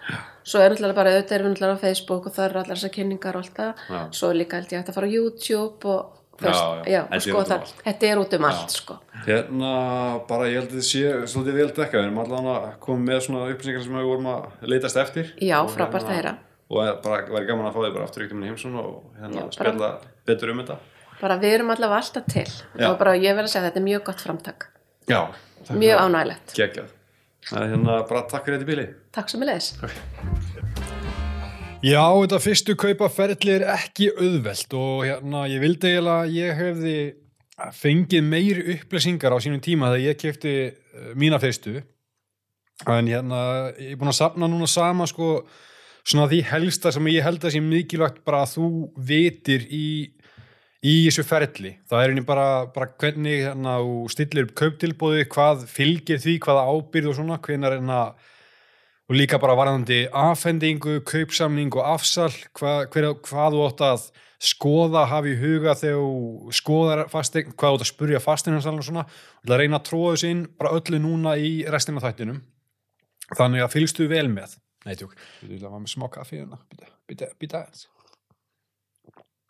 svo 0.45 0.61
er 0.61 0.75
náttúrulega 0.77 0.99
bara 1.01 1.15
auðvitað 1.15 1.39
erum 1.39 1.49
við 1.49 1.55
náttúrulega 1.57 1.81
á 1.81 1.85
Facebook 1.87 2.27
og 2.29 2.37
það 2.37 2.49
eru 2.51 2.61
allar 2.63 2.77
þessar 2.77 2.95
kynningar 2.99 3.41
og 3.41 3.47
allt 3.47 3.57
það 3.89 4.13
svo 4.21 4.31
er 4.31 4.39
líka 4.43 4.61
held 4.61 4.77
ég 4.77 4.85
að 4.85 4.99
fara 5.01 5.09
á 5.09 5.15
YouTube 5.17 5.89
og, 5.97 6.13
Já, 6.37 6.53
já. 6.53 6.93
já, 6.93 7.01
er 7.17 7.21
sko 7.25 7.33
út 7.33 7.47
um 7.47 7.49
það, 7.49 7.61
allt. 7.65 7.79
þetta 7.81 8.07
er 8.11 8.19
út 8.21 8.35
um 8.37 8.45
allt 8.45 8.73
sko. 8.77 8.95
Hérna, 9.25 9.71
bara 10.29 10.49
ég 10.51 10.59
held 10.61 10.67
að 10.69 10.75
þetta 10.75 10.85
sé 10.85 11.33
svolítið 11.33 11.55
vel 11.57 11.69
dekka, 11.79 11.97
við 11.97 12.05
erum 12.05 12.19
allan 12.21 12.49
að 12.53 12.67
koma 12.85 13.07
með 13.07 13.23
svona 13.25 13.47
upplýsingar 13.55 13.87
sem 13.87 13.97
við 13.97 14.05
vorum 14.11 14.29
að 14.35 14.67
leitast 14.69 15.01
eftir 15.01 15.31
Já, 15.41 15.57
frábært 15.73 16.05
að 16.05 16.13
heyra. 16.19 16.35
Og 16.71 17.03
bara 17.05 17.27
væri 17.31 17.47
gaman 17.47 17.69
að 17.71 17.75
fá 17.77 17.81
þið 17.85 17.95
bara 17.95 18.05
aftur 18.09 18.25
ykkur 18.27 18.39
minn 18.41 18.51
heimsson 18.51 18.75
og 18.81 19.03
hérna 19.21 19.35
Já, 19.41 19.45
bara- 19.47 19.57
spjalla 19.59 19.91
betur 20.27 20.51
um 20.55 20.63
þetta. 20.65 20.79
Bara 21.21 21.39
við 21.41 21.55
erum 21.57 21.71
allavega 21.73 22.01
alltaf 22.03 22.27
til. 22.29 22.47
Já. 22.77 22.91
og 22.91 22.99
bara 22.99 23.15
ég 23.17 23.35
verð 23.39 23.47
að 23.49 23.53
segja 23.55 23.63
að 23.65 23.69
þetta 23.71 23.81
er 23.83 23.87
mjög 23.89 24.05
gott 24.05 24.21
framtak. 24.27 24.67
Já, 25.09 25.21
mjög 25.71 25.97
fyrir. 25.97 26.03
ánægilegt, 26.03 26.55
Geggjað. 26.59 26.89
Er 27.55 27.69
hérna 27.71 28.01
bara 28.09 28.23
takk 28.27 28.45
fyrir 28.45 28.59
þetta 28.59 28.67
í 28.67 28.73
bíli 28.75 28.87
takk 29.15 29.29
sem 29.31 29.43
er 29.43 29.47
leiðis 29.53 29.69
Já, 31.87 32.03
þetta 32.11 32.39
fyrstu 32.43 32.75
kaupaferli 32.81 33.53
er 33.61 33.65
ekki 33.77 34.09
auðvelt 34.17 34.75
og 34.75 35.05
hérna, 35.07 35.45
ég 35.47 35.61
vildi 35.63 35.93
eiginlega 35.93 36.25
að 36.25 36.33
ég 36.35 36.57
hefði 36.59 36.95
fengið 37.77 38.25
meiri 38.27 38.65
upplýsingar 38.75 39.37
á 39.37 39.39
sínum 39.45 39.61
tíma 39.63 39.93
þegar 39.93 40.03
ég 40.09 40.19
kefti 40.19 40.55
uh, 40.73 41.13
mína 41.15 41.39
fyrstu. 41.41 41.77
En 42.91 43.07
hérna, 43.09 43.39
ég 43.79 43.95
er 43.95 44.01
búin 44.01 44.11
að 44.11 44.19
sapna 44.19 44.49
núna 44.51 44.67
sama 44.69 45.07
sko, 45.09 45.45
svona 46.07 46.29
því 46.31 46.43
helsta 46.51 46.93
sem 46.95 47.09
ég 47.11 47.25
held 47.27 47.43
að 47.43 47.57
sé 47.57 47.63
mikilvægt 47.65 48.23
bara 48.27 48.45
að 48.45 48.55
þú 48.55 48.69
vitir 49.09 49.67
í, 49.75 49.89
í 50.87 50.95
þessu 51.09 51.25
ferli. 51.27 51.75
Það 51.91 52.03
er 52.03 52.15
einnig 52.15 52.29
bara, 52.29 52.49
bara 52.75 52.93
hvernig 53.01 53.43
hérna, 53.49 53.77
stillir 54.13 54.47
upp 54.47 54.55
kauptilbóði, 54.61 55.27
hvað 55.33 55.67
fylgir 55.71 56.23
því, 56.23 56.39
hvaða 56.47 56.67
ábyrð 56.71 57.13
og 57.13 57.19
svona, 57.19 57.41
hvenar 57.43 57.79
hérna 57.79 58.01
og 59.07 59.15
líka 59.15 59.39
bara 59.43 59.55
varðandi 59.59 60.05
afhendingu, 60.15 61.01
kaupsamning 61.07 61.75
og 61.79 61.91
afsal, 61.95 62.33
hva, 62.59 62.79
hver, 62.91 63.13
hvað 63.27 63.55
þú 63.55 63.67
átt 63.67 63.83
að 63.87 64.07
skoða, 64.47 65.07
hafa 65.09 65.31
í 65.31 65.37
huga 65.41 65.77
þegar 65.79 66.55
skoðar 66.55 67.05
fastegn, 67.11 67.55
hvað 67.55 67.73
þú 67.73 67.79
átt 67.79 67.87
að 67.87 67.91
spurja 67.93 68.23
fastegnarsalinn 68.23 68.83
og 68.83 68.89
svona, 68.89 69.07
og 69.43 69.55
að 69.55 69.63
reyna 69.63 69.81
að 69.81 69.87
tróða 69.91 70.13
þessu 70.17 70.33
inn 70.35 70.45
bara 70.59 70.75
öllu 70.77 71.01
núna 71.03 71.37
í 71.39 71.53
restina 71.71 72.03
þættinum. 72.03 72.43
Þannig 73.35 73.65
að 73.65 73.73
fylgstu 73.75 74.07
vel 74.11 74.27
með. 74.31 74.59
Nei, 74.87 74.95
tjók, 74.99 75.17
við 75.43 75.57
viljum 75.57 75.75
að 75.75 75.83
með 75.83 75.93
smá 75.93 76.07
kaffi 76.15 76.41
hérna, 76.41 76.61
býta, 76.71 76.91
býta, 77.11 77.31
býta 77.41 77.63
aðeins. 77.65 77.89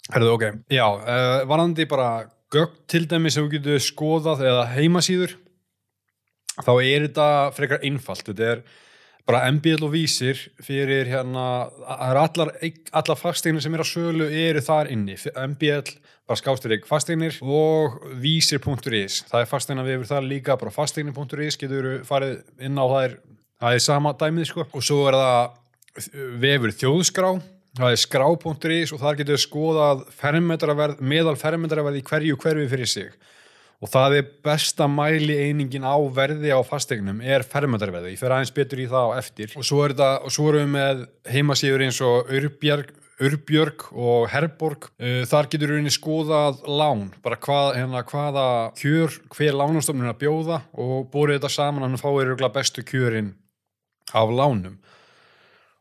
Herðu, 0.07 0.33
ok, 0.37 0.47
já, 0.73 0.87
uh, 0.87 1.43
varðandi 1.51 1.87
bara 1.91 2.09
gögn 2.55 2.81
til 2.89 3.05
dæmi 3.11 3.33
sem 3.35 3.45
þú 3.45 3.57
getur 3.57 3.83
skoðað 3.83 4.45
eða 4.47 4.65
heimasíður, 4.77 5.37
þá 6.63 6.73
er 6.79 7.09
þetta 7.09 7.29
frekar 7.57 7.85
einfalt, 7.85 8.25
þetta 8.31 8.51
er 8.55 8.67
bara 9.27 9.43
MBL 9.51 9.83
og 9.83 9.91
vísir 9.91 10.39
fyrir 10.63 11.09
hérna, 11.11 11.47
það 11.83 12.05
er 12.07 12.21
allar, 12.23 12.53
allar 13.01 13.19
fasteignir 13.19 13.65
sem 13.65 13.75
er 13.75 13.83
á 13.83 13.87
sölu 13.91 14.29
eru 14.31 14.63
þar 14.63 14.93
inni, 14.95 15.19
MBL 15.35 15.97
bara 16.27 16.39
skásturik 16.39 16.87
fasteignir 16.87 17.39
og 17.43 17.99
vísir.is, 18.23 19.25
það 19.29 19.43
er 19.43 19.51
fasteigna 19.51 19.87
vefur 19.87 20.11
þar 20.11 20.27
líka, 20.27 20.57
bara 20.59 20.75
fasteignir.is 20.75 21.59
getur 21.59 21.91
farið 22.07 22.39
inn 22.63 22.79
á 22.79 22.87
það 22.87 23.03
er, 23.03 23.19
það 23.63 23.77
er 23.77 23.85
sama 23.85 24.15
dæmið 24.19 24.51
sko. 24.51 24.67
Og 24.73 24.85
svo 24.85 25.05
er 25.11 25.19
það 25.21 25.63
vefur 26.43 26.75
þjóðskrá. 26.81 27.31
Það 27.77 27.93
er 27.93 28.01
skrá.is 28.01 28.93
og 28.95 29.01
þar 29.03 29.19
getur 29.21 29.41
skoðað 29.41 30.05
fermetraverð, 30.17 31.01
meðal 31.05 31.37
fermetraverð 31.37 32.01
í 32.01 32.05
hverju 32.07 32.39
hverfi 32.41 32.69
fyrir 32.73 32.89
sig. 32.89 33.11
Og 33.85 33.91
það 33.93 34.15
er 34.17 34.29
besta 34.47 34.87
mæli 34.89 35.35
einingin 35.37 35.85
á 35.85 36.01
verði 36.17 36.55
á 36.57 36.65
fasteignum 36.65 37.21
er 37.21 37.45
fermetarverði, 37.45 38.15
ég 38.15 38.23
fer 38.23 38.33
aðeins 38.33 38.55
betur 38.57 38.81
í 38.81 38.87
það 38.89 39.13
á 39.13 39.19
eftir. 39.21 39.53
Og 39.61 39.67
svo, 39.69 39.83
er 39.85 39.93
það, 39.99 40.15
og 40.25 40.33
svo 40.33 40.47
erum 40.49 40.63
við 40.65 40.73
með 40.79 41.03
heimasíður 41.35 41.85
eins 41.85 42.01
og 42.01 42.33
Urbjörg, 42.39 42.95
Urbjörg 43.27 43.85
og 43.93 44.27
Herborg. 44.33 44.89
Uh, 44.97 45.23
þar 45.29 45.51
getur 45.53 45.77
við 45.77 45.93
skoðað 45.93 46.65
lán. 46.81 47.11
Bara 47.25 47.37
hvað, 47.37 47.75
hérna, 47.77 48.05
hvaða 48.09 48.47
kjör 48.81 49.21
hver 49.37 49.61
lánastofnun 49.61 50.09
að 50.09 50.23
bjóða. 50.25 50.63
Og 50.81 51.11
bórið 51.13 51.43
þetta 51.43 51.53
saman 51.53 51.85
hann 51.85 52.01
fáir 52.01 52.33
bestu 52.57 52.85
kjörin 52.85 53.35
af 54.15 54.31
lánum. 54.31 54.77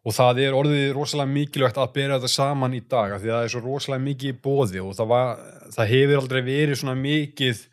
Og 0.05 0.13
það 0.13 0.41
er 0.45 0.55
orðið 0.57 0.91
rosalega 0.93 1.33
mikilvægt 1.33 1.79
að 1.81 1.93
bera 1.95 2.17
þetta 2.19 2.29
saman 2.29 2.75
í 2.77 2.81
dag 2.85 3.15
því 3.17 3.29
að 3.29 3.35
það 3.35 3.45
er 3.45 3.53
svo 3.53 3.61
rosalega 3.63 4.05
mikið 4.05 4.33
í 4.33 4.41
bóði 4.45 4.83
og 4.83 4.91
það, 4.97 5.07
var, 5.09 5.39
það 5.73 5.91
hefur 5.93 6.21
aldrei 6.21 6.41
verið 6.45 6.79
svona 6.81 6.97
mikið 6.99 7.63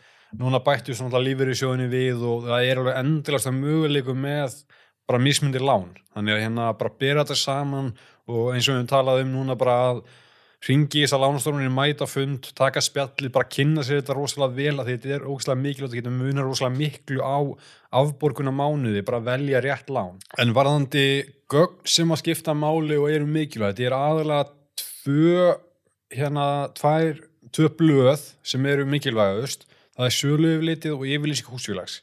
núna 0.40 0.62
bættu 0.64 0.96
svona 0.96 1.20
lífur 1.20 1.52
í 1.52 1.56
sjóðinni 1.58 1.90
við 1.92 2.24
og 2.24 2.46
það 2.46 2.70
er 2.70 2.80
alveg 2.80 3.00
endilast 3.02 3.50
að 3.50 3.58
möguleikum 3.58 4.24
með 4.24 4.56
bara 5.10 5.20
mismundir 5.20 5.64
lán. 5.66 5.90
Þannig 6.16 6.38
að 6.38 6.42
hérna 6.46 6.70
bara 6.80 6.96
bera 7.04 7.26
þetta 7.26 7.36
saman 7.42 7.92
og 8.30 8.54
eins 8.54 8.64
og 8.64 8.72
við 8.72 8.78
höfum 8.78 8.90
talað 8.94 9.24
um 9.26 9.32
núna 9.34 9.58
bara 9.60 9.76
að 9.90 10.02
ringi 10.68 11.00
í 11.00 11.02
þess 11.02 11.16
að 11.16 11.24
lánastofnunni 11.24 11.70
mæta 11.74 12.06
fund, 12.06 12.46
taka 12.58 12.82
spjalli, 12.84 13.30
bara 13.34 13.48
kynna 13.50 13.82
sér 13.82 13.98
þetta 14.00 14.14
rosalega 14.14 14.54
vel 14.58 14.74
að 14.78 14.90
þetta 14.92 15.14
er 15.16 15.24
ógæslega 15.26 15.58
mikilvægt 15.58 15.90
að 15.90 15.98
geta 15.98 16.12
munar 16.14 16.46
rosalega 16.46 16.78
miklu 16.78 17.18
á 17.18 17.38
afborguna 17.98 18.52
mánuði, 18.54 19.02
bara 19.06 19.22
velja 19.26 19.62
rétt 19.64 19.90
lán. 19.90 20.20
En 20.38 20.54
varðandi 20.54 21.06
gögn 21.50 21.82
sem 21.90 22.14
að 22.14 22.22
skipta 22.22 22.54
máli 22.54 22.98
og 23.00 23.10
eru 23.10 23.26
mikilvægt, 23.26 23.80
þetta 23.80 23.88
er 23.90 23.96
aðalega 23.98 24.46
tvö, 24.84 25.48
hérna, 26.14 26.46
tvær, 26.78 27.24
tvö 27.50 27.72
blöð 27.80 28.30
sem 28.46 28.70
eru 28.70 28.86
mikilvægust, 28.86 29.66
það 29.98 30.08
er 30.08 30.16
sölu 30.20 30.54
yfirlitið 30.54 30.94
og 30.94 31.04
yfirlýsing 31.10 31.50
húsfélags. 31.50 31.98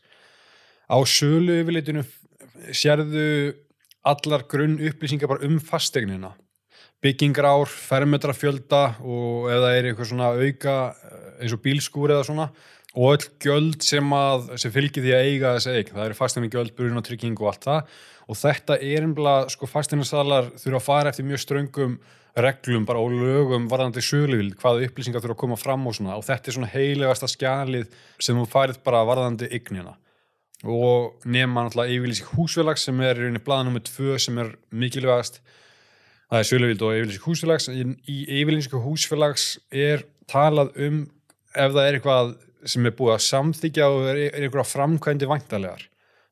Á 0.91 0.99
sölu 1.07 1.61
yfirlitinu 1.61 2.03
sérðu 2.75 3.55
allar 4.09 4.43
grunn 4.51 4.79
upplýsingar 4.83 5.31
bara 5.31 5.47
um 5.47 5.59
fasteignina 5.63 6.35
byggingrár, 7.03 7.69
fermetrafjölda 7.69 8.81
og 8.99 9.47
það 9.47 9.69
er 9.71 9.87
eitthvað 9.89 10.11
svona 10.11 10.33
auka 10.35 10.75
eins 11.39 11.55
og 11.55 11.63
bílskúr 11.63 12.13
eða 12.15 12.27
svona. 12.27 12.49
Og 12.97 13.13
öll 13.13 13.25
gjöld 13.43 13.83
sem, 13.85 14.13
að, 14.17 14.47
sem 14.59 14.71
fylgir 14.73 15.03
því 15.05 15.11
að 15.13 15.27
eiga 15.27 15.51
þessi 15.55 15.75
eign. 15.75 15.91
Það 15.93 16.05
eru 16.07 16.17
fasteigna 16.17 16.49
gjöld, 16.55 16.73
brun 16.75 16.99
og 16.99 17.05
trygging 17.05 17.37
og 17.37 17.51
allt 17.51 17.67
það. 17.67 17.99
Og 18.29 18.39
þetta 18.39 18.77
er 18.81 19.05
einblað, 19.05 19.51
sko 19.53 19.69
fasteignasalar 19.69 20.49
þurfa 20.57 20.79
að 20.79 20.87
fara 20.87 21.13
eftir 21.13 21.27
mjög 21.29 21.43
ströngum 21.43 21.99
reglum 22.39 22.85
bara 22.87 23.01
og 23.01 23.13
lögum 23.13 23.67
varðandi 23.69 24.03
söluvild, 24.05 24.57
hvaða 24.61 24.87
upplýsingar 24.87 25.21
þurfa 25.23 25.35
að 25.37 25.41
koma 25.43 25.57
fram 25.59 25.87
og 25.89 25.95
svona. 25.97 26.17
Og 26.17 26.25
þetta 26.25 26.49
er 26.49 26.57
svona 26.57 26.71
heilegasta 26.73 27.29
skjalið 27.29 27.87
sem 28.17 28.37
þú 28.37 28.45
færið 28.49 28.81
bara 28.85 29.05
varðandi 29.07 29.49
eignina. 29.53 29.95
Og 30.67 31.23
nema 31.29 31.63
náttúrulega 31.63 31.95
yfirlýsing 31.95 32.33
húsfélags 32.35 32.83
sem 32.89 32.99
er 33.05 33.15
í 33.15 33.23
rauninni 33.23 33.43
blaða 33.45 33.69
nummið 33.69 33.85
tvö 33.93 34.17
sem 34.19 34.41
er 34.41 34.51
mikilvægast 34.75 35.39
það 36.29 36.41
er 36.41 36.49
söluvild 36.49 36.83
og 36.85 36.97
yfirlýsing 36.97 37.25
húsfélags. 37.25 37.69
Í, 37.73 38.17
yfirlýsingu 38.41 38.81
húsfélags 38.83 39.47
er 39.73 40.05
talað 40.29 40.75
um 40.85 41.01
ef 41.55 41.73
það 41.73 41.85
er 41.85 41.97
eitthvað 41.97 42.35
sem 42.69 42.85
er 42.85 42.95
búið 42.97 43.15
að 43.15 43.25
samþykja 43.25 43.87
og 43.89 44.09
er, 44.11 44.21
er 44.29 44.45
eitthvað 44.45 44.69
framkvæmdi 44.69 45.29
vantalegar 45.29 45.85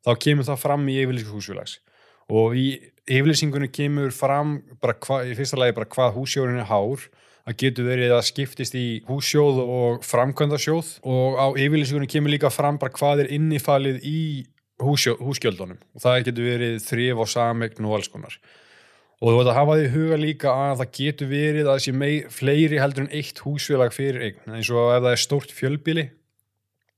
þá 0.06 0.12
kemur 0.24 0.48
það 0.48 0.64
fram 0.64 0.90
í 0.92 0.98
yfirlýsingu 1.02 1.38
húsfélags. 1.40 1.80
Og 2.28 2.58
í 2.60 2.68
yfirlýsingunni 3.08 3.72
kemur 3.74 4.12
fram 4.16 4.60
hva, 4.84 5.24
í 5.24 5.34
fyrsta 5.38 5.60
lagi 5.60 5.78
bara 5.78 5.90
hvað 5.90 6.18
húsjórin 6.20 6.62
er 6.62 6.70
hár 6.70 7.08
það 7.48 7.58
getur 7.62 7.88
verið 7.88 8.14
að 8.18 8.26
skiptist 8.28 8.76
í 8.76 8.86
húsjóð 9.08 9.62
og 9.64 10.06
framkvæmdasjóð. 10.06 10.98
Og 11.08 11.40
á 11.40 11.48
yfirlýsingunni 11.56 12.10
kemur 12.12 12.34
líka 12.34 12.52
fram 12.52 12.80
bara 12.82 12.94
hvað 12.94 13.24
er 13.24 13.34
innifalið 13.38 14.04
í 14.04 14.22
húsjó, 14.84 15.16
húsgjöldunum. 15.24 15.80
Og 15.96 16.04
það 16.04 16.26
getur 16.28 16.50
verið 16.52 16.82
þrif 16.84 17.24
og 17.24 17.32
samegn 17.32 17.88
og 17.88 17.98
alls 17.98 18.12
konar 18.12 18.36
og 19.18 19.32
þú 19.32 19.38
veit 19.40 19.50
að 19.50 19.58
hafa 19.58 19.78
því 19.80 19.90
huga 19.96 20.20
líka 20.22 20.54
að 20.54 20.82
það 20.82 20.92
getur 21.00 21.32
verið 21.32 21.68
að 21.68 21.80
þessi 21.80 21.94
mei, 21.98 22.14
fleiri 22.30 22.82
heldur 22.82 23.06
en 23.06 23.14
eitt 23.18 23.42
húsfélag 23.42 23.96
fyrir 23.96 24.26
eign. 24.28 24.56
Eins 24.58 24.70
og 24.70 24.92
ef 24.94 25.04
það 25.04 25.14
er 25.14 25.24
stórt 25.24 25.54
fjölbíli 25.58 26.06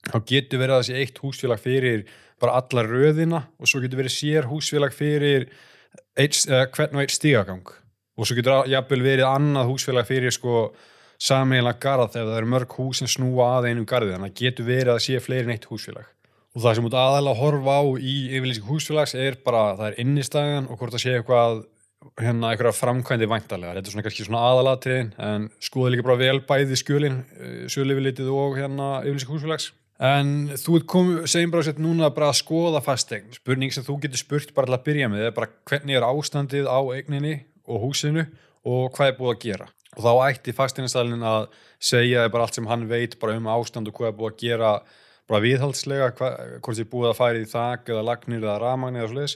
þá 0.09 0.17
getur 0.27 0.61
verið 0.63 0.75
að 0.75 0.83
þessi 0.83 0.99
eitt 0.99 1.23
húsfélag 1.23 1.63
fyrir 1.63 2.05
bara 2.39 2.59
alla 2.59 2.85
röðina 2.87 3.43
og 3.59 3.71
svo 3.71 3.81
getur 3.83 4.01
verið 4.01 4.15
sér 4.15 4.47
húsfélag 4.51 4.95
fyrir 4.95 5.49
eitt, 6.19 6.39
uh, 6.47 6.65
hvern 6.75 6.99
og 6.99 7.03
eitt 7.03 7.15
stígagang 7.15 7.73
og 8.19 8.27
svo 8.27 8.35
getur 8.35 8.67
jafnvel 8.67 9.01
verið 9.03 9.27
annað 9.29 9.71
húsfélag 9.71 10.07
fyrir 10.07 10.35
sko 10.35 10.69
sameiginlega 11.19 11.79
garð 11.83 12.15
ef 12.15 12.27
það 12.27 12.37
eru 12.37 12.51
mörg 12.53 12.77
hús 12.79 13.01
sem 13.01 13.09
snúa 13.11 13.49
að 13.57 13.71
einum 13.71 13.87
garði. 13.87 14.15
Þannig 14.15 14.31
að 14.31 14.39
getur 14.43 14.67
verið 14.67 14.93
að 14.93 15.03
sé 15.03 15.19
fleiri 15.23 15.47
en 15.47 15.55
eitt 15.55 15.67
húsfélag. 15.67 16.07
Og 16.55 16.63
það 16.63 16.77
sem 16.77 16.87
út 16.87 16.95
aðalega 16.97 17.35
að 17.35 17.41
horfa 17.43 17.75
á 17.79 17.83
í 17.99 18.15
yfirlýsing 18.37 18.69
húsfélags 18.69 19.15
er 19.19 19.37
bara 19.43 19.63
það 19.79 19.89
er 19.89 19.99
innistæðan 20.03 20.69
og 20.69 20.79
hvort 20.79 20.95
það 20.95 21.03
sé 21.03 21.17
eitthvað 21.17 21.59
hérna 22.19 22.53
eitthvað 22.53 22.77
framkvæmdi 22.77 23.27
væntalega 23.27 23.75
þetta 23.75 23.89
er 23.89 23.93
svona 23.93 24.05
kannski 24.05 24.25
svona 24.27 24.43
aðalatriðin 24.49 25.09
en 25.25 25.47
skoði 25.63 25.93
líka 25.93 26.05
bara 26.07 26.21
vel 26.21 26.39
bæði 26.47 26.77
skjölin 26.79 27.17
skjölifilitið 27.71 28.29
og 28.31 28.55
hérna 28.59 28.89
yfirlýsing 29.03 29.33
húsfélags. 29.33 29.71
En 29.99 30.29
þú 30.55 30.79
segjum 31.27 31.51
bara 31.51 31.65
sér 31.67 31.81
núna 31.83 32.07
bara 32.15 32.29
að 32.31 32.39
skoða 32.39 32.79
fastegn 32.83 33.33
spurning 33.35 33.73
sem 33.75 33.83
þú 33.83 33.97
getur 34.05 34.21
spurt 34.21 34.53
bara 34.55 34.69
til 34.69 34.77
að 34.77 34.85
byrja 34.85 35.09
með 35.11 35.25
er 35.27 35.35
bara 35.35 35.51
hvernig 35.67 35.99
er 35.99 36.07
ástandið 36.07 36.71
á 36.71 36.79
eigninni 36.95 37.35
og 37.67 37.83
húsinu 37.83 38.23
og 38.63 38.95
hvað 38.95 39.11
er 39.11 39.19
búið 39.19 39.33
að 39.33 39.43
gera? 39.43 39.69
Og 39.97 40.05
þá 40.05 40.11
ætti 40.29 40.55
fastegnastælinn 40.55 41.27
að 41.27 41.49
segja 41.83 42.29
bara 42.31 42.47
allt 42.47 42.55
sem 42.55 42.69
hann 42.69 42.87
veit 42.87 43.19
bara 43.19 43.35
um 43.35 43.51
ástand 43.51 43.91
og 43.91 43.99
hvað 43.99 44.13
er 44.13 44.19
búið 44.21 44.31
að 44.31 44.41
gera 44.45 44.73
bara 45.29 45.43
viðhaldslega 45.43 46.11
hvort 46.15 46.77
þið 46.79 46.91
búið 46.93 47.11
að 47.11 47.19
færi 47.19 47.43
í 47.43 47.49
þak 47.49 47.91
eða 47.91 48.05
lagnir 48.07 48.45
eða 48.45 48.59
ramagn 48.63 49.01
eða 49.01 49.11
slúðis 49.11 49.35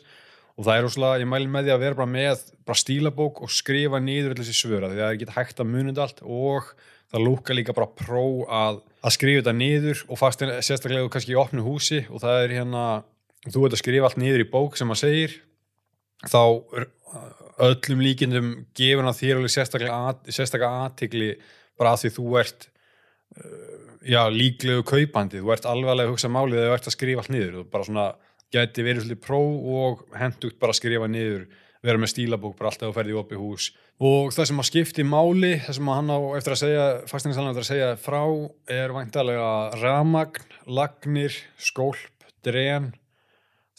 og 0.54 0.66
það 0.68 0.76
er 0.78 0.88
óslega, 0.88 1.22
ég 1.24 1.30
mæli 1.30 1.50
með 1.50 1.68
því 1.68 1.74
að 1.74 1.84
vera 1.84 1.98
bara 2.00 2.14
með 2.14 2.42
bara 2.68 2.80
stílabók 2.80 3.42
og 3.44 3.54
skrifa 3.54 4.02
niður 4.04 4.36
þessi 4.40 4.56
svöra 4.58 4.92
því 4.92 5.00
að 5.00 5.06
það 5.06 5.16
ekki 5.16 5.38
hægt 5.38 5.64
að 5.64 5.72
munið 5.74 6.02
allt. 6.04 6.22
Og 6.24 6.74
það 7.14 7.26
lúka 7.28 7.56
líka 7.58 7.76
bara 7.78 7.90
pró 7.90 8.26
að, 8.50 8.82
að 9.02 9.16
skrifa 9.16 9.42
þetta 9.42 9.56
niður 9.58 10.04
og 10.08 10.22
fast 10.22 10.44
sérstaklega 10.44 11.10
kannski 11.14 11.34
í 11.34 11.40
opnu 11.40 11.66
húsi 11.66 12.04
og 12.10 12.22
það 12.24 12.40
er 12.44 12.56
hérna 12.60 12.84
þú 13.50 13.66
veit 13.66 13.76
að 13.76 13.82
skrifa 13.82 14.10
allt 14.10 14.22
niður 14.22 14.46
í 14.46 14.50
bók 14.54 14.78
sem 14.80 14.90
maður 14.90 15.04
segir 15.04 15.36
þá 16.30 16.42
öllum 17.64 18.02
líkindum 18.02 18.54
gefur 18.78 19.06
hann 19.06 19.18
þér 19.18 19.42
alveg 19.42 19.54
sérstaklega, 19.54 20.70
aðtikli 20.88 21.34
bara 21.78 21.94
að 21.94 22.06
því 22.06 22.14
þú 22.16 22.38
ert 22.42 22.70
já, 24.04 24.22
líklegu 24.30 24.84
kaupandi. 24.88 25.42
Þú 25.42 25.54
ert 25.56 25.68
alveg 25.70 26.04
að 26.04 26.12
hugsa 26.12 26.32
málið 26.32 26.60
þegar 26.60 26.72
þú 26.72 26.78
ert 26.78 26.90
að 26.90 26.96
skrifa 26.98 27.24
allt 27.24 27.34
niður. 27.34 27.54
Þú 27.58 27.66
bara 27.74 27.88
svona 27.88 28.08
geti 28.54 28.86
verið 28.86 29.06
svolítið 29.06 29.24
pró 29.26 29.42
og 29.84 30.04
hendugt 30.18 30.60
bara 30.62 30.76
skrifa 30.78 31.10
niður 31.10 31.48
vera 31.84 32.00
með 32.00 32.14
stílabók 32.14 32.56
bara 32.58 32.72
alltaf 32.72 32.92
að 32.92 32.98
ferði 33.00 33.16
upp 33.20 33.34
í 33.34 33.40
hús. 33.40 33.70
Og 34.04 34.32
það 34.34 34.50
sem 34.50 34.62
að 34.62 34.68
skipti 34.70 35.06
máli 35.06 35.54
það 35.66 35.78
sem 35.78 35.90
að 35.92 35.98
hann 36.00 36.14
á 36.16 36.20
eftir 36.38 36.56
að 36.56 36.62
segja 36.62 36.86
fasteignasalinn 37.12 37.52
eftir 37.52 37.66
að 37.66 37.72
segja 37.72 37.90
frá 38.00 38.22
er 38.78 38.94
væntalega 38.96 39.50
ramagn, 39.82 40.54
lagnir 40.80 41.36
skólp, 41.60 42.28
dren 42.46 42.94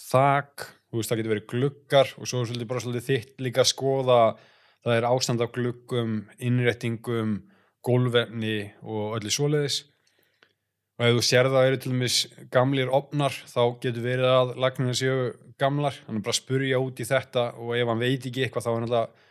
þak, 0.05 0.69
þú 0.91 1.01
veist 1.01 1.13
það 1.13 1.21
getur 1.21 1.35
verið 1.35 1.49
gluggar 1.55 2.13
og 2.19 2.29
svo 2.29 2.45
svolítið 2.45 2.71
bara 2.71 2.85
svolítið 2.85 3.09
þitt 3.09 3.45
líka 3.47 3.65
að 3.65 3.73
skoða 3.73 4.21
það 4.85 4.99
er 4.99 5.09
ástand 5.09 5.45
af 5.45 5.53
gluggum, 5.55 6.15
innrettingum 6.37 7.39
gólvefni 7.85 8.59
og 8.85 9.19
öllu 9.19 9.33
svoleiðis 9.33 9.81
og 10.95 11.07
ef 11.07 11.17
þú 11.17 11.25
sér 11.27 11.51
það 11.51 11.69
eru 11.69 11.81
til 11.83 11.93
dæmis 11.95 12.19
gamlir 12.55 12.93
opnar 12.95 13.35
þá 13.51 13.61
getur 13.83 14.05
verið 14.05 14.31
að 14.31 14.55
lagninu 14.63 14.95
séu 14.95 15.19
gamlar, 15.59 15.97
hann 16.07 16.19
er 16.19 16.25
bara 16.25 16.35
að 16.35 16.41
spurja 16.41 16.81
út 16.83 17.01
í 17.01 17.07
þetta 17.09 17.45
og 17.59 17.77
ef 17.79 17.91
hann 17.91 18.03
veit 18.03 18.27
ekki 18.27 18.45
eitthvað 18.45 18.67
þá 18.67 18.71
er 18.73 18.85
náttúrulega 18.85 19.23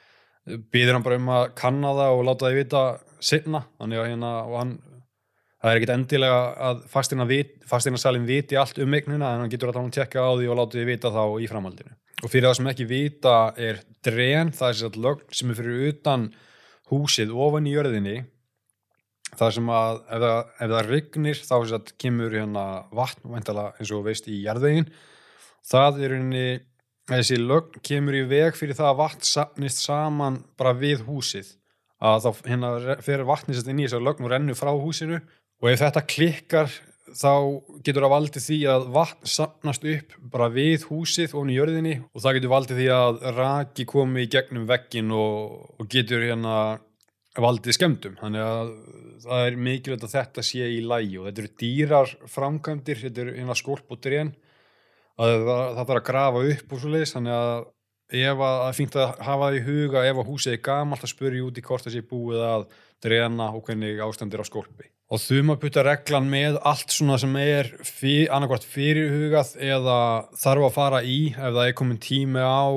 býður 0.74 0.98
hann 0.98 1.06
bara 1.06 1.20
um 1.20 1.30
að 1.32 1.46
kanna 1.60 1.94
það 1.96 2.18
og 2.18 2.26
láta 2.28 2.48
það 2.48 2.58
vita 2.60 2.82
sinna, 3.24 3.64
þannig 3.80 4.02
að 4.02 4.10
hérna 4.12 4.32
og 4.44 4.56
hann, 4.60 4.74
það 5.64 5.72
er 5.72 5.80
ekkit 5.80 5.94
endilega 5.96 6.40
að 6.70 6.82
fastinarsalinn 6.92 8.28
viti 8.28 8.60
allt 8.60 8.82
um 8.84 8.98
eignina 8.98 9.32
en 9.32 9.44
hann 9.46 9.54
getur 9.54 9.72
alltaf 9.72 9.88
að 9.88 9.96
tjekka 10.00 10.26
á 10.28 10.32
því 10.36 10.50
og 10.50 10.60
láta 10.60 10.78
því 10.80 10.88
vita 10.90 11.14
þá 11.16 11.24
í 11.40 11.48
framhaldinu. 11.52 11.96
Og 12.24 12.32
fyrir 12.32 12.50
það 12.50 12.58
sem 12.60 12.70
ekki 12.72 12.88
vita 12.88 13.38
er 13.60 13.80
dren, 14.04 14.52
það 14.56 14.70
er 14.70 14.80
sér 14.80 15.00
lögn 15.06 15.36
sem 15.40 15.52
er 15.52 15.60
fyrir 15.60 15.88
utan 15.94 16.28
húsið 16.92 17.32
ofan 17.32 17.68
í 17.68 17.76
jörðinni 17.76 18.18
það 19.40 19.56
sem 19.58 19.74
að 19.74 19.98
ef 20.04 20.22
það, 20.26 20.38
ef 20.66 20.76
það 20.76 20.92
rignir 20.92 21.42
þá 21.48 21.56
að, 21.62 21.90
kemur 22.02 22.38
hérna 22.38 22.68
vatn 22.94 23.34
vantala, 23.34 23.72
eins 23.80 23.92
og 23.96 24.06
veist 24.08 24.30
í 24.30 24.44
jarðvegin 24.44 24.90
það 25.68 26.00
er 26.04 26.16
einni 26.18 26.48
þessi 27.10 27.40
lögn 27.42 27.84
kemur 27.84 28.16
í 28.16 28.24
veg 28.30 28.56
fyrir 28.58 28.78
það 28.78 28.90
að 28.92 29.02
vatn 29.02 29.28
sapnist 29.28 29.84
saman 29.84 30.40
bara 30.60 30.74
við 30.78 31.04
húsið. 31.08 31.52
Að 32.04 32.26
þá 32.26 32.48
hérna 32.50 32.98
fer 33.04 33.24
vatnist 33.28 33.68
inn 33.68 33.80
í 33.80 33.86
þessar 33.88 34.04
lögn 34.04 34.26
og 34.26 34.34
rennur 34.34 34.60
frá 34.60 34.72
húsinu. 34.72 35.22
Og 35.64 35.70
ef 35.72 35.84
þetta 35.84 36.04
klikkar 36.08 36.72
þá 37.14 37.34
getur 37.86 38.04
það 38.04 38.14
valdið 38.16 38.46
því 38.48 38.58
að 38.74 38.88
vatn 38.96 39.30
sapnast 39.30 39.86
upp 39.94 40.16
bara 40.34 40.50
við 40.52 40.88
húsið 40.90 41.36
ofn 41.36 41.52
í 41.52 41.60
jörðinni. 41.60 42.00
Og 42.12 42.24
það 42.24 42.40
getur 42.40 42.56
valdið 42.56 42.82
því 42.82 42.90
að 42.98 43.22
raki 43.38 43.88
komi 43.88 44.26
í 44.26 44.32
gegnum 44.32 44.68
veggin 44.68 45.14
og, 45.16 45.70
og 45.80 45.92
getur 45.92 46.24
hérna 46.24 46.58
valdið 47.42 47.78
skemmtum 47.78 48.18
þannig 48.20 48.44
að 48.46 48.72
það 49.24 49.46
er 49.48 49.56
mikilvægt 49.68 50.06
að 50.06 50.16
þetta 50.18 50.46
sé 50.46 50.68
í 50.70 50.82
lægi 50.86 51.20
og 51.20 51.28
þetta 51.28 51.42
eru 51.42 51.54
dýrar 51.64 52.16
framkvæmdir, 52.30 53.00
þetta 53.02 53.24
eru 53.24 53.38
eina 53.40 53.56
skorp 53.58 53.94
og 53.94 54.02
dren 54.04 54.34
að 55.18 55.34
það, 55.48 55.64
það 55.78 55.80
þarf 55.80 55.96
að 55.98 56.08
grafa 56.10 56.44
upp 56.54 56.76
og 56.76 56.82
svo 56.82 56.94
leiðis 56.94 57.16
þannig 57.16 57.38
að 57.40 57.70
ef 58.14 58.42
að 58.46 58.56
það 58.60 58.68
er 58.68 58.78
fínt 58.78 58.98
að 59.00 59.14
hafa 59.26 59.46
það 59.46 59.58
í 59.58 59.64
huga 59.68 60.04
ef 60.06 60.20
að 60.22 60.30
húsið 60.30 60.54
er 60.54 60.66
gamalt 60.68 61.06
að 61.06 61.14
spurja 61.14 61.46
út 61.48 61.58
í 61.58 61.64
hvort 61.66 61.88
það 61.88 61.96
sé 61.96 62.04
búið 62.10 62.44
að 62.46 62.66
drena 63.04 63.50
og 63.50 63.64
hvernig 63.66 64.04
ástandir 64.06 64.44
á 64.44 64.46
skorpi 64.46 64.90
og 65.14 65.22
þum 65.22 65.54
að 65.54 65.62
putta 65.64 65.84
reglan 65.86 66.30
með 66.30 66.60
allt 66.62 66.94
svona 66.94 67.18
sem 67.22 67.34
er 67.42 67.70
fyr, 67.82 68.30
annarkvært 68.34 68.68
fyrirhugað 68.70 69.56
eða 69.62 69.98
þarf 70.42 70.68
að 70.70 70.76
fara 70.78 71.02
í 71.06 71.20
ef 71.34 71.50
það 71.50 71.66
er 71.66 71.78
komin 71.78 72.02
tími 72.02 72.46
á 72.46 72.70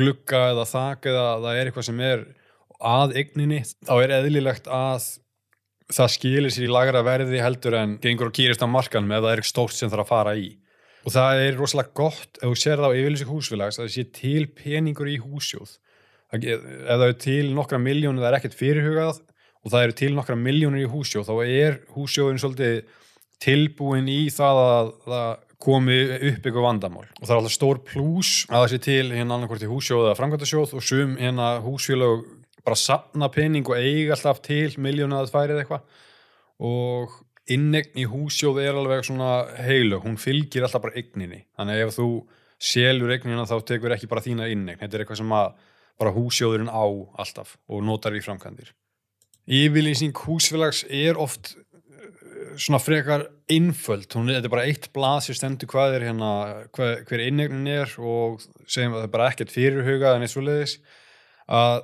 glugga 0.00 0.42
eða 0.54 0.66
þak 0.68 1.10
eða 1.12 1.26
það 1.44 1.58
er 1.60 1.70
eitthvað 1.70 1.88
sem 1.90 2.04
er 2.08 2.26
að 2.80 3.16
eigninni 3.20 3.60
þá 3.86 3.94
er 3.98 4.14
eðlilegt 4.20 4.70
að 4.72 5.06
það 5.90 6.12
skilir 6.14 6.54
sér 6.54 6.68
í 6.68 6.72
lagra 6.72 7.02
verði 7.06 7.42
heldur 7.42 7.76
en 7.80 7.96
gengur 8.02 8.30
og 8.30 8.36
kýrist 8.36 8.62
á 8.62 8.68
markanum 8.70 9.12
ef 9.16 9.24
það 9.24 9.32
er 9.34 9.46
stórt 9.48 9.76
sem 9.76 9.90
það 9.90 10.04
að 10.04 10.10
fara 10.12 10.34
í. 10.38 10.50
Og 11.00 11.14
það 11.14 11.42
er 11.46 11.58
rosalega 11.58 11.96
gott 11.96 12.40
ef 12.40 12.46
þú 12.46 12.60
sér 12.60 12.82
það 12.82 12.92
á 12.92 12.98
yfirlýsing 13.00 13.30
húsfélags 13.32 13.80
að 13.80 13.86
það 13.86 13.94
sé 13.96 14.04
til 14.16 14.44
peningur 14.56 15.10
í 15.10 15.18
húsjóð. 15.22 15.76
Ef 16.30 16.64
það 16.86 17.06
er 17.08 17.18
til 17.24 17.44
nokkra 17.56 17.80
miljónu 17.82 18.22
það 18.22 18.30
er 18.30 18.38
ekkert 18.38 18.58
fyrirhugað 18.58 19.20
og 19.60 19.72
það 19.72 19.86
eru 19.86 19.98
til 20.00 20.10
nokkra 20.16 20.38
miljónur 20.38 20.84
í 20.84 20.90
húsjóð 20.90 21.28
þá 21.28 21.34
er 21.44 21.78
húsjóðin 21.96 22.40
svolítið 22.40 22.82
tilbúin 23.40 24.10
í 24.12 24.20
það 24.32 24.60
að 24.64 24.92
það 25.06 25.30
komi 25.60 25.96
upp 26.30 26.46
ykkur 26.48 26.64
vandamál. 26.64 27.06
Og 27.18 27.24
það 27.26 27.32
er 27.34 27.40
alltaf 27.40 27.54
stór 27.56 27.80
plús 27.84 28.30
að 28.48 28.62
það 28.62 28.70
sé 28.72 28.78
til 28.86 29.06
hérna 29.12 29.36
annarkvært 29.36 29.66
í 29.66 29.70
húsjóð 29.70 30.06
eða 30.06 30.18
framkvæmtasjóð 30.20 30.76
og 30.78 30.84
sum 30.84 31.16
hérna 31.20 31.50
húsfélag 31.64 32.22
bara 32.66 32.78
sapna 32.78 33.30
pening 33.32 33.66
og 33.68 33.78
eiga 33.78 34.16
alltaf 34.16 34.42
til 34.44 34.74
miljónu 34.78 35.16
að 35.16 35.28
það 35.28 35.36
færið 35.36 35.62
eitthvað. 35.62 36.04
Og 36.70 37.16
innegn 37.50 38.02
í 38.02 38.06
húsjóð 38.10 38.60
er 38.62 38.76
alveg 38.78 39.06
svona 39.08 39.30
heilu, 39.64 40.00
hún 40.04 40.18
fylgir 40.20 40.66
alltaf 40.66 40.84
bara 40.84 41.00
eigninni, 41.00 41.44
þannig 41.58 41.86
ef 41.86 41.96
þú 41.96 42.10
selur 42.60 43.14
eignina 43.14 43.46
þá 43.48 43.56
tekur 43.66 43.94
ekki 43.96 44.10
bara 44.10 44.22
þína 44.24 44.50
innegn 44.52 44.82
þetta 44.82 44.98
er 44.98 45.04
eitthvað 45.04 45.22
sem 45.22 45.32
að 45.32 45.48
bara 46.00 46.12
húsjóðurinn 46.16 46.68
á 46.72 46.84
alltaf 47.20 47.56
og 47.68 47.82
notar 47.84 48.16
í 48.16 48.22
framkvæmdir. 48.24 48.74
Yfirlýsing 49.50 50.16
húsfélags 50.26 50.84
er 50.86 51.18
oft 51.20 51.54
svona 52.60 52.80
frekar 52.82 53.26
einföld, 53.50 54.08
hún 54.14 54.30
þetta 54.30 54.48
er 54.48 54.52
bara 54.52 54.66
eitt 54.68 54.88
blað 54.94 55.24
sem 55.26 55.38
stendur 55.38 55.70
hvað 55.70 55.96
er 55.96 56.06
hérna, 56.08 56.30
hver, 56.76 57.02
hver 57.08 57.22
innegnin 57.24 57.68
er 57.70 57.92
og 57.98 58.40
segjum 58.66 58.96
að 58.96 59.02
það 59.02 59.06
er 59.06 59.14
bara 59.14 59.30
ekkert 59.30 59.54
fyrirhugað 59.54 60.16
en 60.16 60.26
eitt 60.26 60.34
svo 60.34 60.44
leiðis 60.44 60.76
að 61.50 61.82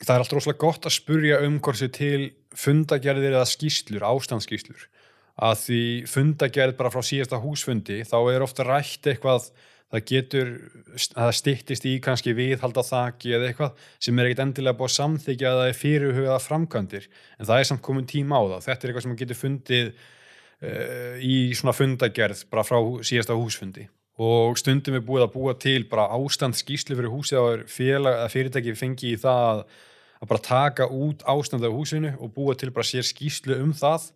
það 0.00 0.14
er 0.14 0.22
alltaf 0.24 0.38
rosalega 0.38 0.64
gott 0.64 0.88
að 0.88 0.96
spurja 0.96 1.40
um 1.46 1.58
hvort 1.60 1.80
sér 1.80 1.92
til 1.94 2.30
fundagerðir 2.56 3.36
eða 3.36 3.48
skýslur, 3.48 4.06
ástandsskýslur 4.06 4.86
að 5.40 5.58
því 5.64 5.82
fundagerð 6.10 6.76
bara 6.76 6.92
frá 6.92 7.04
síðasta 7.06 7.40
húsfundi 7.40 8.02
þá 8.08 8.16
er 8.32 8.44
ofta 8.44 8.66
rætt 8.66 9.06
eitthvað 9.08 9.50
það 9.90 10.04
getur, 10.06 10.50
það 11.02 11.32
styttist 11.34 11.86
í 11.88 11.96
kannski 12.02 12.34
viðhalda 12.38 12.84
þaki 12.86 13.34
eða 13.36 13.48
eitthvað 13.50 13.86
sem 14.02 14.18
er 14.20 14.28
ekkit 14.28 14.42
endilega 14.44 14.78
búið 14.78 14.90
að 14.92 14.96
samþykja 14.96 15.50
að 15.50 15.60
það 15.60 15.70
er 15.70 15.78
fyrirhugað 15.80 16.44
framkvæmdir. 16.46 17.08
En 17.38 17.48
það 17.48 17.62
er 17.62 17.70
samt 17.70 17.84
komin 17.86 18.10
tíma 18.10 18.38
á 18.38 18.42
það, 18.44 18.66
þetta 18.68 18.86
er 18.86 18.92
eitthvað 18.92 19.06
sem 19.06 19.16
getur 19.22 19.40
fundið 19.40 19.88
uh, 19.90 21.16
í 21.18 21.36
svona 21.58 21.74
fundagerð 21.74 22.44
bara 22.52 22.66
frá 22.66 22.78
síðasta 23.10 23.38
húsfundi. 23.38 23.88
Og 24.20 24.58
stundum 24.60 24.98
er 24.98 25.06
búið 25.06 25.26
að 25.26 25.34
búa 25.34 25.56
til 25.58 25.82
bara 25.90 26.10
ástand 26.14 26.58
skýslu 26.58 26.94
fyrir 26.98 27.10
húsið 27.10 27.40
á 27.66 28.28
fyrirtæki 28.30 28.76
fengi 28.78 29.14
í 29.14 29.18
það 29.18 29.46
að, 29.48 29.62
að 30.20 30.30
bara 30.32 30.44
taka 30.44 30.88
út 30.92 31.24
ástand 31.28 31.64
af 31.64 31.74
húsinu 31.74 32.12
og 32.20 32.34
búa 32.34 32.56
til 32.58 32.70
bara 32.74 32.86
sér 32.86 33.06
skýslu 33.06 33.56
um 33.62 33.72
það 33.76 34.10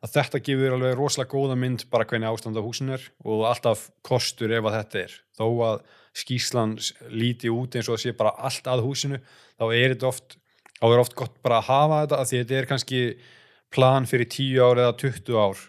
að 0.00 0.12
þetta 0.14 0.40
gefur 0.46 0.76
alveg 0.76 0.94
rosalega 0.96 1.32
góða 1.34 1.56
mynd 1.60 1.86
bara 1.92 2.06
hvernig 2.08 2.30
ástand 2.30 2.56
á 2.56 2.62
húsinu 2.64 2.94
er 2.96 3.08
og 3.24 3.42
alltaf 3.50 3.88
kostur 4.06 4.52
ef 4.56 4.68
að 4.68 4.76
þetta 4.78 5.02
er. 5.02 5.16
Þó 5.36 5.46
að 5.66 5.82
skýslan 6.20 6.76
líti 7.12 7.50
út 7.52 7.76
eins 7.76 7.88
og 7.88 7.98
það 7.98 8.04
sé 8.04 8.14
bara 8.16 8.36
allt 8.38 8.70
að 8.70 8.84
húsinu 8.86 9.20
þá 9.20 9.66
er 9.68 9.94
þetta 9.94 10.08
oft, 10.08 10.38
þá 10.78 10.86
er 10.88 11.02
oft 11.02 11.18
gott 11.18 11.36
bara 11.44 11.60
að 11.60 11.68
hafa 11.68 12.00
þetta 12.04 12.20
að 12.20 12.30
því 12.30 12.40
þetta 12.40 12.58
er 12.60 12.70
kannski 12.70 13.02
plan 13.70 14.08
fyrir 14.10 14.30
10 14.30 14.64
ár 14.64 14.82
eða 14.86 14.96
20 15.02 15.36
ár 15.38 15.66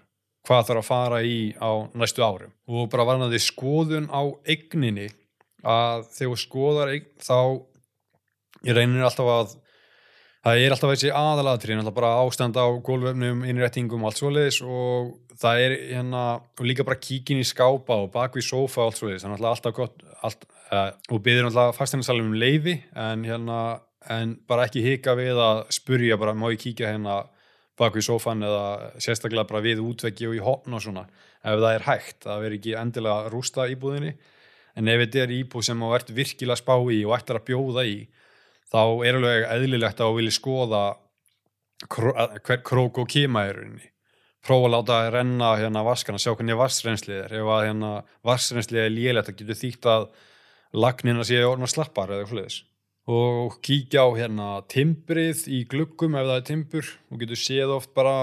hvað 0.47 0.69
þarf 0.69 0.81
að 0.81 0.87
fara 0.87 1.19
í 1.21 1.35
á 1.61 1.71
næstu 1.93 2.23
árum. 2.25 2.53
Og 2.69 2.87
bara 2.89 3.05
varnaði 3.05 3.41
skoðun 3.43 4.07
á 4.09 4.21
eigninni 4.47 5.09
að 5.61 6.07
þegar 6.15 6.41
skoðar 6.41 6.93
eign 6.95 7.11
þá 7.21 7.37
ég 8.65 8.77
reynir 8.77 9.05
alltaf 9.05 9.29
að 9.29 9.53
það 10.45 10.61
er 10.61 10.75
alltaf 10.75 10.93
þessi 10.93 11.11
aðalatrið 11.15 11.81
alltaf 11.81 11.97
bara 11.97 12.13
ástand 12.21 12.57
á 12.57 12.65
gólvefnum, 12.83 13.43
innrættingum 13.49 14.01
og 14.03 14.11
allt 14.11 14.21
svoleiðis 14.21 14.61
og 14.65 15.11
það 15.41 15.65
er 15.65 15.75
hérna 15.93 16.23
og 16.41 16.65
líka 16.65 16.85
bara 16.87 17.01
kíkin 17.01 17.41
í 17.41 17.47
skápa 17.47 17.99
og 18.03 18.11
bakvið 18.13 18.47
sofa 18.49 18.83
og 18.83 18.91
allt 18.91 19.01
svoleiðis, 19.01 19.25
þannig 19.25 19.43
að 19.43 19.51
alltaf 19.51 19.77
gott 19.77 20.07
allt, 20.21 20.47
uh, 20.71 20.89
og 21.11 21.21
byggðir 21.25 21.49
alltaf 21.49 21.77
fasteinasalum 21.77 22.31
um 22.31 22.39
leiði 22.41 22.79
en 22.97 23.27
hérna 23.27 23.61
en 24.09 24.33
bara 24.49 24.65
ekki 24.65 24.81
hika 24.85 25.13
við 25.17 25.37
að 25.41 25.63
spurja 25.75 26.17
bara 26.17 26.33
má 26.33 26.49
ég 26.49 26.61
kíkja 26.61 26.89
hérna 26.89 27.21
bakvið 27.81 28.07
sofan 28.07 28.45
eða 28.45 28.91
sérstaklega 29.01 29.47
bara 29.49 29.63
við 29.63 29.81
útveggi 29.83 30.29
og 30.29 30.37
í 30.37 30.43
hotn 30.43 30.77
og 30.77 30.83
svona? 30.83 31.05
Ef 31.41 31.57
það 31.57 31.75
er 31.75 31.85
hægt, 31.87 32.17
það 32.25 32.43
verður 32.43 32.57
ekki 32.57 32.73
endilega 32.77 33.29
rústa 33.33 33.67
íbúðinni. 33.71 34.15
En 34.77 34.87
ef 34.87 35.01
þetta 35.03 35.23
er 35.23 35.33
íbúð 35.35 35.67
sem 35.67 35.81
þú 35.83 35.93
ert 35.97 36.11
virkilega 36.15 36.59
spá 36.59 36.75
í 36.77 36.99
og 37.07 37.15
ætlar 37.17 37.41
að 37.41 37.47
bjóða 37.49 37.85
í 37.89 37.95
þá 38.71 38.81
er 39.05 39.19
alveg 39.19 39.47
eðlilegt 39.51 40.03
að 40.03 40.17
vilja 40.19 40.35
skoða 40.37 40.83
hver 41.91 42.61
krók 42.65 43.01
og 43.01 43.09
kýma 43.09 43.47
er 43.49 43.59
rauninni. 43.59 43.87
Prófa 44.41 44.67
að 44.67 44.73
láta 44.73 44.97
að 44.97 45.11
renna 45.17 45.51
hérna 45.59 45.83
vaskana, 45.85 46.17
sjá 46.21 46.33
hvernig 46.33 46.57
vassrenslið 46.57 47.19
er. 47.27 47.37
Ef 47.41 47.49
að 47.53 47.65
hérna 47.67 47.91
vassrenslið 48.25 48.83
er 48.87 48.93
lélægt 48.93 49.29
það 49.29 49.39
getur 49.41 49.59
þýtt 49.59 49.89
að 49.91 50.07
lagnina 50.81 51.25
sé 51.27 51.41
orðin 51.45 51.67
að 51.67 51.73
slappar 51.75 52.13
eða 52.13 52.23
eitthvað 52.23 52.37
sliðis 52.37 52.61
og 53.11 53.55
kíkja 53.65 54.05
á 54.05 54.09
hérna 54.13 54.47
timbrið 54.69 55.47
í 55.49 55.63
gluggum 55.69 56.15
ef 56.15 56.27
það 56.27 56.37
er 56.37 56.47
timbur. 56.47 56.91
Og 57.11 57.21
getur 57.23 57.39
séð 57.39 57.73
oft 57.77 57.93
bara 57.97 58.13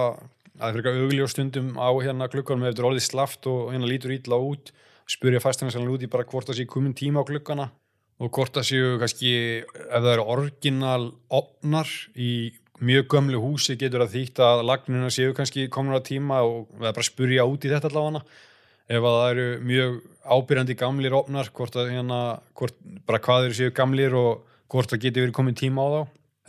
að 0.59 0.79
fyrir 0.79 0.89
eitthvað 0.89 1.03
augljóstundum 1.09 1.73
á 1.79 1.89
hérna 1.99 2.31
glugganum 2.31 2.67
ef 2.67 2.73
þetta 2.73 2.85
er 2.85 2.91
orðið 2.93 3.07
slaft 3.09 3.51
og 3.51 3.73
hérna 3.75 3.91
lítur 3.91 4.15
ítla 4.15 4.39
út. 4.39 4.73
Spurja 5.09 5.43
fastanarsalinn 5.43 5.93
út 5.93 6.05
í 6.05 6.11
bara 6.11 6.27
hvort 6.29 6.49
það 6.49 6.61
sé 6.61 6.69
komin 6.71 6.97
tíma 6.97 7.25
á 7.25 7.29
gluggana 7.29 7.71
og 8.19 8.31
hvort 8.35 8.57
það 8.57 8.67
séu 8.67 8.97
kannski 8.99 9.35
ef 9.63 10.01
það 10.03 10.13
eru 10.17 10.27
orginal 10.35 11.05
opnar 11.31 11.91
í 12.19 12.51
mjög 12.79 13.09
gömlu 13.15 13.41
húsi 13.43 13.77
getur 13.79 14.05
það 14.05 14.15
þýtt 14.15 14.43
að 14.45 14.65
lagnuna 14.67 15.11
séu 15.15 15.33
kannski 15.35 15.67
komin 15.73 15.99
á 15.99 16.03
tíma 16.03 16.43
og 16.47 16.69
við 16.75 16.93
bara 16.93 17.07
spurja 17.07 17.47
út 17.49 17.65
í 17.67 17.73
þetta 17.73 17.91
allavega? 17.91 18.23
Ef 18.89 19.05
það 19.05 19.25
eru 19.31 19.49
mjög 19.69 19.97
ábyrjandi 20.25 20.77
gamlir 20.79 21.17
opnar 21.17 21.51
hvort 21.55 21.75
að 21.77 21.91
hérna 21.93 22.21
hvort, 22.57 22.79
bara 23.07 23.21
hvað 23.23 23.49
eru 23.49 23.59
séu 23.59 23.75
gamlir 23.75 24.15
og 24.17 24.47
hvort 24.73 24.93
það 24.93 25.05
getur 25.05 25.27
verið 25.27 25.37
komin 25.37 25.59
tíma 25.59 25.85
á 25.85 25.89
þá. 25.93 26.01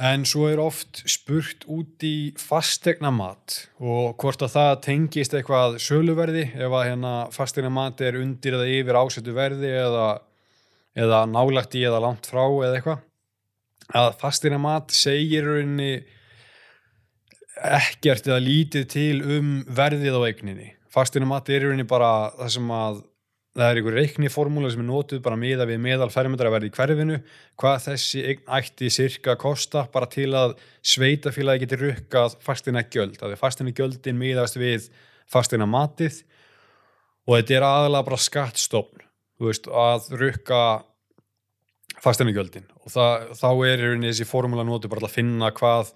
En 0.10 0.24
svo 0.24 0.46
er 0.48 0.62
oft 0.64 1.02
spurt 1.12 1.66
út 1.68 2.06
í 2.08 2.32
fastegna 2.40 3.12
mat 3.12 3.66
og 3.84 4.16
hvort 4.22 4.46
að 4.46 4.54
það 4.54 4.70
tengist 4.86 5.36
eitthvað 5.36 5.76
söluverði 5.84 6.46
ef 6.56 6.72
að 6.72 6.86
hérna 6.88 7.14
fastegna 7.36 7.74
mat 7.74 8.00
er 8.00 8.16
undir 8.22 8.56
eða 8.56 8.70
yfir 8.78 9.00
ásettu 9.02 9.36
verði 9.36 9.74
eða 9.82 10.06
eða 11.00 11.24
nálagt 11.30 11.78
í 11.80 11.86
eða 11.88 12.02
langt 12.04 12.28
frá 12.30 12.44
eða 12.44 12.76
eitthvað 12.76 13.06
að 13.96 14.16
fastina 14.22 14.60
mat 14.62 14.94
segir 14.94 15.48
rauninni 15.48 16.04
ekkert 17.60 18.28
eða 18.30 18.42
lítið 18.44 18.90
til 18.94 19.16
um 19.26 19.54
verðið 19.66 20.16
á 20.16 20.22
eigninni. 20.30 20.74
Fastina 20.90 21.28
mat 21.30 21.50
er 21.50 21.66
rauninni 21.66 21.88
bara 21.90 22.30
það 22.38 22.52
sem 22.56 22.70
að 22.74 23.02
það 23.60 23.66
er 23.66 23.80
einhver 23.80 23.98
reikniformúla 23.98 24.70
sem 24.72 24.84
er 24.84 24.88
nótuð 24.88 25.22
bara 25.26 25.40
miða 25.40 25.66
við 25.68 25.82
meðal 25.84 26.10
fermetra 26.14 26.52
verði 26.54 26.70
í 26.70 26.74
hverfinu 26.76 27.18
hvað 27.60 27.80
þessi 27.88 28.22
ætti 28.46 28.92
cirka 28.94 29.34
að 29.34 29.42
kosta 29.42 29.84
bara 29.92 30.08
til 30.12 30.30
að 30.38 30.54
sveitafélagi 30.86 31.66
geti 31.66 31.80
rukkað 31.82 32.38
fastina 32.46 32.86
gjöld. 32.86 33.18
Að 33.20 33.36
fastina 33.42 33.74
gjöldin 33.76 34.22
miðast 34.22 34.60
við 34.60 34.92
fastina 35.30 35.68
matið 35.70 36.22
og 37.26 37.40
þetta 37.40 37.58
er 37.58 37.68
aðalega 37.68 38.10
bara 38.12 38.22
skattstofn. 38.22 39.06
Veist, 39.40 39.70
að 39.72 40.10
rukka 40.20 40.62
fasteinugjöldin 42.04 42.68
og 42.84 42.94
það, 42.94 43.26
þá 43.40 43.50
er 43.68 43.84
þessi 44.06 44.28
formúla 44.28 44.66
nótu 44.68 44.92
bara 44.92 45.08
að 45.08 45.18
finna 45.18 45.52
hvað, 45.56 45.92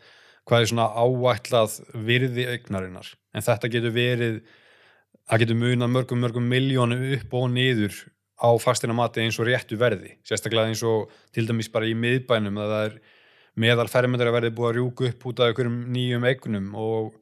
hvað 0.48 0.66
er 0.66 0.72
svona 0.72 0.90
áætlað 0.92 1.78
virði 2.08 2.48
eignarinnar. 2.54 3.14
En 3.34 3.46
þetta 3.46 3.72
getur 3.72 3.96
verið 3.96 4.42
það 5.30 5.44
getur 5.44 5.60
munað 5.60 5.94
mörgum 5.96 6.24
mörgum 6.24 6.50
miljónu 6.52 7.00
upp 7.18 7.36
og 7.40 7.50
niður 7.54 7.96
á 8.44 8.50
fasteina 8.60 8.96
mati 8.98 9.24
eins 9.24 9.40
og 9.40 9.48
réttu 9.48 9.80
verði. 9.80 10.18
Sérstaklega 10.28 10.72
eins 10.72 10.84
og 10.88 11.12
til 11.36 11.48
dæmis 11.48 11.72
bara 11.72 11.88
í 11.88 11.96
miðbænum 11.96 12.60
að 12.60 12.74
það 12.74 12.88
er 12.88 12.98
meðal 13.64 13.90
fermyndar 13.92 14.32
að 14.32 14.38
verði 14.40 14.56
búið 14.58 14.70
að 14.70 14.78
rjúku 14.80 15.10
upp 15.10 15.28
út 15.30 15.42
af 15.42 15.52
einhverjum 15.52 15.78
nýjum 15.94 16.28
eignum. 16.28 16.70
Og 16.76 17.14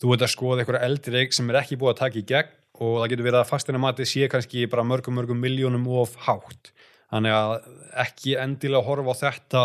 þú 0.00 0.12
veit 0.12 0.24
að 0.24 0.32
skoða 0.32 0.64
einhverja 0.64 0.88
eldri 0.88 1.20
eign 1.20 1.36
sem 1.36 1.50
er 1.50 1.60
ekki 1.60 1.78
búið 1.80 1.92
að 1.92 2.00
taka 2.00 2.20
í 2.20 2.26
gegn 2.30 2.54
og 2.74 2.96
það 2.98 3.10
getur 3.12 3.28
verið 3.28 3.40
að 3.42 3.50
fastina 3.50 3.82
mati 3.82 4.06
sé 4.08 4.26
kannski 4.30 4.64
bara 4.70 4.86
mörgum 4.86 5.14
mörgum 5.14 5.38
miljónum 5.38 5.84
of 6.00 6.16
hátt 6.24 6.72
þannig 7.14 7.38
að 7.38 7.54
ekki 8.04 8.36
endilega 8.42 8.86
horfa 8.88 9.14
á 9.14 9.22
þetta 9.22 9.64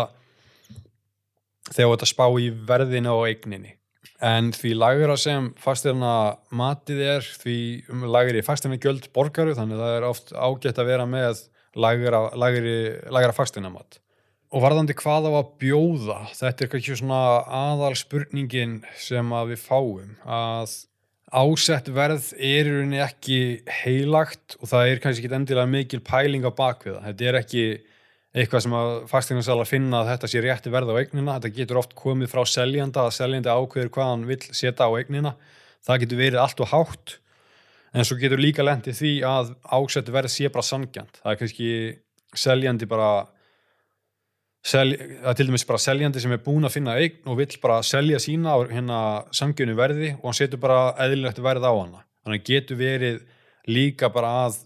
þegar 1.70 1.94
þetta 1.94 2.10
spá 2.10 2.26
í 2.38 2.48
verðina 2.70 3.14
og 3.18 3.28
eigninni. 3.28 3.76
En 4.24 4.50
því 4.52 4.74
lagra 4.76 5.16
sem 5.20 5.48
fastina 5.60 6.36
matið 6.52 7.00
er 7.16 7.32
því 7.42 7.58
lagri 8.10 8.44
fastina 8.44 8.78
gjöld 8.80 9.08
borgaru 9.16 9.56
þannig 9.56 9.80
að 9.80 9.86
það 9.86 9.96
er 9.96 10.06
oft 10.08 10.32
ágætt 10.36 10.80
að 10.80 10.90
vera 10.92 11.08
með 11.08 11.42
lagra, 11.74 12.28
lagri, 12.36 12.76
lagra 13.12 13.34
fastina 13.36 13.72
mat 13.72 14.00
og 14.50 14.64
varðandi 14.64 14.96
hvað 14.98 15.28
á 15.30 15.32
að 15.38 15.50
bjóða 15.62 16.18
þetta 16.34 16.64
er 16.64 16.70
kannski 16.72 16.96
svona 16.98 17.20
aðal 17.54 17.92
spurningin 17.98 18.80
sem 18.98 19.34
að 19.36 19.52
við 19.52 19.62
fáum 19.62 20.16
að 20.26 20.72
ásett 21.30 21.88
verð 21.94 22.32
er 22.36 22.66
í 22.66 22.72
rauninni 22.74 23.00
ekki 23.04 23.38
heilagt 23.82 24.56
og 24.58 24.70
það 24.72 24.88
er 24.90 25.00
kannski 25.02 25.24
ekki 25.24 25.36
endilega 25.38 25.70
mikil 25.70 26.02
pæling 26.04 26.46
á 26.46 26.50
bakviða. 26.50 27.04
Þetta 27.06 27.28
er 27.30 27.38
ekki 27.40 27.64
eitthvað 28.30 28.64
sem 28.64 28.76
að 28.78 28.90
fastegnarsala 29.10 29.66
finna 29.66 30.02
að 30.02 30.12
þetta 30.12 30.30
sé 30.30 30.42
rétti 30.44 30.74
verð 30.74 30.92
á 30.94 31.00
eignina. 31.00 31.38
Þetta 31.38 31.56
getur 31.56 31.80
oft 31.82 31.96
komið 31.98 32.32
frá 32.32 32.42
seljanda 32.46 33.06
að 33.06 33.16
seljandi 33.18 33.50
ákveður 33.50 33.92
hvað 33.94 34.12
hann 34.12 34.28
vil 34.28 34.40
setja 34.50 34.86
á 34.86 34.90
eignina. 34.98 35.34
Það 35.86 36.04
getur 36.04 36.22
verið 36.22 36.42
allt 36.42 36.62
og 36.62 36.72
hátt 36.74 37.16
en 37.90 38.06
svo 38.06 38.18
getur 38.20 38.42
líka 38.42 38.66
lendið 38.66 38.98
því 39.00 39.12
að 39.26 39.54
ásett 39.66 40.10
verð 40.14 40.34
sé 40.34 40.50
bara 40.50 40.66
sangjant. 40.66 41.22
Það 41.22 41.32
er 41.32 41.40
kannski 41.40 41.70
seljandi 42.38 42.90
bara 42.90 43.10
Sel, 44.60 44.92
að 45.24 45.38
til 45.38 45.46
dæmis 45.48 45.64
bara 45.64 45.80
seljandi 45.80 46.20
sem 46.20 46.32
er 46.36 46.42
búin 46.44 46.68
að 46.68 46.74
finna 46.74 46.98
eign 47.00 47.28
og 47.32 47.38
vill 47.38 47.54
bara 47.62 47.78
selja 47.86 48.18
sína 48.20 48.52
á 48.52 48.58
hérna 48.68 48.98
samgjönu 49.32 49.76
verði 49.78 50.10
og 50.18 50.26
hann 50.28 50.36
setur 50.36 50.60
bara 50.60 50.80
eðlilegt 51.00 51.40
verð 51.40 51.64
á 51.64 51.72
hana. 51.72 52.02
Þannig 52.26 52.44
getur 52.44 52.76
verið 52.76 53.22
líka 53.70 54.10
bara 54.12 54.34
að 54.44 54.58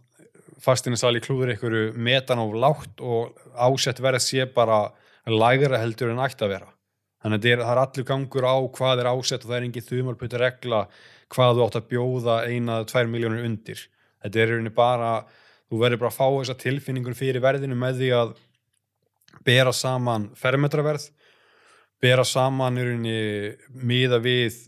fastinsali 0.64 1.22
klúður 1.22 1.52
einhverju 1.54 1.92
metan 1.94 2.42
á 2.42 2.46
látt 2.66 3.02
og 3.04 3.36
ásett 3.54 4.02
verð 4.02 4.24
sé 4.24 4.48
bara 4.50 4.88
lægra 5.30 5.78
heldur 5.78 6.10
en 6.10 6.22
ætti 6.24 6.42
að 6.42 6.56
vera. 6.56 6.70
Þannig 7.22 7.38
að 7.38 7.62
það 7.62 7.72
er 7.72 7.82
allir 7.84 8.08
gangur 8.08 8.46
á 8.50 8.56
hvað 8.74 9.00
er 9.00 9.10
ásett 9.12 9.44
og 9.44 9.50
það 9.52 9.58
er 9.58 9.68
engin 9.68 9.86
þumalputur 9.86 10.42
regla 10.42 10.80
hvað 11.32 11.54
þú 11.54 11.68
átt 11.68 11.78
að 11.78 11.86
bjóða 11.92 12.40
eina 12.50 12.80
eða 12.80 12.88
tvær 12.90 13.12
miljónur 13.12 13.46
undir. 13.46 13.86
Þetta 14.24 14.42
er 14.42 14.72
bara, 14.74 15.12
þú 15.70 15.80
verður 15.80 16.02
bara 16.02 16.10
að 16.10 16.18
fá 16.18 16.26
þessa 16.26 16.58
tilfinningun 16.60 17.16
fyrir 17.16 17.44
verðinu 17.44 17.78
með 17.78 18.02
því 18.02 18.10
að 18.18 18.34
bera 19.46 19.72
saman 19.72 20.30
fermetraverð 20.38 21.08
bera 22.04 22.24
saman 22.26 22.78
í 22.78 22.84
rauninni 22.84 23.18
miða 23.86 24.20
við 24.24 24.58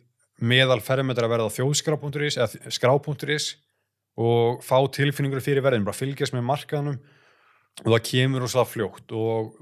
meðal 0.40 0.80
fermetra 0.84 1.28
verð 1.30 1.48
á 1.48 1.56
þjóðskrá.is 1.56 2.38
eða 2.38 2.72
skrá.is 2.72 3.54
og 4.16 4.62
fá 4.64 4.78
tilfinningur 4.92 5.44
fyrir 5.44 5.64
verðin, 5.64 5.84
bara 5.84 5.96
fylgjast 5.96 6.32
með 6.32 6.46
markaðanum 6.48 6.98
og 7.84 7.90
það 7.90 8.04
kemur 8.08 8.46
og 8.46 8.52
slá 8.52 8.64
fljótt 8.64 9.12
og 9.12 9.56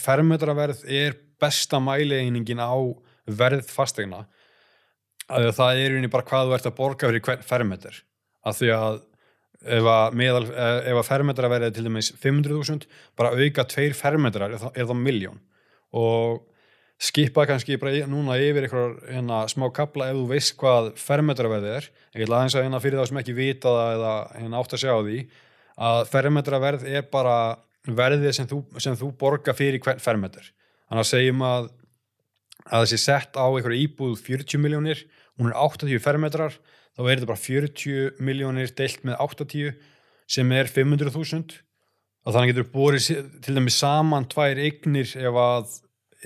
fermetraverð 0.00 0.84
er 0.88 1.18
besta 1.40 1.80
mæleigningin 1.82 2.62
á 2.64 2.72
verð 3.28 3.68
fastegna 3.68 4.24
að 5.28 5.50
það 5.58 5.82
er 5.82 5.96
unni 5.98 6.08
bara 6.12 6.24
hvað 6.24 6.48
þú 6.48 6.56
ert 6.56 6.68
að 6.70 6.78
borga 6.78 7.10
fyrir 7.10 7.44
fermetr 7.44 8.00
að 8.48 8.60
því 8.62 8.70
að 8.78 9.00
ef 9.68 9.88
að, 9.92 10.20
ef 10.88 11.00
að 11.00 11.06
fermetra 11.06 11.50
verði 11.52 11.72
til 11.76 11.86
dæmis 11.86 12.12
500.000 12.22 12.86
bara 13.18 13.34
auka 13.36 13.64
tveir 13.68 13.96
fermetrar 13.96 14.54
er 14.56 14.68
er 14.74 14.88
það 14.88 15.02
miljón 15.02 15.40
og 15.96 16.44
skipa 16.98 17.44
kannski 17.46 17.78
bara 17.78 18.06
núna 18.10 18.36
yfir 18.42 18.66
einhver 18.66 18.96
hérna, 19.06 19.44
smá 19.50 19.68
kapla 19.74 20.10
ef 20.10 20.18
þú 20.18 20.26
veist 20.32 20.56
hvað 20.58 20.90
fermetra 20.98 21.50
verði 21.50 21.76
er. 21.76 21.90
Ég 22.16 22.24
vil 22.24 22.34
aðeins 22.34 22.56
að 22.58 22.66
hérna 22.66 22.82
fyrir 22.82 22.98
það 22.98 23.10
sem 23.10 23.20
ekki 23.22 23.36
vita 23.38 23.74
það 23.74 23.92
eða 23.94 24.14
hérna 24.34 24.62
átt 24.62 24.74
að 24.74 24.82
sjá 24.82 24.94
því 24.96 25.18
að 25.88 26.00
fermetra 26.10 26.62
verð 26.62 26.86
er 26.90 27.04
bara 27.12 27.36
verðið 27.86 28.34
sem 28.36 28.48
þú, 28.50 28.62
sem 28.82 28.96
þú 28.98 29.12
borga 29.20 29.54
fyrir 29.56 29.80
hvern 29.84 30.02
fermetr 30.02 30.50
þannig 30.88 31.04
að 31.04 31.10
segjum 31.12 31.44
að 31.46 31.68
að 32.68 32.84
þessi 32.84 32.98
sett 33.00 33.38
á 33.38 33.46
einhverju 33.46 33.84
íbúð 33.86 34.18
40 34.24 34.60
miljónir, 34.60 35.04
hún 35.38 35.50
er 35.50 35.56
80 35.56 36.02
fermetrar 36.04 36.58
þá 36.98 37.04
er 37.06 37.20
þetta 37.20 37.30
bara 37.30 37.44
40 37.44 38.22
miljónir 38.26 38.72
deilt 38.74 39.04
með 39.06 39.20
80 39.22 39.76
sem 40.28 40.54
er 40.56 40.70
500.000 40.70 41.60
og 42.26 42.34
þannig 42.34 42.50
getur 42.50 42.72
búið 42.72 43.10
til 43.44 43.54
dæmis 43.54 43.78
saman 43.78 44.26
tvær 44.28 44.58
eignir 44.60 45.12
ef 45.16 45.38
að 45.40 45.76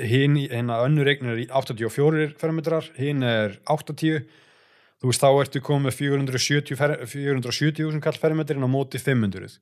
hinn, 0.01 0.39
hérna 0.49 0.81
önnur 0.87 1.11
eignir 1.13 1.37
er 1.37 1.53
84 1.53 2.33
fermetrar, 2.41 2.89
hinn 2.97 3.21
er 3.27 3.59
80 3.69 4.25
þú 5.03 5.11
veist 5.11 5.23
þá 5.23 5.29
ertu 5.35 5.63
komið 5.63 5.99
470.000 6.01 7.05
470 7.13 8.01
kall 8.03 8.19
fermetrin 8.23 8.65
á 8.65 8.71
móti 8.71 9.03
500 9.03 9.61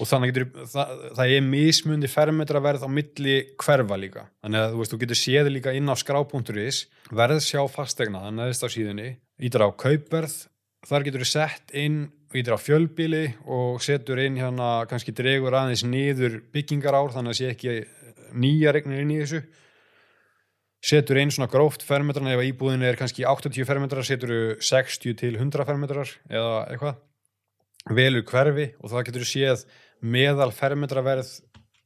og 0.00 0.08
þannig 0.08 0.30
getur, 0.32 0.66
það, 0.72 0.92
það 1.16 1.32
er 1.34 1.42
mismundi 1.44 2.08
fermetra 2.08 2.62
verð 2.64 2.86
á 2.86 2.88
milli 2.88 3.34
hverfa 3.60 3.98
líka. 4.00 4.22
Þannig 4.40 4.62
að 4.62 4.70
þú 4.72 4.78
veist, 4.80 4.94
þú 4.94 5.00
getur 5.02 5.18
séð 5.20 5.50
líka 5.52 5.74
inn 5.76 5.92
á 5.92 5.94
skrá.is 6.00 6.78
verð 7.12 7.42
sjá 7.44 7.60
fastegna 7.68 8.22
þannig 8.24 8.46
að 8.46 8.54
það 8.62 8.70
er 8.70 8.72
á 8.72 9.29
ítur 9.40 9.64
á 9.64 9.68
kaupverð 9.72 10.36
þar 10.88 11.06
getur 11.06 11.24
þú 11.24 11.28
sett 11.28 11.74
inn 11.76 12.02
ítur 12.36 12.56
á 12.56 12.60
fjölbíli 12.60 13.24
og 13.50 13.80
setur 13.82 14.20
inn 14.22 14.38
hérna, 14.38 14.86
kannski 14.90 15.14
dregur 15.16 15.56
aðeins 15.56 15.82
niður 15.84 16.40
byggingar 16.54 16.94
ár, 16.94 17.10
þannig 17.14 17.34
að 17.34 17.40
sé 17.40 17.50
ekki 17.50 17.74
nýja 18.38 18.74
regnir 18.74 19.02
inn 19.02 19.12
í 19.14 19.18
þessu. 19.22 19.42
Setur 20.80 21.18
inn 21.20 21.32
svona 21.34 21.50
gróft 21.52 21.82
fermetran 21.84 22.30
ef 22.30 22.40
íbúðin 22.46 22.86
er 22.86 22.96
kannski 22.96 23.26
80 23.28 23.66
fermetrar 23.68 24.06
setur 24.06 24.32
þú 24.32 24.40
60 24.64 25.18
til 25.20 25.34
100 25.36 25.66
fermetrar 25.68 26.14
eða 26.30 26.54
eitthvað. 26.70 27.00
Velur 27.96 28.24
hverfi 28.28 28.70
og 28.78 28.92
það 28.92 29.06
getur 29.08 29.26
þú 29.26 29.30
séð 29.32 29.64
meðal 30.00 30.52
fermetraverð 30.56 31.34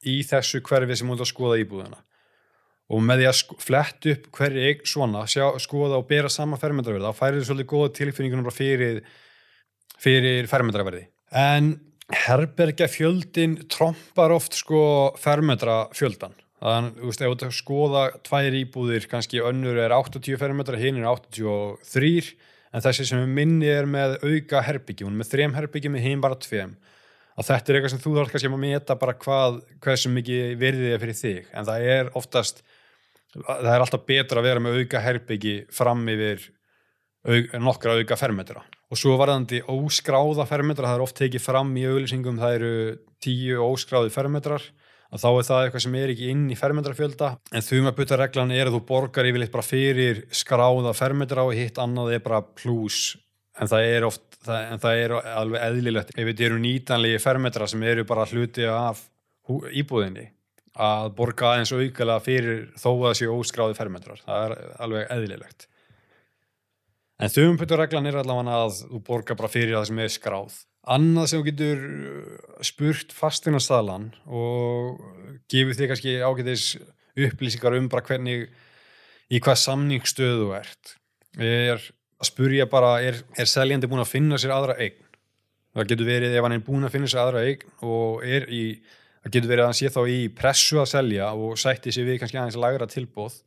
í 0.06 0.20
þessu 0.28 0.60
hverfi 0.62 0.98
sem 1.00 1.08
múið 1.08 1.24
að 1.24 1.32
skoða 1.32 1.62
íbúðina 1.64 2.02
og 2.92 3.00
með 3.04 3.22
því 3.22 3.28
að 3.30 3.64
flett 3.64 4.08
upp 4.12 4.28
hverju 4.36 4.68
eign 4.68 4.86
svona, 4.88 5.24
sjá, 5.30 5.46
skoða 5.62 5.98
og 6.00 6.08
bera 6.10 6.30
sama 6.32 6.58
fermetraverð, 6.60 7.08
þá 7.08 7.20
færir 7.20 7.40
þið 7.40 7.48
svolítið 7.48 7.70
góða 7.72 7.90
tilfinningunum 7.98 8.46
bara 8.46 8.58
fyrir, 8.58 9.02
fyrir 10.04 10.48
fermetraverði. 10.50 11.04
En 11.32 11.74
herbergja 12.26 12.88
fjöldin 12.92 13.56
trompar 13.72 14.34
oft 14.34 14.58
sko 14.58 14.82
fermetra 15.20 15.84
fjöldan. 15.96 16.36
Þannig, 16.64 16.98
þú 17.00 17.08
veist, 17.10 17.22
ef 17.24 17.32
þú 17.42 17.50
skoða 17.52 18.02
tvær 18.24 18.56
íbúðir, 18.60 19.06
kannski 19.10 19.42
önnur 19.44 19.80
er 19.80 19.92
80 19.92 20.38
fermetra, 20.40 20.80
hinn 20.80 21.00
er 21.00 21.08
83, 21.10 22.34
en 22.74 22.84
þessi 22.84 23.08
sem 23.08 23.24
minni 23.36 23.68
er 23.70 23.88
með 23.88 24.18
auka 24.22 24.62
er 24.64 24.80
með 24.80 25.30
þrem 25.32 25.56
herbyggi 25.56 25.92
með 25.92 26.06
hinn 26.08 26.24
bara 26.24 26.40
tveim 26.40 26.76
að 27.34 27.48
þetta 27.50 27.70
er 27.70 27.78
eitthvað 27.78 27.92
sem 27.94 28.02
þú 28.02 28.14
þarf 28.18 28.32
kannski 28.32 28.50
að 28.50 28.62
meta 28.62 28.96
bara 28.98 29.16
hvað, 29.18 29.60
hvað 29.82 30.00
sem 30.00 30.14
mikið 30.18 30.56
verðið 30.60 30.94
er 30.94 31.02
fyrir 31.02 31.18
þig. 31.18 31.48
En 31.54 31.68
það 31.68 31.86
er 31.94 32.12
oftast 32.20 32.62
það 33.34 33.72
er 33.72 33.82
alltaf 33.82 34.04
betra 34.06 34.40
að 34.40 34.48
vera 34.48 34.62
með 34.62 34.78
auka 34.82 35.02
herbyggi 35.02 35.56
fram 35.74 36.04
yfir 36.12 36.44
auk, 37.26 37.56
nokkra 37.58 37.98
auka 37.98 38.18
fermetra. 38.20 38.62
Og 38.92 39.00
svo 39.00 39.16
varðandi 39.18 39.64
óskráða 39.66 40.46
fermetra 40.46 40.90
það 40.90 41.00
er 41.00 41.04
oft 41.08 41.18
tekið 41.18 41.42
fram 41.42 41.74
í 41.80 41.86
auglýsingum 41.88 42.38
það 42.38 42.58
eru 42.60 42.72
tíu 43.24 43.58
óskráði 43.64 44.14
fermetrar. 44.14 44.70
Að 45.14 45.22
þá 45.22 45.28
er 45.30 45.46
það 45.46 45.64
eitthvað 45.64 45.82
sem 45.84 45.96
er 45.98 46.10
ekki 46.10 46.30
inn 46.32 46.46
í 46.50 46.56
fermetrafjölda. 46.58 47.28
En 47.54 47.62
þau 47.62 47.76
með 47.84 47.98
butareglan 48.00 48.54
er 48.54 48.70
að 48.70 48.78
þú 48.78 48.80
borgar 48.88 49.28
yfirleitt 49.28 49.52
bara 49.54 49.66
fyrir 49.66 50.24
skráða 50.34 50.94
fermetra 50.96 51.44
og 51.46 51.54
hitt 51.54 51.78
annað 51.82 52.16
er 52.16 52.24
bara 52.24 52.40
pluss 52.42 53.12
en 53.60 53.70
það 53.70 53.90
er 53.92 54.06
oft 54.08 54.33
það, 54.46 54.60
en 54.70 54.82
það 54.82 55.02
er 55.02 55.16
alveg 55.34 55.66
eðlilegt. 55.68 56.14
Ef 56.14 56.30
þetta 56.30 56.46
eru 56.48 56.62
nýtanlegi 56.62 57.20
fermetra 57.22 57.68
sem 57.70 57.84
eru 57.86 58.06
bara 58.08 58.26
hluti 58.30 58.66
af 58.70 59.04
íbúðinni 59.74 60.28
að 60.74 61.12
borga 61.18 61.52
aðeins 61.52 61.72
aukala 61.74 62.18
fyrir 62.24 62.64
þó 62.80 62.88
að 62.90 63.04
það 63.04 63.16
séu 63.20 63.34
óskráði 63.36 63.78
fermetrar. 63.78 64.22
Það 64.24 64.44
er 64.46 64.54
alveg 64.86 65.12
eðlilegt. 65.14 65.66
En 67.22 67.30
þumputturreglan 67.30 68.10
er 68.10 68.18
allavega 68.20 68.56
að 68.64 68.80
þú 68.80 69.00
borga 69.06 69.36
bara 69.38 69.52
fyrir 69.52 69.76
það 69.76 69.90
sem 69.90 70.00
er 70.02 70.14
skráð. 70.16 70.56
Annað 70.94 71.28
sem 71.30 71.40
þú 71.40 71.46
getur 71.46 71.84
uh, 71.84 72.64
spurt 72.66 73.14
fastinarstaðlan 73.16 74.10
og 74.26 74.98
gefur 75.52 75.78
þig 75.78 75.92
kannski 75.92 76.16
ágætis 76.20 76.66
upplýsingar 77.14 77.78
um 77.78 77.86
bara 77.92 78.04
hvernig 78.04 78.48
í 79.30 79.40
hvað 79.40 79.60
samningsstöðu 79.62 80.42
þú 80.42 80.50
ert 80.58 80.96
er 81.40 81.86
að 82.20 82.28
spurja 82.30 82.66
bara 82.70 82.98
er, 83.04 83.22
er 83.36 83.50
seljandi 83.50 83.90
búin 83.90 84.04
að 84.04 84.12
finna 84.12 84.38
sér 84.40 84.54
aðra 84.56 84.76
eign? 84.78 85.00
Það 85.74 85.88
getur 85.90 86.06
verið 86.06 86.36
ef 86.36 86.46
hann 86.46 86.54
er 86.54 86.66
búin 86.66 86.86
að 86.86 86.94
finna 86.94 87.10
sér 87.10 87.24
aðra 87.24 87.46
eign 87.48 87.64
og 87.82 88.22
er 88.22 88.46
í 88.52 88.64
það 89.24 89.32
getur 89.36 89.50
verið 89.50 89.64
að 89.64 89.70
hann 89.70 89.78
sé 89.80 89.90
þá 89.90 90.00
í 90.12 90.20
pressu 90.36 90.78
að 90.82 90.90
selja 90.92 91.32
og 91.32 91.58
sætti 91.60 91.94
sér 91.94 92.08
við 92.10 92.20
kannski 92.22 92.38
aðeins 92.38 92.58
að 92.58 92.64
lagra 92.66 92.88
tilbóð 92.90 93.38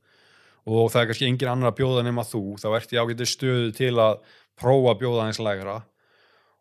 og 0.68 0.90
það 0.92 1.02
er 1.02 1.10
kannski 1.12 1.30
engin 1.30 1.52
annar 1.52 1.72
að 1.72 1.78
bjóða 1.80 2.04
nema 2.08 2.26
þú 2.28 2.42
þá 2.60 2.68
ert 2.76 2.96
ég 2.96 3.04
ágætið 3.04 3.32
stöðu 3.32 3.70
til 3.78 3.94
að 4.02 4.18
prófa 4.58 4.94
að 4.94 5.02
bjóða 5.04 5.22
aðeins 5.24 5.42
lagra 5.46 5.78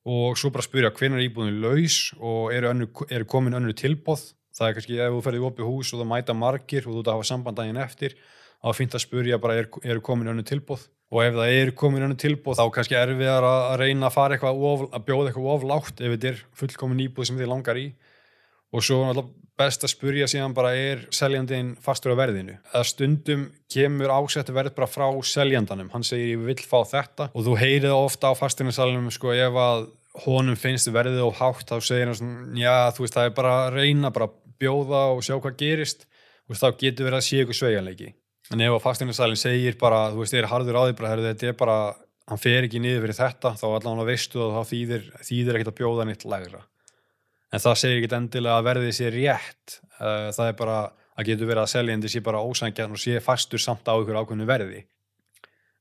og 0.07 0.39
svo 0.39 0.53
bara 0.55 0.67
spurja 0.67 0.93
hvernig 0.95 1.19
er 1.19 1.27
íbúðinu 1.27 1.65
laus 1.65 1.99
og 2.21 2.53
eru, 2.55 2.71
önnu, 2.71 2.91
eru 3.11 3.27
komin 3.27 3.57
önnu 3.59 3.75
tilbóð 3.75 4.29
það 4.57 4.69
er 4.69 4.77
kannski 4.77 5.01
ef 5.01 5.17
þú 5.17 5.23
ferði 5.25 5.45
upp 5.49 5.61
í 5.61 5.67
hús 5.67 5.93
og 5.93 6.03
það 6.03 6.11
mæta 6.13 6.37
margir 6.37 6.87
og 6.87 6.93
þú 6.93 7.01
ert 7.01 7.11
að 7.11 7.17
hafa 7.17 7.31
sambandaginn 7.33 7.81
eftir 7.83 8.19
þá 8.63 8.77
finnst 8.77 8.99
að 8.99 9.05
spurja 9.07 9.41
bara 9.43 9.59
eru 9.61 9.83
er 9.85 10.03
komin 10.05 10.33
önnu 10.33 10.45
tilbóð 10.47 10.87
og 11.13 11.23
ef 11.23 11.37
það 11.37 11.57
er 11.61 11.73
komin 11.79 12.05
önnu 12.09 12.19
tilbúð 12.19 12.59
þá 12.59 12.65
kannski 12.75 12.99
erfiðar 12.99 13.47
að 13.47 13.75
reyna 13.83 14.09
að 14.09 14.17
fara 14.17 14.37
eitthvað 14.37 14.63
of, 14.71 14.87
að 14.91 15.05
bjóða 15.07 15.31
eitthvað 15.31 15.51
oflátt 15.55 16.03
ef 16.03 16.15
þetta 16.15 16.31
er 16.33 16.41
fullkomin 16.61 17.03
íbúð 17.07 17.29
sem 17.29 17.39
þið 17.39 17.53
langar 17.53 17.79
í. 17.79 17.87
Og 18.75 18.83
svo 18.83 18.99
best 19.57 19.87
að 19.87 19.93
spurja 19.95 20.27
síðan 20.29 20.55
bara 20.57 20.73
er 20.77 21.05
seljandin 21.15 21.71
fastur 21.81 22.13
á 22.13 22.17
verðinu? 22.19 22.57
Að 22.77 22.89
stundum 22.91 23.47
kemur 23.73 24.13
ásett 24.13 24.51
verð 24.53 24.75
bara 24.77 24.91
frá 24.91 25.07
seljandanum, 25.25 25.93
hann 25.95 26.05
segir 26.05 26.35
ég 26.35 26.43
vil 26.45 26.59
fá 26.59 26.83
þetta. 26.91 27.31
Og 27.33 27.47
þú 27.47 27.55
heyrið 27.63 27.95
ofta 27.95 28.35
á 28.35 28.39
fastinarsalunum 28.39 29.15
sko 29.15 29.33
ef 29.33 29.57
að 29.63 29.87
honum 30.27 30.59
finnst 30.59 30.91
verðið 30.93 31.23
of 31.25 31.39
hátt 31.39 31.71
þá 31.71 31.79
segir 31.85 32.11
hann 32.11 32.19
svona 32.19 32.61
já 32.61 32.93
þú 32.97 33.07
veist 33.07 33.17
það 33.17 33.31
er 33.31 33.35
bara 33.39 33.57
að 33.63 33.79
reyna 33.79 34.13
bara 34.13 34.31
bjóða 34.61 35.03
og 35.15 35.25
sjá 35.25 35.37
hvað 35.39 35.59
gerist. 35.63 36.07
Og 36.51 36.59
þá 36.59 36.69
getur 36.79 37.09
verið 37.09 37.21
að 37.23 37.27
sé 37.27 37.43
ykkur 37.43 37.59
sveiganleiki 37.59 38.13
en 38.53 38.62
ef 38.66 38.76
að 38.76 38.82
fasteignarsælinn 38.84 39.40
segir 39.40 39.78
bara, 39.80 40.11
þú 40.12 40.22
veist, 40.22 40.36
er 40.36 40.49
harður 40.51 40.78
á 40.78 40.82
því 40.86 40.97
bara, 41.01 41.16
þetta 41.24 41.51
er 41.51 41.57
bara, 41.59 41.78
hann 42.30 42.42
fer 42.42 42.66
ekki 42.66 42.82
niður 42.82 43.07
fyrir 43.07 43.18
þetta, 43.18 43.55
þá 43.59 43.66
allavega 43.68 44.09
veistu 44.11 44.42
að 44.44 44.55
það 44.59 44.68
þýðir, 44.72 45.07
þýðir 45.30 45.59
ekkert 45.59 45.72
að 45.72 45.78
bjóða 45.80 46.07
nýtt 46.09 46.26
lægra. 46.30 46.62
En 47.55 47.62
það 47.62 47.80
segir 47.82 48.01
ekkert 48.01 48.18
endilega 48.18 48.61
að 48.61 48.68
verði 48.68 48.92
sér 48.97 49.16
rétt. 49.16 49.78
Eh, 50.01 50.28
það 50.36 50.51
er 50.51 50.59
bara, 50.61 50.78
að 51.16 51.30
getur 51.30 51.51
verið 51.51 51.62
að 51.64 51.72
seljandi 51.72 52.12
sé 52.12 52.22
bara 52.26 52.44
ósangjarn 52.44 52.97
og 52.97 53.03
sé 53.03 53.22
fastur 53.24 53.62
samt 53.62 53.88
á 53.88 53.94
ykkur 53.94 54.18
ákveðinu 54.20 54.49
verði. 54.49 54.82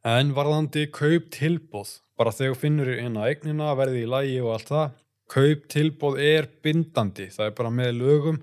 En 0.06 0.36
varðandi 0.38 0.86
kaup 0.94 1.32
tilbóð 1.34 1.98
bara 2.16 2.32
þegar 2.32 2.60
finnur 2.62 2.92
inn 2.94 3.18
á 3.18 3.26
eignina 3.26 3.74
verði 3.78 4.06
í 4.06 4.10
lægi 4.10 4.38
og 4.44 4.54
allt 4.56 4.70
það 4.70 4.94
kaup 5.32 5.66
tilbóð 5.74 6.20
er 6.22 6.48
bindandi, 6.64 7.32
það 7.34 7.50
er 7.50 7.56
bara 7.58 7.72
með 7.74 7.96
lögum 7.98 8.38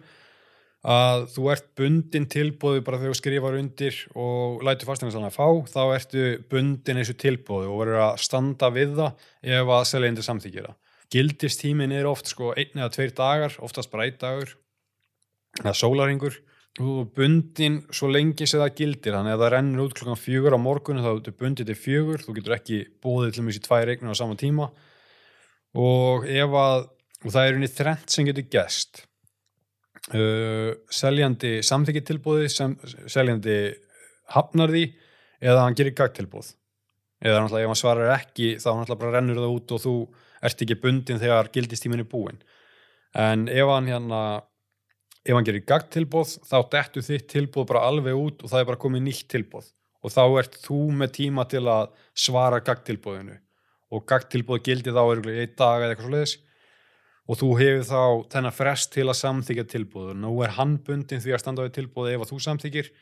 að 0.83 1.28
þú 1.30 1.49
ert 1.53 1.66
bundin 1.78 2.24
tilbúðu 2.26 2.83
bara 2.83 2.99
þegar 2.99 3.14
þú 3.14 3.18
skrifar 3.20 3.57
undir 3.59 3.99
og 4.18 4.62
lætur 4.66 4.89
fasteignasalan 4.89 5.28
að 5.28 5.37
fá, 5.37 5.49
þá 5.70 5.83
ertu 5.95 6.24
bundin 6.51 6.99
eins 6.99 7.12
og 7.12 7.18
tilbúðu 7.22 7.68
og 7.70 7.83
verður 7.85 8.01
að 8.09 8.22
standa 8.24 8.70
við 8.74 8.97
það 8.99 9.28
ef 9.59 9.74
að 9.76 9.85
seljendur 9.93 10.26
samþykjira. 10.26 10.72
Gildistímin 11.12 11.95
er 11.95 12.09
oft 12.11 12.33
sko 12.33 12.51
einn 12.57 12.80
eða 12.80 12.91
tveir 12.97 13.12
dagar, 13.14 13.55
oftast 13.62 13.93
bara 13.93 14.09
einn 14.09 14.18
dagur 14.18 14.57
eða 15.61 15.76
sólaringur 15.76 16.41
og 16.80 17.12
bundin 17.14 17.83
svo 17.93 18.09
lengi 18.09 18.49
sem 18.49 18.62
það 18.62 18.74
gildir, 18.80 19.14
þannig 19.14 19.37
að 19.37 19.43
það 19.45 19.53
rennur 19.55 19.85
út 19.85 19.95
klokkan 19.99 20.18
fjögur 20.18 20.57
á 20.57 20.64
morgunum 20.64 21.05
þá 21.05 21.11
ertu 21.12 21.37
bundin 21.37 21.68
til 21.68 21.78
fjögur, 21.78 22.24
þú 22.24 22.37
getur 22.41 22.57
ekki 22.57 22.80
búið 23.05 23.37
til 23.37 23.47
mjög 23.47 23.59
sér 23.59 23.66
tvær 23.68 23.93
eignur 23.93 24.16
á 24.16 24.20
sama 24.22 24.39
tíma. 24.41 24.70
Og 25.78 26.24
ef 26.26 26.59
að, 26.64 26.87
og 27.22 27.28
það 27.28 27.47
er 27.47 27.59
unni 27.59 27.70
þrent 27.70 28.16
sem 28.16 28.26
getur 28.26 28.49
gæst 28.51 29.05
uh, 30.11 30.72
seljandi 30.90 31.61
samþykki 31.66 32.05
tilbúði 32.09 32.50
sem 32.53 32.74
seljandi 33.11 33.59
hafnar 34.34 34.72
því 34.72 34.84
eða 35.42 35.66
hann 35.66 35.78
gerir 35.78 35.96
gagtilbúð 35.98 36.53
eða 37.22 37.42
náttúrulega 37.42 37.66
ef 37.66 37.72
hann 37.72 37.82
svarar 37.82 38.14
ekki 38.16 38.55
þá 38.59 38.68
náttúrulega 38.72 39.03
bara 39.03 39.14
rennur 39.16 39.42
það 39.42 39.57
út 39.57 39.74
og 39.76 39.82
þú 39.82 39.96
ert 40.42 40.64
ekki 40.64 40.80
bundin 40.82 41.20
þegar 41.22 41.50
gildistímin 41.55 42.03
er 42.03 42.09
búinn. 42.11 42.40
En 43.14 43.46
ef 43.53 43.68
hann 43.70 43.90
hérna 43.90 44.22
ef 45.22 45.36
hann 45.36 45.46
gerir 45.46 45.62
gagtilbóð 45.68 46.34
þá 46.48 46.57
dettu 46.72 47.05
þitt 47.07 47.28
tilbóð 47.30 47.68
bara 47.70 47.84
alveg 47.86 48.18
út 48.18 48.42
og 48.42 48.50
það 48.50 48.62
er 48.62 48.68
bara 48.72 48.82
komið 48.84 49.05
nýtt 49.07 49.28
tilbóð 49.30 49.70
og 50.03 50.11
þá 50.11 50.22
ert 50.40 50.57
þú 50.64 50.80
með 50.98 51.12
tíma 51.18 51.44
til 51.50 51.62
að 51.70 51.92
svara 52.18 52.59
gagtilbóðinu 52.66 53.36
og 53.92 54.07
gagtilbóð 54.09 54.64
gildi 54.66 54.94
þá 54.94 55.03
er 55.05 55.22
einn 55.22 55.55
dag 55.59 55.84
eða 55.84 55.92
eitthvað 55.92 56.09
svo 56.09 56.14
leiðis 56.16 56.34
og 57.30 57.38
þú 57.38 57.48
hefur 57.60 57.86
þá 57.86 58.02
þennan 58.34 58.56
frest 58.56 58.92
til 58.94 59.06
að 59.06 59.18
samþykja 59.20 59.64
tilbúður. 59.70 60.18
Nú 60.18 60.34
er 60.42 60.54
hann 60.58 60.76
bundin 60.84 61.22
því 61.22 61.34
að 61.36 61.42
standa 61.44 61.66
við 61.66 61.76
tilbúði 61.78 62.16
ef 62.16 62.24
að 62.24 62.32
þú 62.32 62.38
samþykir 62.46 62.92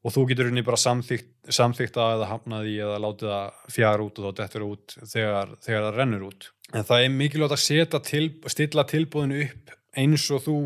og 0.00 0.14
þú 0.14 0.24
getur 0.30 0.48
unni 0.48 0.64
bara 0.64 0.80
samþykt, 0.80 1.30
samþykta 1.52 2.06
eða 2.14 2.28
hafnaði 2.30 2.76
eða 2.80 3.00
látið 3.04 3.32
það 3.32 3.72
fjara 3.74 4.06
út 4.06 4.20
og 4.20 4.26
þá 4.26 4.40
dettur 4.40 4.66
út 4.68 4.96
þegar, 5.02 5.54
þegar 5.60 5.86
það 5.86 5.98
rennur 5.98 6.26
út. 6.30 6.50
En 6.72 6.86
það 6.88 7.04
er 7.04 7.16
mikilvægt 7.16 7.56
að 7.56 7.64
setja 7.64 8.02
til, 8.06 8.26
stilla 8.52 8.86
tilbúðinu 8.88 9.42
upp 9.46 9.74
eins 10.00 10.28
og 10.32 10.44
þú 10.46 10.58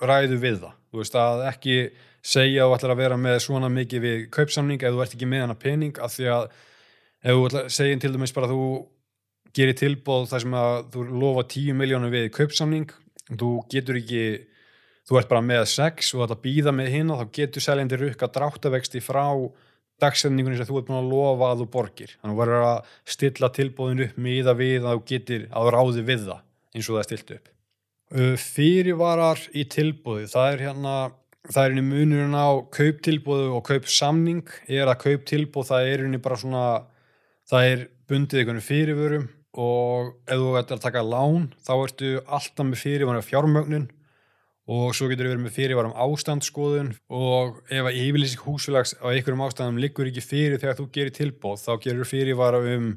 ræðu 0.00 0.40
við 0.42 0.62
það. 0.64 0.78
Þú 0.90 1.02
veist 1.02 1.18
að 1.20 1.44
ekki 1.50 1.76
segja 2.20 2.64
að 2.64 2.70
þú 2.70 2.78
ætlar 2.78 2.94
að 2.94 3.02
vera 3.04 3.20
með 3.20 3.36
svona 3.44 3.70
mikið 3.72 4.02
við 4.04 4.24
kaupsamning 4.34 4.82
ef 4.82 4.94
þú 4.94 5.04
ert 5.04 5.14
ekki 5.16 5.28
með 5.28 5.44
hana 5.46 5.58
pening 5.60 6.00
af 6.02 6.16
því 6.16 6.32
að 6.34 6.48
ef 7.20 7.36
þú 7.36 7.44
að 7.46 7.70
segja 7.76 8.00
til 8.00 8.12
dæmis 8.14 8.34
bara 8.36 8.48
að 8.48 8.56
þú 8.56 8.64
gerir 9.56 9.76
tilbóð 9.78 10.28
þar 10.30 10.44
sem 10.44 10.54
að 10.60 10.76
þú 10.94 11.06
lofa 11.22 11.46
10 11.54 11.78
miljónum 11.78 12.12
við 12.12 12.28
kaupsamning. 12.36 12.92
Þú 13.30 13.50
getur 13.70 13.98
ekki, 14.00 14.24
þú 15.06 15.20
ert 15.20 15.30
bara 15.30 15.44
með 15.44 15.64
6 15.72 16.14
og 16.16 16.24
þetta 16.24 16.38
býða 16.44 16.74
með 16.74 16.92
hinn 16.94 17.12
og 17.12 17.20
þá 17.20 17.34
getur 17.40 17.66
seljandi 17.66 18.00
rukka 18.00 18.30
dráttavexti 18.34 19.02
frá 19.04 19.26
dagsefningunni 20.00 20.58
sem 20.58 20.68
þú 20.68 20.80
ert 20.80 20.88
búin 20.88 21.00
að 21.02 21.10
lofa 21.12 21.52
að 21.52 21.62
þú 21.62 21.70
borgir, 21.74 22.12
þannig 22.18 22.30
að 22.30 22.36
þú 22.36 22.40
verður 22.40 22.66
að 22.70 22.92
stilla 23.14 23.50
tilbóðin 23.56 24.04
upp 24.06 24.20
miða 24.26 24.54
við 24.56 24.84
að 24.84 24.94
þú 24.96 25.02
getur 25.10 25.48
að 25.60 25.72
ráði 25.74 26.04
við 26.08 26.28
það 26.28 26.44
eins 26.74 26.86
og 26.86 26.94
það 26.94 27.00
er 27.02 27.08
stilt 27.08 27.32
upp. 27.36 27.50
Fyrirvarar 28.42 29.42
í 29.54 29.66
tilbóði 29.70 30.30
það 30.30 30.54
er 30.54 30.64
hérna 30.66 30.94
það 31.48 31.62
er 31.62 31.74
henni 31.74 31.84
munurinn 31.86 32.36
á 32.36 32.48
kauptilbóðu 32.74 33.50
og 33.56 33.66
kaupsamning 33.68 34.54
er 34.68 34.90
að 34.90 35.02
kauptilbóð 35.04 35.68
það 35.70 35.90
er 35.92 36.04
henni 36.04 36.22
bara 36.22 36.40
svona 36.40 36.64
það 37.50 37.68
er 37.68 37.84
bundið 38.10 38.42
einhvern 38.42 38.64
fyrirvörum 38.64 39.28
og 39.58 40.12
ef 40.30 40.38
þú 40.38 40.50
ætlar 40.60 40.78
að 40.78 40.84
taka 40.84 41.02
lán 41.02 41.48
þá 41.58 41.72
ertu 41.74 42.10
alltaf 42.26 42.66
með 42.66 42.82
fyrirvarum 42.84 43.26
fjármögnun 43.26 43.88
og 44.70 44.94
svo 44.94 45.08
getur 45.10 45.26
þú 45.26 45.32
verið 45.32 45.44
með 45.44 45.56
fyrirvarum 45.56 45.94
ástandsskoðun. 45.98 46.92
Og 47.10 47.58
ef 47.66 47.88
að 47.88 47.98
yfirlýsing 48.04 48.44
húsfélags 48.44 48.94
á 49.02 49.10
einhverjum 49.10 49.42
ástandum 49.42 49.80
liggur 49.82 50.10
ekki 50.10 50.22
fyrir 50.22 50.60
þegar 50.62 50.78
þú 50.78 50.86
gerir 50.94 51.14
tilbóð 51.16 51.64
þá 51.64 51.72
gerur 51.82 52.06
fyrirvara 52.06 52.62
um 52.76 52.92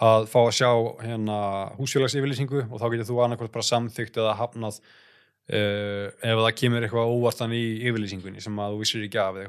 að 0.00 0.28
fá 0.30 0.38
að 0.44 0.56
sjá 0.60 0.70
hérna 1.02 1.38
húsfélags 1.80 2.14
yfirlýsingu 2.14 2.62
og 2.68 2.78
þá 2.78 2.86
getur 2.92 3.08
þú 3.10 3.22
annarkvæmt 3.24 3.56
bara 3.56 3.66
samþygt 3.66 4.20
eða 4.22 4.36
hafnað 4.38 4.78
uh, 4.78 6.06
ef 6.14 6.42
það 6.44 6.56
kemur 6.62 6.86
eitthvað 6.86 7.14
óvartan 7.16 7.56
í 7.58 7.64
yfirlýsingunni 7.90 8.44
sem 8.44 8.62
að 8.62 8.76
þú 8.76 8.82
vissir 8.84 9.06
ekki 9.08 9.22
af. 9.24 9.40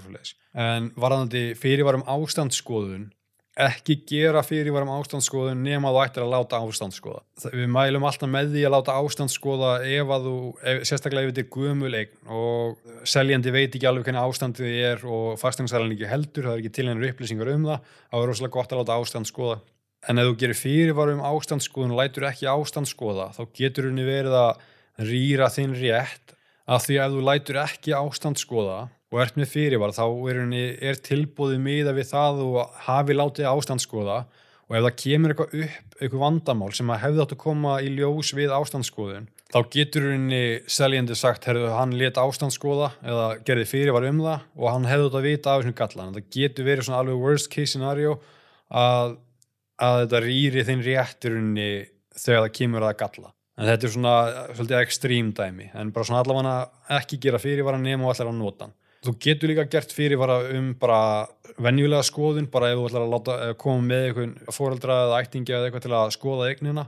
En 0.57 0.89
varðandi 0.97 1.51
fyrirvarum 1.61 2.07
ástandsskoðun 2.09 3.11
ekki 3.59 3.97
gera 4.07 4.41
fyrirvarum 4.47 4.93
ástandsskoðun 4.95 5.59
nema 5.65 5.91
þú 5.91 5.99
ættir 6.05 6.23
að 6.23 6.31
láta 6.31 6.59
ástandsskoða. 6.63 7.19
Við 7.51 7.67
mælum 7.71 8.05
alltaf 8.07 8.29
með 8.31 8.53
því 8.53 8.61
að 8.63 8.73
láta 8.77 8.95
ástandsskoða 8.95 9.71
ef 9.83 10.13
að 10.15 10.27
þú, 10.27 10.35
ef, 10.71 10.79
sérstaklega 10.87 11.27
ef 11.27 11.33
þetta 11.33 11.43
er 11.43 11.49
guðmul 11.55 11.91
eign 11.99 12.31
og 12.31 12.93
seljandi 13.11 13.51
veit 13.51 13.75
ekki 13.75 13.89
alveg 13.89 14.07
hvernig 14.07 14.23
ástandið 14.23 14.77
er 14.87 15.03
og 15.03 15.35
fasteignarsæljan 15.41 15.95
ekki 15.97 16.11
heldur, 16.13 16.47
það 16.47 16.55
er 16.55 16.63
ekki 16.63 16.73
til 16.77 16.87
hennur 16.87 17.09
upplýsingar 17.11 17.51
um 17.51 17.67
það, 17.67 17.91
þá 18.07 18.17
er 18.21 18.31
rosalega 18.31 18.55
gott 18.55 18.71
að 18.71 18.81
láta 18.81 18.97
ástandsskoða. 19.01 19.59
En 20.09 20.17
ef 20.17 20.29
þú 20.31 20.37
gerir 20.41 20.57
fyrirvarum 20.61 21.25
ástandsskoðun 21.27 21.93
og 21.97 22.01
lætur 22.01 22.29
ekki 22.31 22.47
ástandsskoða, 22.49 23.27
þá 23.35 23.43
getur 23.59 23.91
henni 23.91 24.07
verið 24.07 24.39
að 24.39 24.63
rýra 25.11 25.51
þinn 25.51 25.75
rétt 25.75 26.37
að 26.71 26.87
því 26.87 26.97
að 26.97 27.05
ef 27.11 27.17
þú 27.17 27.27
lætur 27.27 27.61
ekki 27.65 27.95
ástandsskoða 27.99 28.79
og 29.11 29.19
ert 29.19 29.35
með 29.39 29.51
fyrirvar 29.51 29.91
þá 29.95 30.05
er, 30.31 30.39
er 30.79 31.01
tilbúðið 31.03 31.63
miða 31.65 31.95
við 31.97 32.07
það 32.13 32.41
og 32.45 32.79
hafi 32.87 33.17
látið 33.17 33.49
ástandskoða 33.51 34.21
og 34.71 34.77
ef 34.77 34.85
það 34.85 34.97
kemur 35.03 35.33
eitthvað 35.33 35.55
upp, 35.65 35.95
eitthvað 35.99 36.23
vandamál 36.23 36.71
sem 36.75 36.91
að 36.93 37.01
hefði 37.03 37.23
átt 37.23 37.35
að 37.35 37.41
koma 37.43 37.77
í 37.83 37.91
ljós 37.97 38.31
við 38.37 38.53
ástandskoðun 38.55 39.27
þá 39.51 39.59
getur 39.73 40.07
henni 40.13 40.43
seljandi 40.71 41.17
sagt, 41.19 41.47
herru, 41.49 41.65
hann 41.75 41.97
let 41.99 42.19
ástandskoða 42.21 42.93
eða 43.03 43.25
gerði 43.47 43.67
fyrirvar 43.67 44.07
um 44.07 44.21
það 44.23 44.45
og 44.55 44.71
hann 44.71 44.87
hefði 44.87 45.09
átt 45.09 45.19
að 45.19 45.27
vita 45.27 45.51
af 45.51 45.61
þessum 45.61 45.77
gallan 45.81 46.15
það 46.15 46.31
getur 46.37 46.69
verið 46.69 46.87
svona 46.87 47.03
alveg 47.03 47.25
worst 47.25 47.51
case 47.51 47.73
scenario 47.73 48.15
að, 48.71 49.17
að 49.75 49.99
þetta 50.05 50.23
rýri 50.23 50.65
þinn 50.69 50.85
réttur 50.87 51.35
henni 51.35 51.69
þegar 52.15 52.45
það 52.45 52.53
kemur 52.57 52.85
að 52.87 52.97
galla. 52.99 53.31
En 53.59 53.67
þetta 53.67 53.87
er 53.87 53.93
svona 53.93 54.13
svolítið 54.55 54.77
ekstrím 54.79 55.31
dæmi 55.35 55.67
en 55.77 55.91
bara 55.93 56.07
svona 56.07 56.21
allavega 56.23 56.53
ekki 56.97 57.19
gera 57.21 57.41
fyrirvaran 57.41 57.83
nema 57.83 58.07
og 58.07 58.13
allar 58.15 58.31
á 58.31 58.35
notan 58.35 58.71
Þú 59.01 59.15
getur 59.17 59.49
líka 59.49 59.63
gert 59.65 59.93
fyrirvara 59.95 60.43
um 60.57 60.73
bara 60.77 61.25
venjulega 61.57 62.05
skoðun, 62.05 62.49
bara 62.53 62.69
ef 62.69 62.77
þú 62.77 62.89
ætlar 62.89 63.05
að 63.07 63.13
láta, 63.15 63.37
koma 63.57 63.81
með 63.87 64.03
einhvern 64.09 64.35
fóreldra 64.53 64.97
eða 65.07 65.21
ættingi 65.23 65.55
eða 65.55 65.69
eitthvað 65.69 65.87
til 65.87 65.95
að 65.97 66.11
skoða 66.17 66.49
eignina 66.51 66.83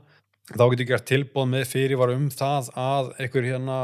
þá 0.51 0.65
getur 0.73 0.89
gert 0.89 1.07
tilbóð 1.07 1.47
með 1.53 1.65
fyrirvara 1.71 2.17
um 2.17 2.27
það 2.33 2.69
að 2.79 3.11
einhver, 3.23 3.47
hérna, 3.47 3.77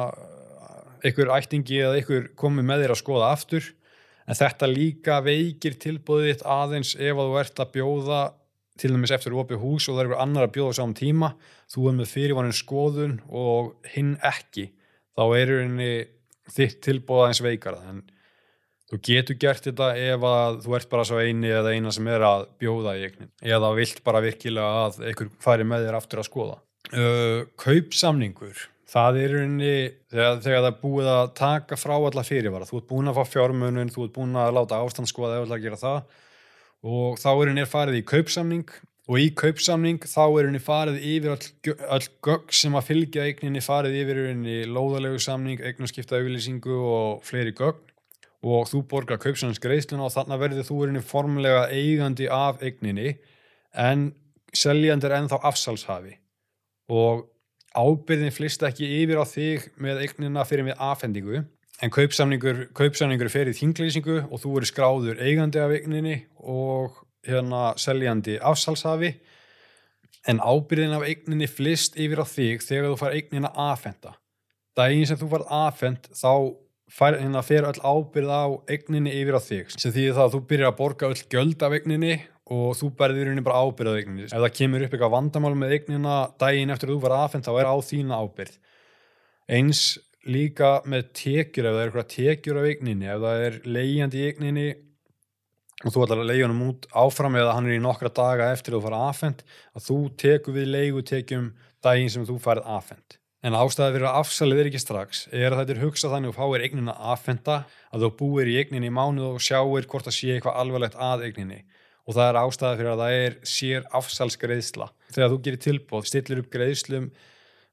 einhver 1.05 1.31
ættingi 1.37 1.79
eða 1.79 1.99
einhver 1.99 2.27
komi 2.39 2.65
með 2.65 2.83
þér 2.83 2.95
að 2.95 3.01
skoða 3.01 3.31
aftur. 3.35 3.71
En 4.29 4.37
þetta 4.37 4.69
líka 4.69 5.21
veikir 5.25 5.79
tilbóðið 5.81 6.33
þitt 6.33 6.45
aðeins 6.45 6.93
ef 6.99 7.15
að 7.15 7.31
þú 7.31 7.39
ert 7.41 7.63
að 7.63 7.71
bjóða 7.77 8.19
til 8.79 8.91
dæmis 8.93 9.15
eftir 9.15 9.35
opið 9.35 9.63
hús 9.63 9.87
og 9.89 9.95
það 9.95 10.03
er 10.03 10.09
einhver 10.09 10.23
annar 10.23 10.45
að 10.45 10.53
bjóða 10.59 10.75
saman 10.77 10.95
tíma, 10.99 11.31
þú 11.71 11.87
er 11.89 11.97
með 11.97 12.11
fyrirvarin 12.13 12.55
skoðun 12.55 13.17
og 13.27 13.73
hinn 13.95 14.13
ekki. 14.21 14.69
Þá 15.17 15.23
er 15.39 15.55
þitt 16.49 16.79
tilbóð 16.85 17.23
aðeins 17.25 17.43
veikara. 17.43 17.81
En 17.89 18.03
Þú 18.89 18.97
getur 19.05 19.37
gert 19.37 19.67
þetta 19.67 19.91
ef 20.01 20.23
að 20.25 20.55
þú 20.63 20.75
ert 20.79 20.89
bara 20.89 21.05
svo 21.05 21.19
eini 21.21 21.51
eða 21.53 21.75
eina 21.75 21.91
sem 21.93 22.07
er 22.09 22.25
að 22.25 22.47
bjóða 22.61 22.95
í 22.97 23.03
eignin 23.05 23.29
eða 23.45 23.69
vilt 23.77 24.01
bara 24.05 24.23
virkilega 24.25 24.85
að 24.87 24.99
einhver 25.11 25.29
fari 25.43 25.67
með 25.69 25.85
þér 25.85 25.97
aftur 25.99 26.23
að 26.23 26.29
skoða. 26.29 26.57
Uh, 26.89 27.43
kaupsamningur, 27.61 28.63
það 28.89 29.19
er 29.21 29.35
unni 29.43 29.75
þegar, 30.09 30.39
þegar 30.41 30.63
það 30.63 30.69
er 30.71 30.79
búið 30.81 31.09
að 31.13 31.31
taka 31.37 31.77
frá 31.77 31.93
alla 31.99 32.25
fyrirvara. 32.25 32.65
Þú 32.65 32.79
ert 32.79 32.89
búin 32.89 33.11
að 33.11 33.19
fá 33.19 33.33
fjármunum, 33.35 33.93
þú 33.93 34.07
ert 34.07 34.15
búin 34.15 34.41
að 34.41 34.55
láta 34.57 34.81
ástand 34.81 35.11
skoða 35.11 35.37
eða 35.37 35.59
að 35.59 35.67
gera 35.67 35.81
það 35.83 36.01
og 36.89 37.19
þá 37.19 37.29
er 37.33 37.51
unni 37.51 37.65
farið 37.67 37.99
í 37.99 38.05
kaupsamning 38.07 38.69
og 39.09 39.19
í 39.19 39.27
kaupsamning 39.35 39.99
þá 40.07 40.23
er 40.23 40.47
unni 40.47 40.61
farið 40.63 40.99
yfir 41.11 41.33
all, 41.33 41.75
all 41.91 42.05
gögg 42.25 42.53
sem 42.55 42.77
að 42.77 42.87
fylgja 42.87 43.25
eigninni 43.27 43.61
farið 43.65 43.97
yfir 44.03 44.21
unni 44.29 44.57
lóðalegu 44.69 45.19
samning, 45.21 45.59
eignarskipta 45.59 46.19
auðlýsingu 46.21 46.77
og 46.79 47.25
fleiri 47.27 47.53
gögg 47.57 47.88
og 48.45 48.69
þú 48.69 48.83
borgar 48.87 49.19
kaupsannins 49.19 49.59
greiðsluna 49.63 50.07
og 50.07 50.13
þannig 50.13 50.41
verður 50.43 50.67
þú 50.67 50.77
erinni 50.85 51.03
formulega 51.03 51.65
eigandi 51.75 52.29
af 52.31 52.61
eigninni 52.63 53.17
en 53.75 54.09
seljandir 54.55 55.13
ennþá 55.17 55.41
afsalshafi. 55.49 56.15
Og 56.89 57.27
ábyrðin 57.75 58.33
flist 58.33 58.63
ekki 58.65 58.87
yfir 59.01 59.19
á 59.21 59.25
þig 59.27 59.67
með 59.77 60.05
eignina 60.05 60.45
fyrir 60.47 60.69
með 60.69 60.79
afhendingu 60.81 61.43
en 61.79 61.93
kaupsamningur, 61.95 62.65
kaupsamningur 62.75 63.29
fer 63.31 63.51
í 63.51 63.55
þinglýsingu 63.55 64.23
og 64.27 64.39
þú 64.41 64.55
eru 64.59 64.71
skráður 64.71 65.21
eigandi 65.23 65.61
af 65.61 65.75
eigninni 65.75 66.15
og 66.39 67.03
hérna 67.27 67.73
seljandi 67.79 68.39
afsalshafi. 68.39 69.13
En 70.27 70.39
ábyrðin 70.39 70.95
af 70.95 71.05
eigninni 71.07 71.47
flist 71.47 71.99
yfir 71.99 72.23
á 72.23 72.25
þig 72.27 72.63
þegar 72.63 72.91
þú 72.91 72.97
far 73.03 73.15
eignina 73.15 73.51
afhenda 73.55 74.15
daginn 74.79 75.07
sem 75.07 75.19
þú 75.19 75.29
far 75.33 75.45
afhend 75.65 76.09
þá 76.15 76.31
fær, 76.89 77.19
hérna 77.19 77.43
fer 77.45 77.67
öll 77.69 77.79
ábyrð 77.79 78.33
á 78.33 78.43
eigninni 78.69 79.13
yfir 79.21 79.37
á 79.37 79.41
þig. 79.43 79.71
Sem 79.77 79.93
því 79.95 80.09
það 80.11 80.25
að 80.25 80.35
þú 80.35 80.43
byrjar 80.51 80.73
að 80.73 80.79
borga 80.81 81.09
öll 81.13 81.23
göld 81.35 81.65
af 81.65 81.77
eigninni 81.77 82.15
og 82.49 82.73
þú 82.79 82.91
berðir 82.97 83.29
hérna 83.29 83.45
bara 83.45 83.61
ábyrð 83.63 83.93
á 83.93 83.97
eigninni. 83.99 84.27
Ef 84.29 84.35
það 84.37 84.57
kemur 84.57 84.85
upp 84.85 84.95
eitthvað 84.97 85.15
vandamál 85.15 85.55
með 85.59 85.77
eignina 85.77 86.17
daginn 86.41 86.73
eftir 86.73 86.89
að 86.89 86.97
þú 86.97 87.03
var 87.05 87.17
aðfendt 87.19 87.49
þá 87.49 87.53
er 87.55 87.69
á 87.69 87.75
þína 87.89 88.21
ábyrð 88.23 88.59
eins 89.49 89.83
líka 90.29 90.79
með 90.89 91.09
tekjur 91.17 91.69
ef 91.69 91.75
það 91.75 91.81
er 91.81 91.89
eitthvað 91.89 92.11
tekjur 92.13 92.59
af 92.59 92.67
eigninni 92.69 93.09
ef 93.09 93.23
það 93.23 93.45
er 93.45 93.57
leiðjandi 93.65 94.19
í 94.19 94.27
eigninni 94.27 94.67
og 95.79 95.93
þú 95.95 96.03
ætlar 96.03 96.23
að 96.23 96.29
leiða 96.29 96.49
hann 96.49 96.65
út 96.65 96.89
áfram 97.01 97.37
eða 97.39 97.55
hann 97.55 97.69
er 97.69 97.77
í 97.77 97.83
nokkra 97.83 98.11
daga 98.11 98.49
eftir 98.53 98.75
að 98.75 98.81
þú 98.81 98.85
fara 98.87 99.01
aðfendt 99.07 99.45
að 99.73 99.85
þú 99.87 99.99
teku 100.23 100.55
við 100.55 100.71
leigutekjum 100.75 101.47
daginn 101.85 102.13
sem 102.13 102.27
þú 102.27 102.35
farið 102.43 102.69
aðfendt 102.75 103.18
En 103.39 103.55
ástæði 103.55 103.95
fyrir 103.95 104.09
að 104.09 104.19
afsalið 104.19 104.61
er 104.61 104.69
ekki 104.69 104.81
strax 104.83 105.21
er 105.31 105.53
að 105.53 105.61
þetta 105.61 105.75
er 105.75 105.81
hugsað 105.85 106.13
þannig 106.15 106.31
að 106.31 106.33
þú 106.33 106.43
fáir 106.43 106.63
eignina 106.65 106.95
aðfenda 107.13 107.57
að 107.95 108.03
þú 108.03 108.09
búir 108.19 108.51
í 108.51 108.57
eigninni 108.59 108.89
í 108.89 108.95
mánuð 108.95 109.37
og 109.37 109.43
sjáir 109.45 109.87
hvort 109.87 110.09
það 110.09 110.17
sé 110.17 110.33
eitthvað 110.33 110.59
alvarlegt 110.59 110.97
að 110.99 111.23
eigninni. 111.29 111.59
Og 112.09 112.17
það 112.17 112.29
er 112.31 112.39
ástæði 112.41 112.79
fyrir 112.79 112.91
að 112.91 113.03
það 113.03 113.17
er 113.23 113.37
sér 113.47 113.85
afsalsgreðsla. 113.99 114.87
Þegar 115.13 115.31
þú 115.31 115.41
gerir 115.45 115.63
tilbóð, 115.63 116.07
stillir 116.09 116.41
upp 116.41 116.49
greiðslum, 116.51 117.11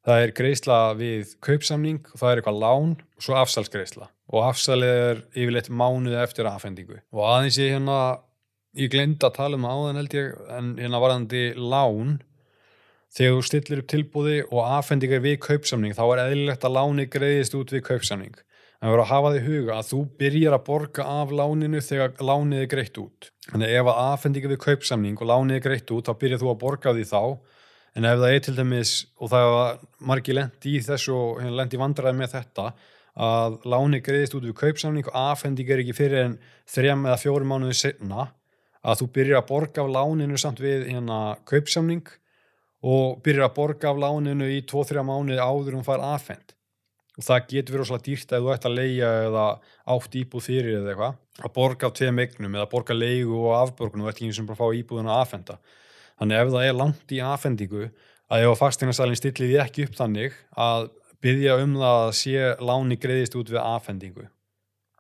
það 0.06 0.22
er 0.22 0.34
greiðsla 0.38 0.78
við 1.00 1.34
kaupsamning 1.42 2.04
og 2.12 2.20
það 2.20 2.30
er 2.30 2.40
eitthvað 2.40 2.60
lán 2.62 2.94
og 3.00 3.26
svo 3.26 3.38
afsalsgreðsla 3.40 4.10
og 4.26 4.46
afsalið 4.46 5.00
er 5.02 5.20
yfirleitt 5.34 5.70
mánuð 5.70 6.16
eftir 6.22 6.48
aðfendingu 6.50 6.98
og 7.14 7.26
aðeins 7.26 7.58
ég 7.62 7.74
hérna 7.76 7.98
ég 8.76 8.90
gleymd 8.92 9.24
að 9.24 9.36
tala 9.38 9.58
um 9.58 9.66
áðan 9.66 10.00
held 10.00 10.16
ég, 10.16 10.32
en 10.52 10.72
hérna 10.78 11.02
varðandi 11.02 11.44
lán, 11.56 12.18
þegar 13.14 13.36
þú 13.36 13.44
stillir 13.48 13.82
upp 13.82 13.90
tilbúði 13.92 14.40
og 14.50 14.64
afhendingar 14.78 15.22
við 15.24 15.38
kaupsamning, 15.46 15.94
þá 15.96 16.04
er 16.06 16.22
eðlilegt 16.26 16.66
að 16.66 16.76
láni 16.76 17.06
greiðist 17.10 17.56
út 17.58 17.72
við 17.74 17.84
kaupsamning. 17.86 18.34
En 18.76 18.90
við 18.90 18.92
verðum 18.92 19.06
að 19.06 19.12
hafa 19.12 19.30
því 19.32 19.42
huga 19.46 19.76
að 19.76 19.86
þú 19.90 19.98
byrjar 20.20 20.54
að 20.56 20.64
borga 20.66 21.04
af 21.08 21.30
láninu 21.32 21.80
þegar 21.80 22.18
lánið 22.20 22.62
er 22.62 22.68
greitt 22.74 22.98
út. 23.00 23.30
Þannig 23.48 23.72
ef 23.72 23.88
að 23.88 24.00
afhendingar 24.02 24.52
við 24.52 24.60
kaupsamning 24.66 25.16
og 25.16 25.30
lánið 25.30 25.56
er 25.56 25.64
greitt 25.64 25.92
út, 25.96 26.10
þá 26.10 26.20
byrjar 26.20 26.42
þú 26.42 26.50
að 26.50 26.58
borga 26.60 26.92
því 26.92 27.06
þá. 27.08 27.22
En 27.96 28.04
ef 28.04 28.18
það 28.20 28.34
er 28.34 28.44
til 28.44 28.54
dæmis, 28.58 28.92
og 29.16 29.32
það 29.32 29.46
var 29.54 29.78
margir 30.10 30.36
lendi 30.36 30.74
í 30.76 30.82
þessu 30.84 31.14
og 31.16 31.40
hérna 31.40 31.62
lendi 31.62 31.80
vandræði 31.80 32.18
með 32.18 32.34
þetta, 32.34 32.66
að 33.16 33.56
láni 33.72 34.02
greiðist 34.04 34.36
út 34.36 34.44
við 34.44 34.58
kaupsamning 34.60 35.08
og 35.08 35.16
afhending 35.16 35.70
er 35.72 35.80
ekki 35.80 35.96
fyrir 35.96 36.26
en 36.26 36.34
þrjum 36.68 37.06
eða 37.08 37.20
fjórum 37.22 37.54
mánuði 37.54 37.78
setna, 37.80 38.26
að 38.84 39.00
þú 39.00 39.08
byrjar 39.16 39.40
að 39.40 39.48
borga 39.48 39.86
af 39.86 39.92
láninu 39.94 40.36
samt 40.38 40.60
við 40.60 40.84
hérna 40.90 41.20
kaupsamning 41.48 42.04
og 42.84 43.22
byrjar 43.24 43.48
að 43.48 43.56
borga 43.56 43.92
af 43.92 44.02
láninu 44.02 44.50
í 44.52 44.60
2-3 44.68 45.04
mánuði 45.06 45.40
áður 45.40 45.78
um 45.78 45.86
fær 45.86 46.04
afhend 46.04 46.56
og 47.16 47.24
það 47.24 47.46
getur 47.50 47.76
verið 47.76 47.88
svolítið 47.88 48.10
dýrt 48.10 48.34
að 48.36 48.42
þú 48.44 48.52
ætti 48.52 48.68
að 48.68 48.76
leia 48.76 49.12
eða 49.24 49.44
átt 49.94 50.18
íbúð 50.20 50.44
fyrir 50.44 50.78
eða 50.80 50.92
eitthvað 50.92 51.46
að 51.46 51.54
borga 51.56 51.88
af 51.88 51.96
tveim 51.96 52.20
eignum 52.20 52.58
eða 52.58 52.68
borga 52.72 52.96
leigu 52.96 53.38
og 53.40 53.54
afborgun 53.56 54.04
og 54.04 54.10
ekki 54.12 54.28
eins 54.28 54.40
og 54.40 54.50
bara 54.50 54.60
fá 54.60 54.76
íbúðuna 54.76 55.14
að 55.14 55.22
afhenda. 55.24 55.56
Þannig 56.20 56.42
ef 56.42 56.52
það 56.52 56.66
er 56.66 56.76
langt 56.76 57.12
í 57.12 57.20
afhendingu 57.24 57.82
að 57.86 58.44
ef 58.44 58.52
að 58.52 58.60
fastingarsalinn 58.60 59.20
stillir 59.20 59.50
því 59.50 59.58
ekki 59.64 59.86
upp 59.86 59.96
þannig 59.96 60.38
að 60.66 60.88
byggja 61.24 61.58
um 61.62 61.76
það 61.80 62.00
að 62.04 62.14
sé 62.20 62.48
láni 62.68 62.98
greiðist 63.00 63.36
út 63.40 63.52
við 63.52 63.62
afhendingu. 63.62 64.28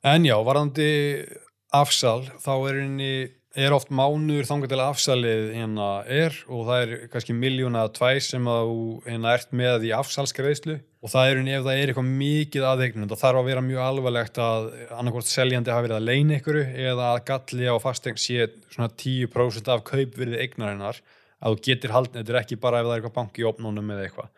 En 0.06 0.24
já, 0.24 0.36
varðandi 0.46 0.90
afsal 1.74 2.22
þá 2.40 2.52
er 2.54 2.80
henni 2.80 3.12
er 3.56 3.72
oft 3.72 3.88
mánuður 3.88 4.46
þangar 4.48 4.70
til 4.70 4.78
að 4.78 4.90
afsalið 4.90 5.44
hérna 5.54 5.88
er 6.12 6.34
og 6.52 6.66
það 6.68 6.82
er 6.82 6.92
kannski 7.12 7.36
miljón 7.36 7.78
eða 7.78 7.92
tvær 7.96 8.20
sem 8.26 8.48
þú 8.50 8.80
hérna 9.06 9.34
ert 9.36 9.54
með 9.56 9.86
í 9.88 9.92
afsalskreislu 9.96 10.76
og 10.76 11.12
það 11.12 11.30
er 11.30 11.40
ef 11.56 11.66
það 11.66 11.80
er 11.80 11.92
eitthvað 11.92 12.10
mikið 12.20 12.66
aðeignum 12.70 13.10
það 13.12 13.22
þarf 13.22 13.40
að 13.40 13.50
vera 13.50 13.64
mjög 13.64 13.82
alvarlegt 13.86 14.40
að 14.42 14.70
annarkort 14.98 15.30
seljandi 15.30 15.72
hafi 15.72 15.86
verið 15.86 15.98
að 16.00 16.08
leina 16.10 16.38
ykkur 16.40 16.60
eða 16.64 17.12
að 17.12 17.22
galli 17.30 17.70
á 17.72 17.76
fastegn 17.82 18.20
sé 18.20 18.48
svona 18.74 18.90
10% 18.92 19.72
af 19.72 19.84
kaupvirði 19.88 20.42
eignarinnar 20.44 21.00
að 21.40 21.56
þú 21.56 21.62
getur 21.68 21.94
haldið, 21.94 22.20
þetta 22.20 22.34
er 22.34 22.40
ekki 22.40 22.58
bara 22.60 22.80
ef 22.80 22.88
það 22.88 22.94
er 22.94 23.00
eitthvað 23.00 23.16
banki 23.18 23.42
í 23.42 23.46
opnónum 23.48 23.92
eða 23.92 24.06
eitthvað. 24.06 24.32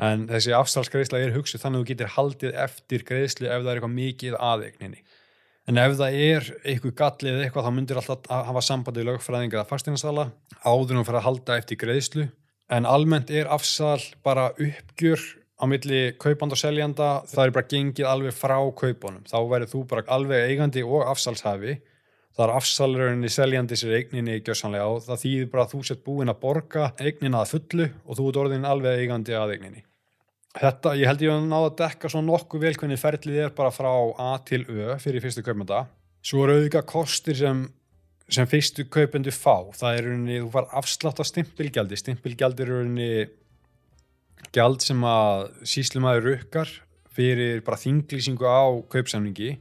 En 0.00 0.26
þessi 0.30 0.54
afsalskreisla 0.56 1.20
er 1.20 1.34
hugsuð 1.34 1.62
þannig 1.62 1.80
að 1.80 1.82
þú 1.82 1.90
getur 1.90 2.12
haldið 2.16 2.60
eftir 2.64 3.04
greislu 3.06 3.48
ef 3.48 3.62
það 3.62 3.70
er 3.70 3.80
eitthvað 3.80 3.96
mikið 3.96 4.36
aðeigninni 4.50 5.02
En 5.68 5.78
ef 5.78 5.96
það 5.98 6.16
er 6.16 6.46
eitthvað 6.64 6.94
gallið 6.98 7.34
eða 7.34 7.42
eitthvað 7.46 7.66
þá 7.66 7.74
myndir 7.76 7.98
alltaf 8.00 8.30
að 8.32 8.46
hafa 8.48 8.62
sambandi 8.64 9.02
í 9.02 9.08
lögfræðinga 9.08 9.58
eða 9.58 9.68
fasteinarsala 9.68 10.24
áður 10.64 10.96
um 10.96 11.02
að 11.02 11.10
fara 11.10 11.20
að 11.20 11.26
halda 11.28 11.58
eftir 11.60 11.80
greiðslu. 11.80 12.26
En 12.70 12.86
almennt 12.86 13.30
er 13.34 13.50
afsal 13.50 14.00
bara 14.24 14.50
uppgjör 14.54 15.22
á 15.60 15.64
milli 15.68 16.00
kaupand 16.22 16.56
og 16.56 16.60
seljanda. 16.60 17.10
Það 17.28 17.44
er 17.44 17.54
bara 17.56 17.70
gengið 17.74 18.08
alveg 18.08 18.36
frá 18.36 18.56
kaupunum. 18.56 19.24
Þá 19.28 19.38
verður 19.52 19.72
þú 19.74 19.84
bara 19.90 20.06
alveg 20.16 20.48
eigandi 20.48 20.84
og 20.86 21.04
afsalshafi. 21.10 21.76
Það 22.30 22.46
er 22.46 22.54
afsalurinn 22.56 23.26
í 23.26 23.32
seljandi 23.32 23.76
sér 23.76 23.96
eigninni 23.98 24.38
gjörsanlega 24.40 24.88
og 24.88 25.02
það 25.04 25.22
þýðir 25.24 25.52
bara 25.52 25.66
að 25.66 25.72
þú 25.74 25.84
sett 25.86 26.04
búin 26.06 26.30
að 26.30 26.42
borga 26.44 26.90
eignina 27.02 27.42
að 27.42 27.56
fullu 27.56 27.88
og 28.06 28.16
þú 28.16 28.28
ert 28.30 28.42
orðin 28.44 28.68
alveg 28.70 29.02
eigandi 29.02 29.36
að 29.36 29.56
eigninni. 29.56 29.82
Þetta, 30.58 30.96
ég 30.98 31.06
held 31.06 31.20
ég 31.22 31.30
að 31.30 31.44
náða 31.46 31.66
að 31.68 31.76
dekka 31.78 32.08
svona 32.10 32.26
nokkuð 32.26 32.64
vel 32.64 32.72
hvernig 32.74 32.98
ferlið 32.98 33.42
er 33.44 33.52
bara 33.54 33.70
frá 33.70 33.90
A 34.18 34.32
til 34.42 34.64
Ö 34.66 34.96
fyrir 34.98 35.22
fyrstu 35.22 35.44
kaupenda. 35.46 35.84
Svo 36.26 36.42
eru 36.42 36.56
auðvitað 36.58 36.88
kostir 36.90 37.36
sem, 37.38 37.60
sem 38.26 38.48
fyrstu 38.50 38.88
kaupendu 38.90 39.30
fá. 39.30 39.70
Það 39.78 39.96
er 39.96 40.08
rauninni, 40.08 40.40
þú 40.42 40.50
far 40.56 40.66
afslátt 40.80 41.22
af 41.22 41.28
stimpilgjaldi. 41.30 41.98
Stimpilgjaldi 42.00 42.64
er 42.64 42.72
rauninni 42.74 43.10
gjald 44.50 44.82
sem 44.82 45.04
að 45.06 45.46
síslumæður 45.70 46.26
rukkar 46.26 46.72
fyrir 47.14 47.62
bara 47.66 47.78
þinglýsingu 47.78 48.50
á 48.50 48.74
kaupsamningi. 48.90 49.52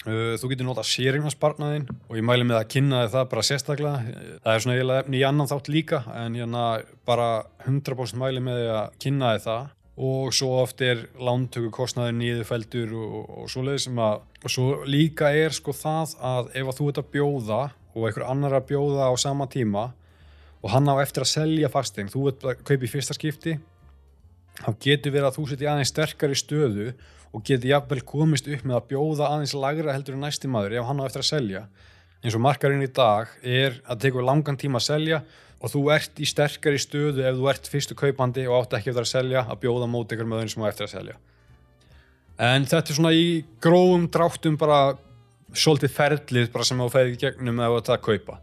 Þú 0.00 0.48
getur 0.48 0.64
notað 0.64 0.88
sérignarsparnaðinn 0.88 1.84
og 1.92 2.14
ég 2.16 2.24
mæli 2.24 2.46
með 2.48 2.62
að 2.62 2.70
kynna 2.72 3.02
það 3.12 3.26
bara 3.34 3.44
sérstaklega. 3.44 4.14
Það 4.40 4.54
er 4.54 4.64
svona 4.64 4.76
eiginlega 4.78 5.04
efni 5.04 5.20
í 5.20 5.26
annan 5.28 5.50
þátt 5.50 5.68
líka 5.68 6.00
en 6.16 6.38
hérna 6.40 6.64
bara 7.04 7.28
100% 7.66 8.16
mæli 8.22 8.40
með 8.46 8.62
að 8.72 8.96
kynna 9.04 9.34
það 9.44 9.68
og 10.00 10.34
svo 10.34 10.52
oft 10.62 10.80
er 10.84 11.06
lántöku 11.18 11.72
kostnaður 11.74 12.14
nýðufeldur 12.20 12.92
og, 12.96 13.16
og 13.42 13.50
svoleiði 13.52 13.86
sem 13.86 13.98
að 14.00 14.20
og 14.40 14.52
svo 14.54 14.66
líka 14.88 15.32
er 15.36 15.52
sko 15.52 15.74
það 15.76 16.14
að 16.24 16.52
ef 16.56 16.70
að 16.70 16.78
þú 16.78 16.86
ert 16.90 17.00
að 17.02 17.10
bjóða 17.16 17.62
og 17.90 18.06
einhver 18.06 18.26
annar 18.30 18.56
að 18.56 18.68
bjóða 18.70 19.10
á 19.10 19.14
sama 19.20 19.48
tíma 19.50 19.90
og 20.60 20.72
hann 20.72 20.88
á 20.88 20.96
eftir 21.02 21.24
að 21.24 21.32
selja 21.32 21.70
fastegn, 21.72 22.08
þú 22.12 22.26
ert 22.30 22.46
að 22.46 22.62
kaupa 22.62 22.86
í 22.86 22.92
fyrsta 22.92 23.16
skipti 23.16 23.58
þá 24.60 24.70
getur 24.80 25.14
verið 25.14 25.28
að 25.28 25.36
þú 25.38 25.46
setja 25.50 25.72
aðeins 25.72 25.92
sterkari 25.92 26.38
stöðu 26.38 26.88
og 27.30 27.44
getur 27.46 27.70
jafnvel 27.70 28.02
komist 28.06 28.48
upp 28.50 28.64
með 28.66 28.78
að 28.78 28.88
bjóða 28.92 29.28
aðeins 29.30 29.54
lagra 29.54 29.94
heldur 29.94 30.16
en 30.16 30.24
næsti 30.26 30.50
maður 30.50 30.80
ef 30.80 30.88
hann 30.88 31.00
á 31.00 31.06
eftir 31.06 31.22
að 31.22 31.30
selja. 31.30 31.62
Eins 32.20 32.36
og 32.36 32.42
markarinn 32.44 32.84
í 32.84 32.90
dag 32.92 33.30
er 33.40 33.78
að 33.86 34.02
teka 34.04 34.24
langan 34.24 34.58
tíma 34.60 34.80
að 34.80 34.88
selja 34.88 35.20
og 35.60 35.72
þú 35.72 35.82
ert 35.94 36.20
í 36.20 36.28
sterkari 36.28 36.80
stöðu 36.80 37.24
ef 37.26 37.36
þú 37.36 37.48
ert 37.52 37.70
fyrstu 37.70 37.96
kaupandi 37.98 38.46
og 38.48 38.62
átt 38.62 38.78
ekki 38.78 38.92
eftir 38.92 39.04
að 39.04 39.12
selja 39.12 39.44
að 39.44 39.62
bjóða 39.66 39.88
mót 39.92 40.12
ykkur 40.14 40.28
með 40.28 40.42
þeirri 40.42 40.54
sem 40.54 40.64
á 40.64 40.70
eftir 40.70 40.86
að 40.86 40.94
selja. 40.94 41.16
En 42.40 42.64
þetta 42.68 42.92
er 42.92 42.96
svona 42.96 43.12
í 43.12 43.26
grófum 43.60 44.06
dráttum 44.12 44.56
bara 44.60 44.80
svolítið 45.52 45.92
ferlið 45.96 46.52
bara 46.54 46.64
sem 46.64 46.80
þú 46.80 46.88
ferði 46.94 47.18
gegnum 47.20 47.60
ef 47.60 47.74
þú 47.74 47.82
ert 47.82 47.92
að 47.92 48.06
kaupa. 48.08 48.40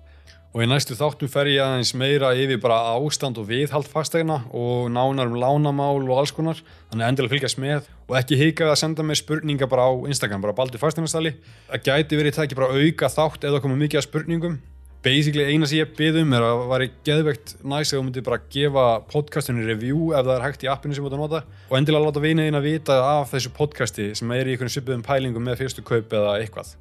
Og 0.55 0.63
í 0.63 0.67
næstu 0.69 0.95
þáttum 0.97 1.29
fer 1.29 1.49
ég 1.51 1.61
aðeins 1.61 1.91
meira 1.97 2.31
yfir 2.37 2.61
bara 2.61 2.93
ástand 2.95 3.37
og 3.41 3.49
viðhald 3.49 3.89
fastegna 3.91 4.39
og 4.55 4.87
nánar 4.93 5.29
um 5.29 5.37
lánamál 5.41 5.99
og 5.99 6.13
alls 6.21 6.33
konar. 6.33 6.61
Þannig 6.91 7.09
endilega 7.09 7.33
fylgjast 7.33 7.61
með 7.61 7.89
og 8.07 8.15
ekki 8.21 8.39
hikaði 8.39 8.71
að 8.71 8.79
senda 8.81 9.05
mér 9.05 9.19
spurninga 9.19 9.67
bara 9.69 9.89
á 9.89 9.93
Instagram 10.07 10.45
bara 10.45 10.55
baldi 10.57 10.79
fastegnastali 10.81 11.33
það 11.67 11.83
gæti 11.89 12.19
verið 12.19 12.37
það 12.37 12.47
ekki 12.47 12.59
bara 12.61 12.73
auka 12.77 13.09
þátt 13.11 13.47
eða 13.49 13.61
komið 13.63 13.81
mikið 13.83 13.99
að 13.99 14.07
spurningum 14.07 14.59
basically 15.05 15.45
eina 15.45 15.67
sem 15.69 15.81
ég 15.81 15.91
byggðum 15.97 16.33
er 16.35 16.43
að 16.45 16.55
það 16.59 16.71
væri 16.71 16.87
geðveikt 17.05 17.53
næst 17.61 17.93
að 17.93 17.99
þú 17.99 18.03
myndir 18.07 18.25
bara 18.25 18.39
gefa 18.53 18.85
podcastinu 19.11 19.65
review 19.67 20.11
ef 20.17 20.25
það 20.25 20.33
er 20.35 20.45
hægt 20.45 20.65
í 20.65 20.69
appinu 20.71 20.97
sem 20.97 21.05
þú 21.05 21.09
ert 21.09 21.17
að 21.17 21.23
nota 21.23 21.41
og 21.69 21.77
endilega 21.79 22.07
láta 22.07 22.23
vinaðina 22.23 22.61
vita 22.63 22.97
af 23.05 23.31
þessu 23.33 23.51
podcasti 23.55 24.07
sem 24.17 24.33
er 24.35 24.49
í 24.49 24.55
einhvern 24.55 24.73
svipuðum 24.73 25.05
pælingum 25.05 25.45
með 25.45 25.61
fyrstu 25.61 25.85
kaup 25.85 26.13
eða 26.17 26.37
eitthvað. 26.41 26.73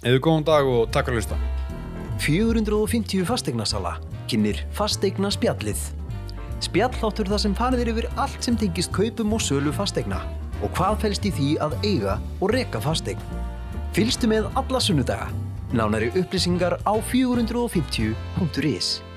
Eða 0.00 0.22
góðan 0.24 0.46
dag 0.48 0.70
og 0.70 0.88
takk 0.94 1.10
fyrir 1.10 1.20
að 1.20 1.26
hlusta. 1.26 1.40
450 2.20 3.28
fastegnasala 3.28 3.94
kynir 4.30 4.62
fastegna 4.76 5.32
spjallið. 5.32 5.84
Spjalláttur 6.64 7.28
það 7.28 7.44
sem 7.44 7.56
farið 7.56 7.92
yfir 7.92 8.08
allt 8.20 8.40
sem 8.44 8.56
tengist 8.60 8.92
kaupum 8.96 9.36
og 9.36 9.44
sölu 9.44 9.72
fastegna 9.76 10.22
og 10.60 10.72
hvað 10.76 10.98
fælst 11.04 11.28
í 11.28 11.32
því 11.36 11.52
að 11.64 11.78
eiga 11.84 12.18
og 12.40 12.52
reka 12.56 12.82
fastegn. 12.84 13.22
Fylgstu 13.96 14.28
með 14.30 14.50
alla 14.60 14.80
sunnudaga 14.82 15.30
Nánari 15.72 16.10
upplýsingar 16.18 16.82
á 16.82 16.98
450.is 16.98 19.09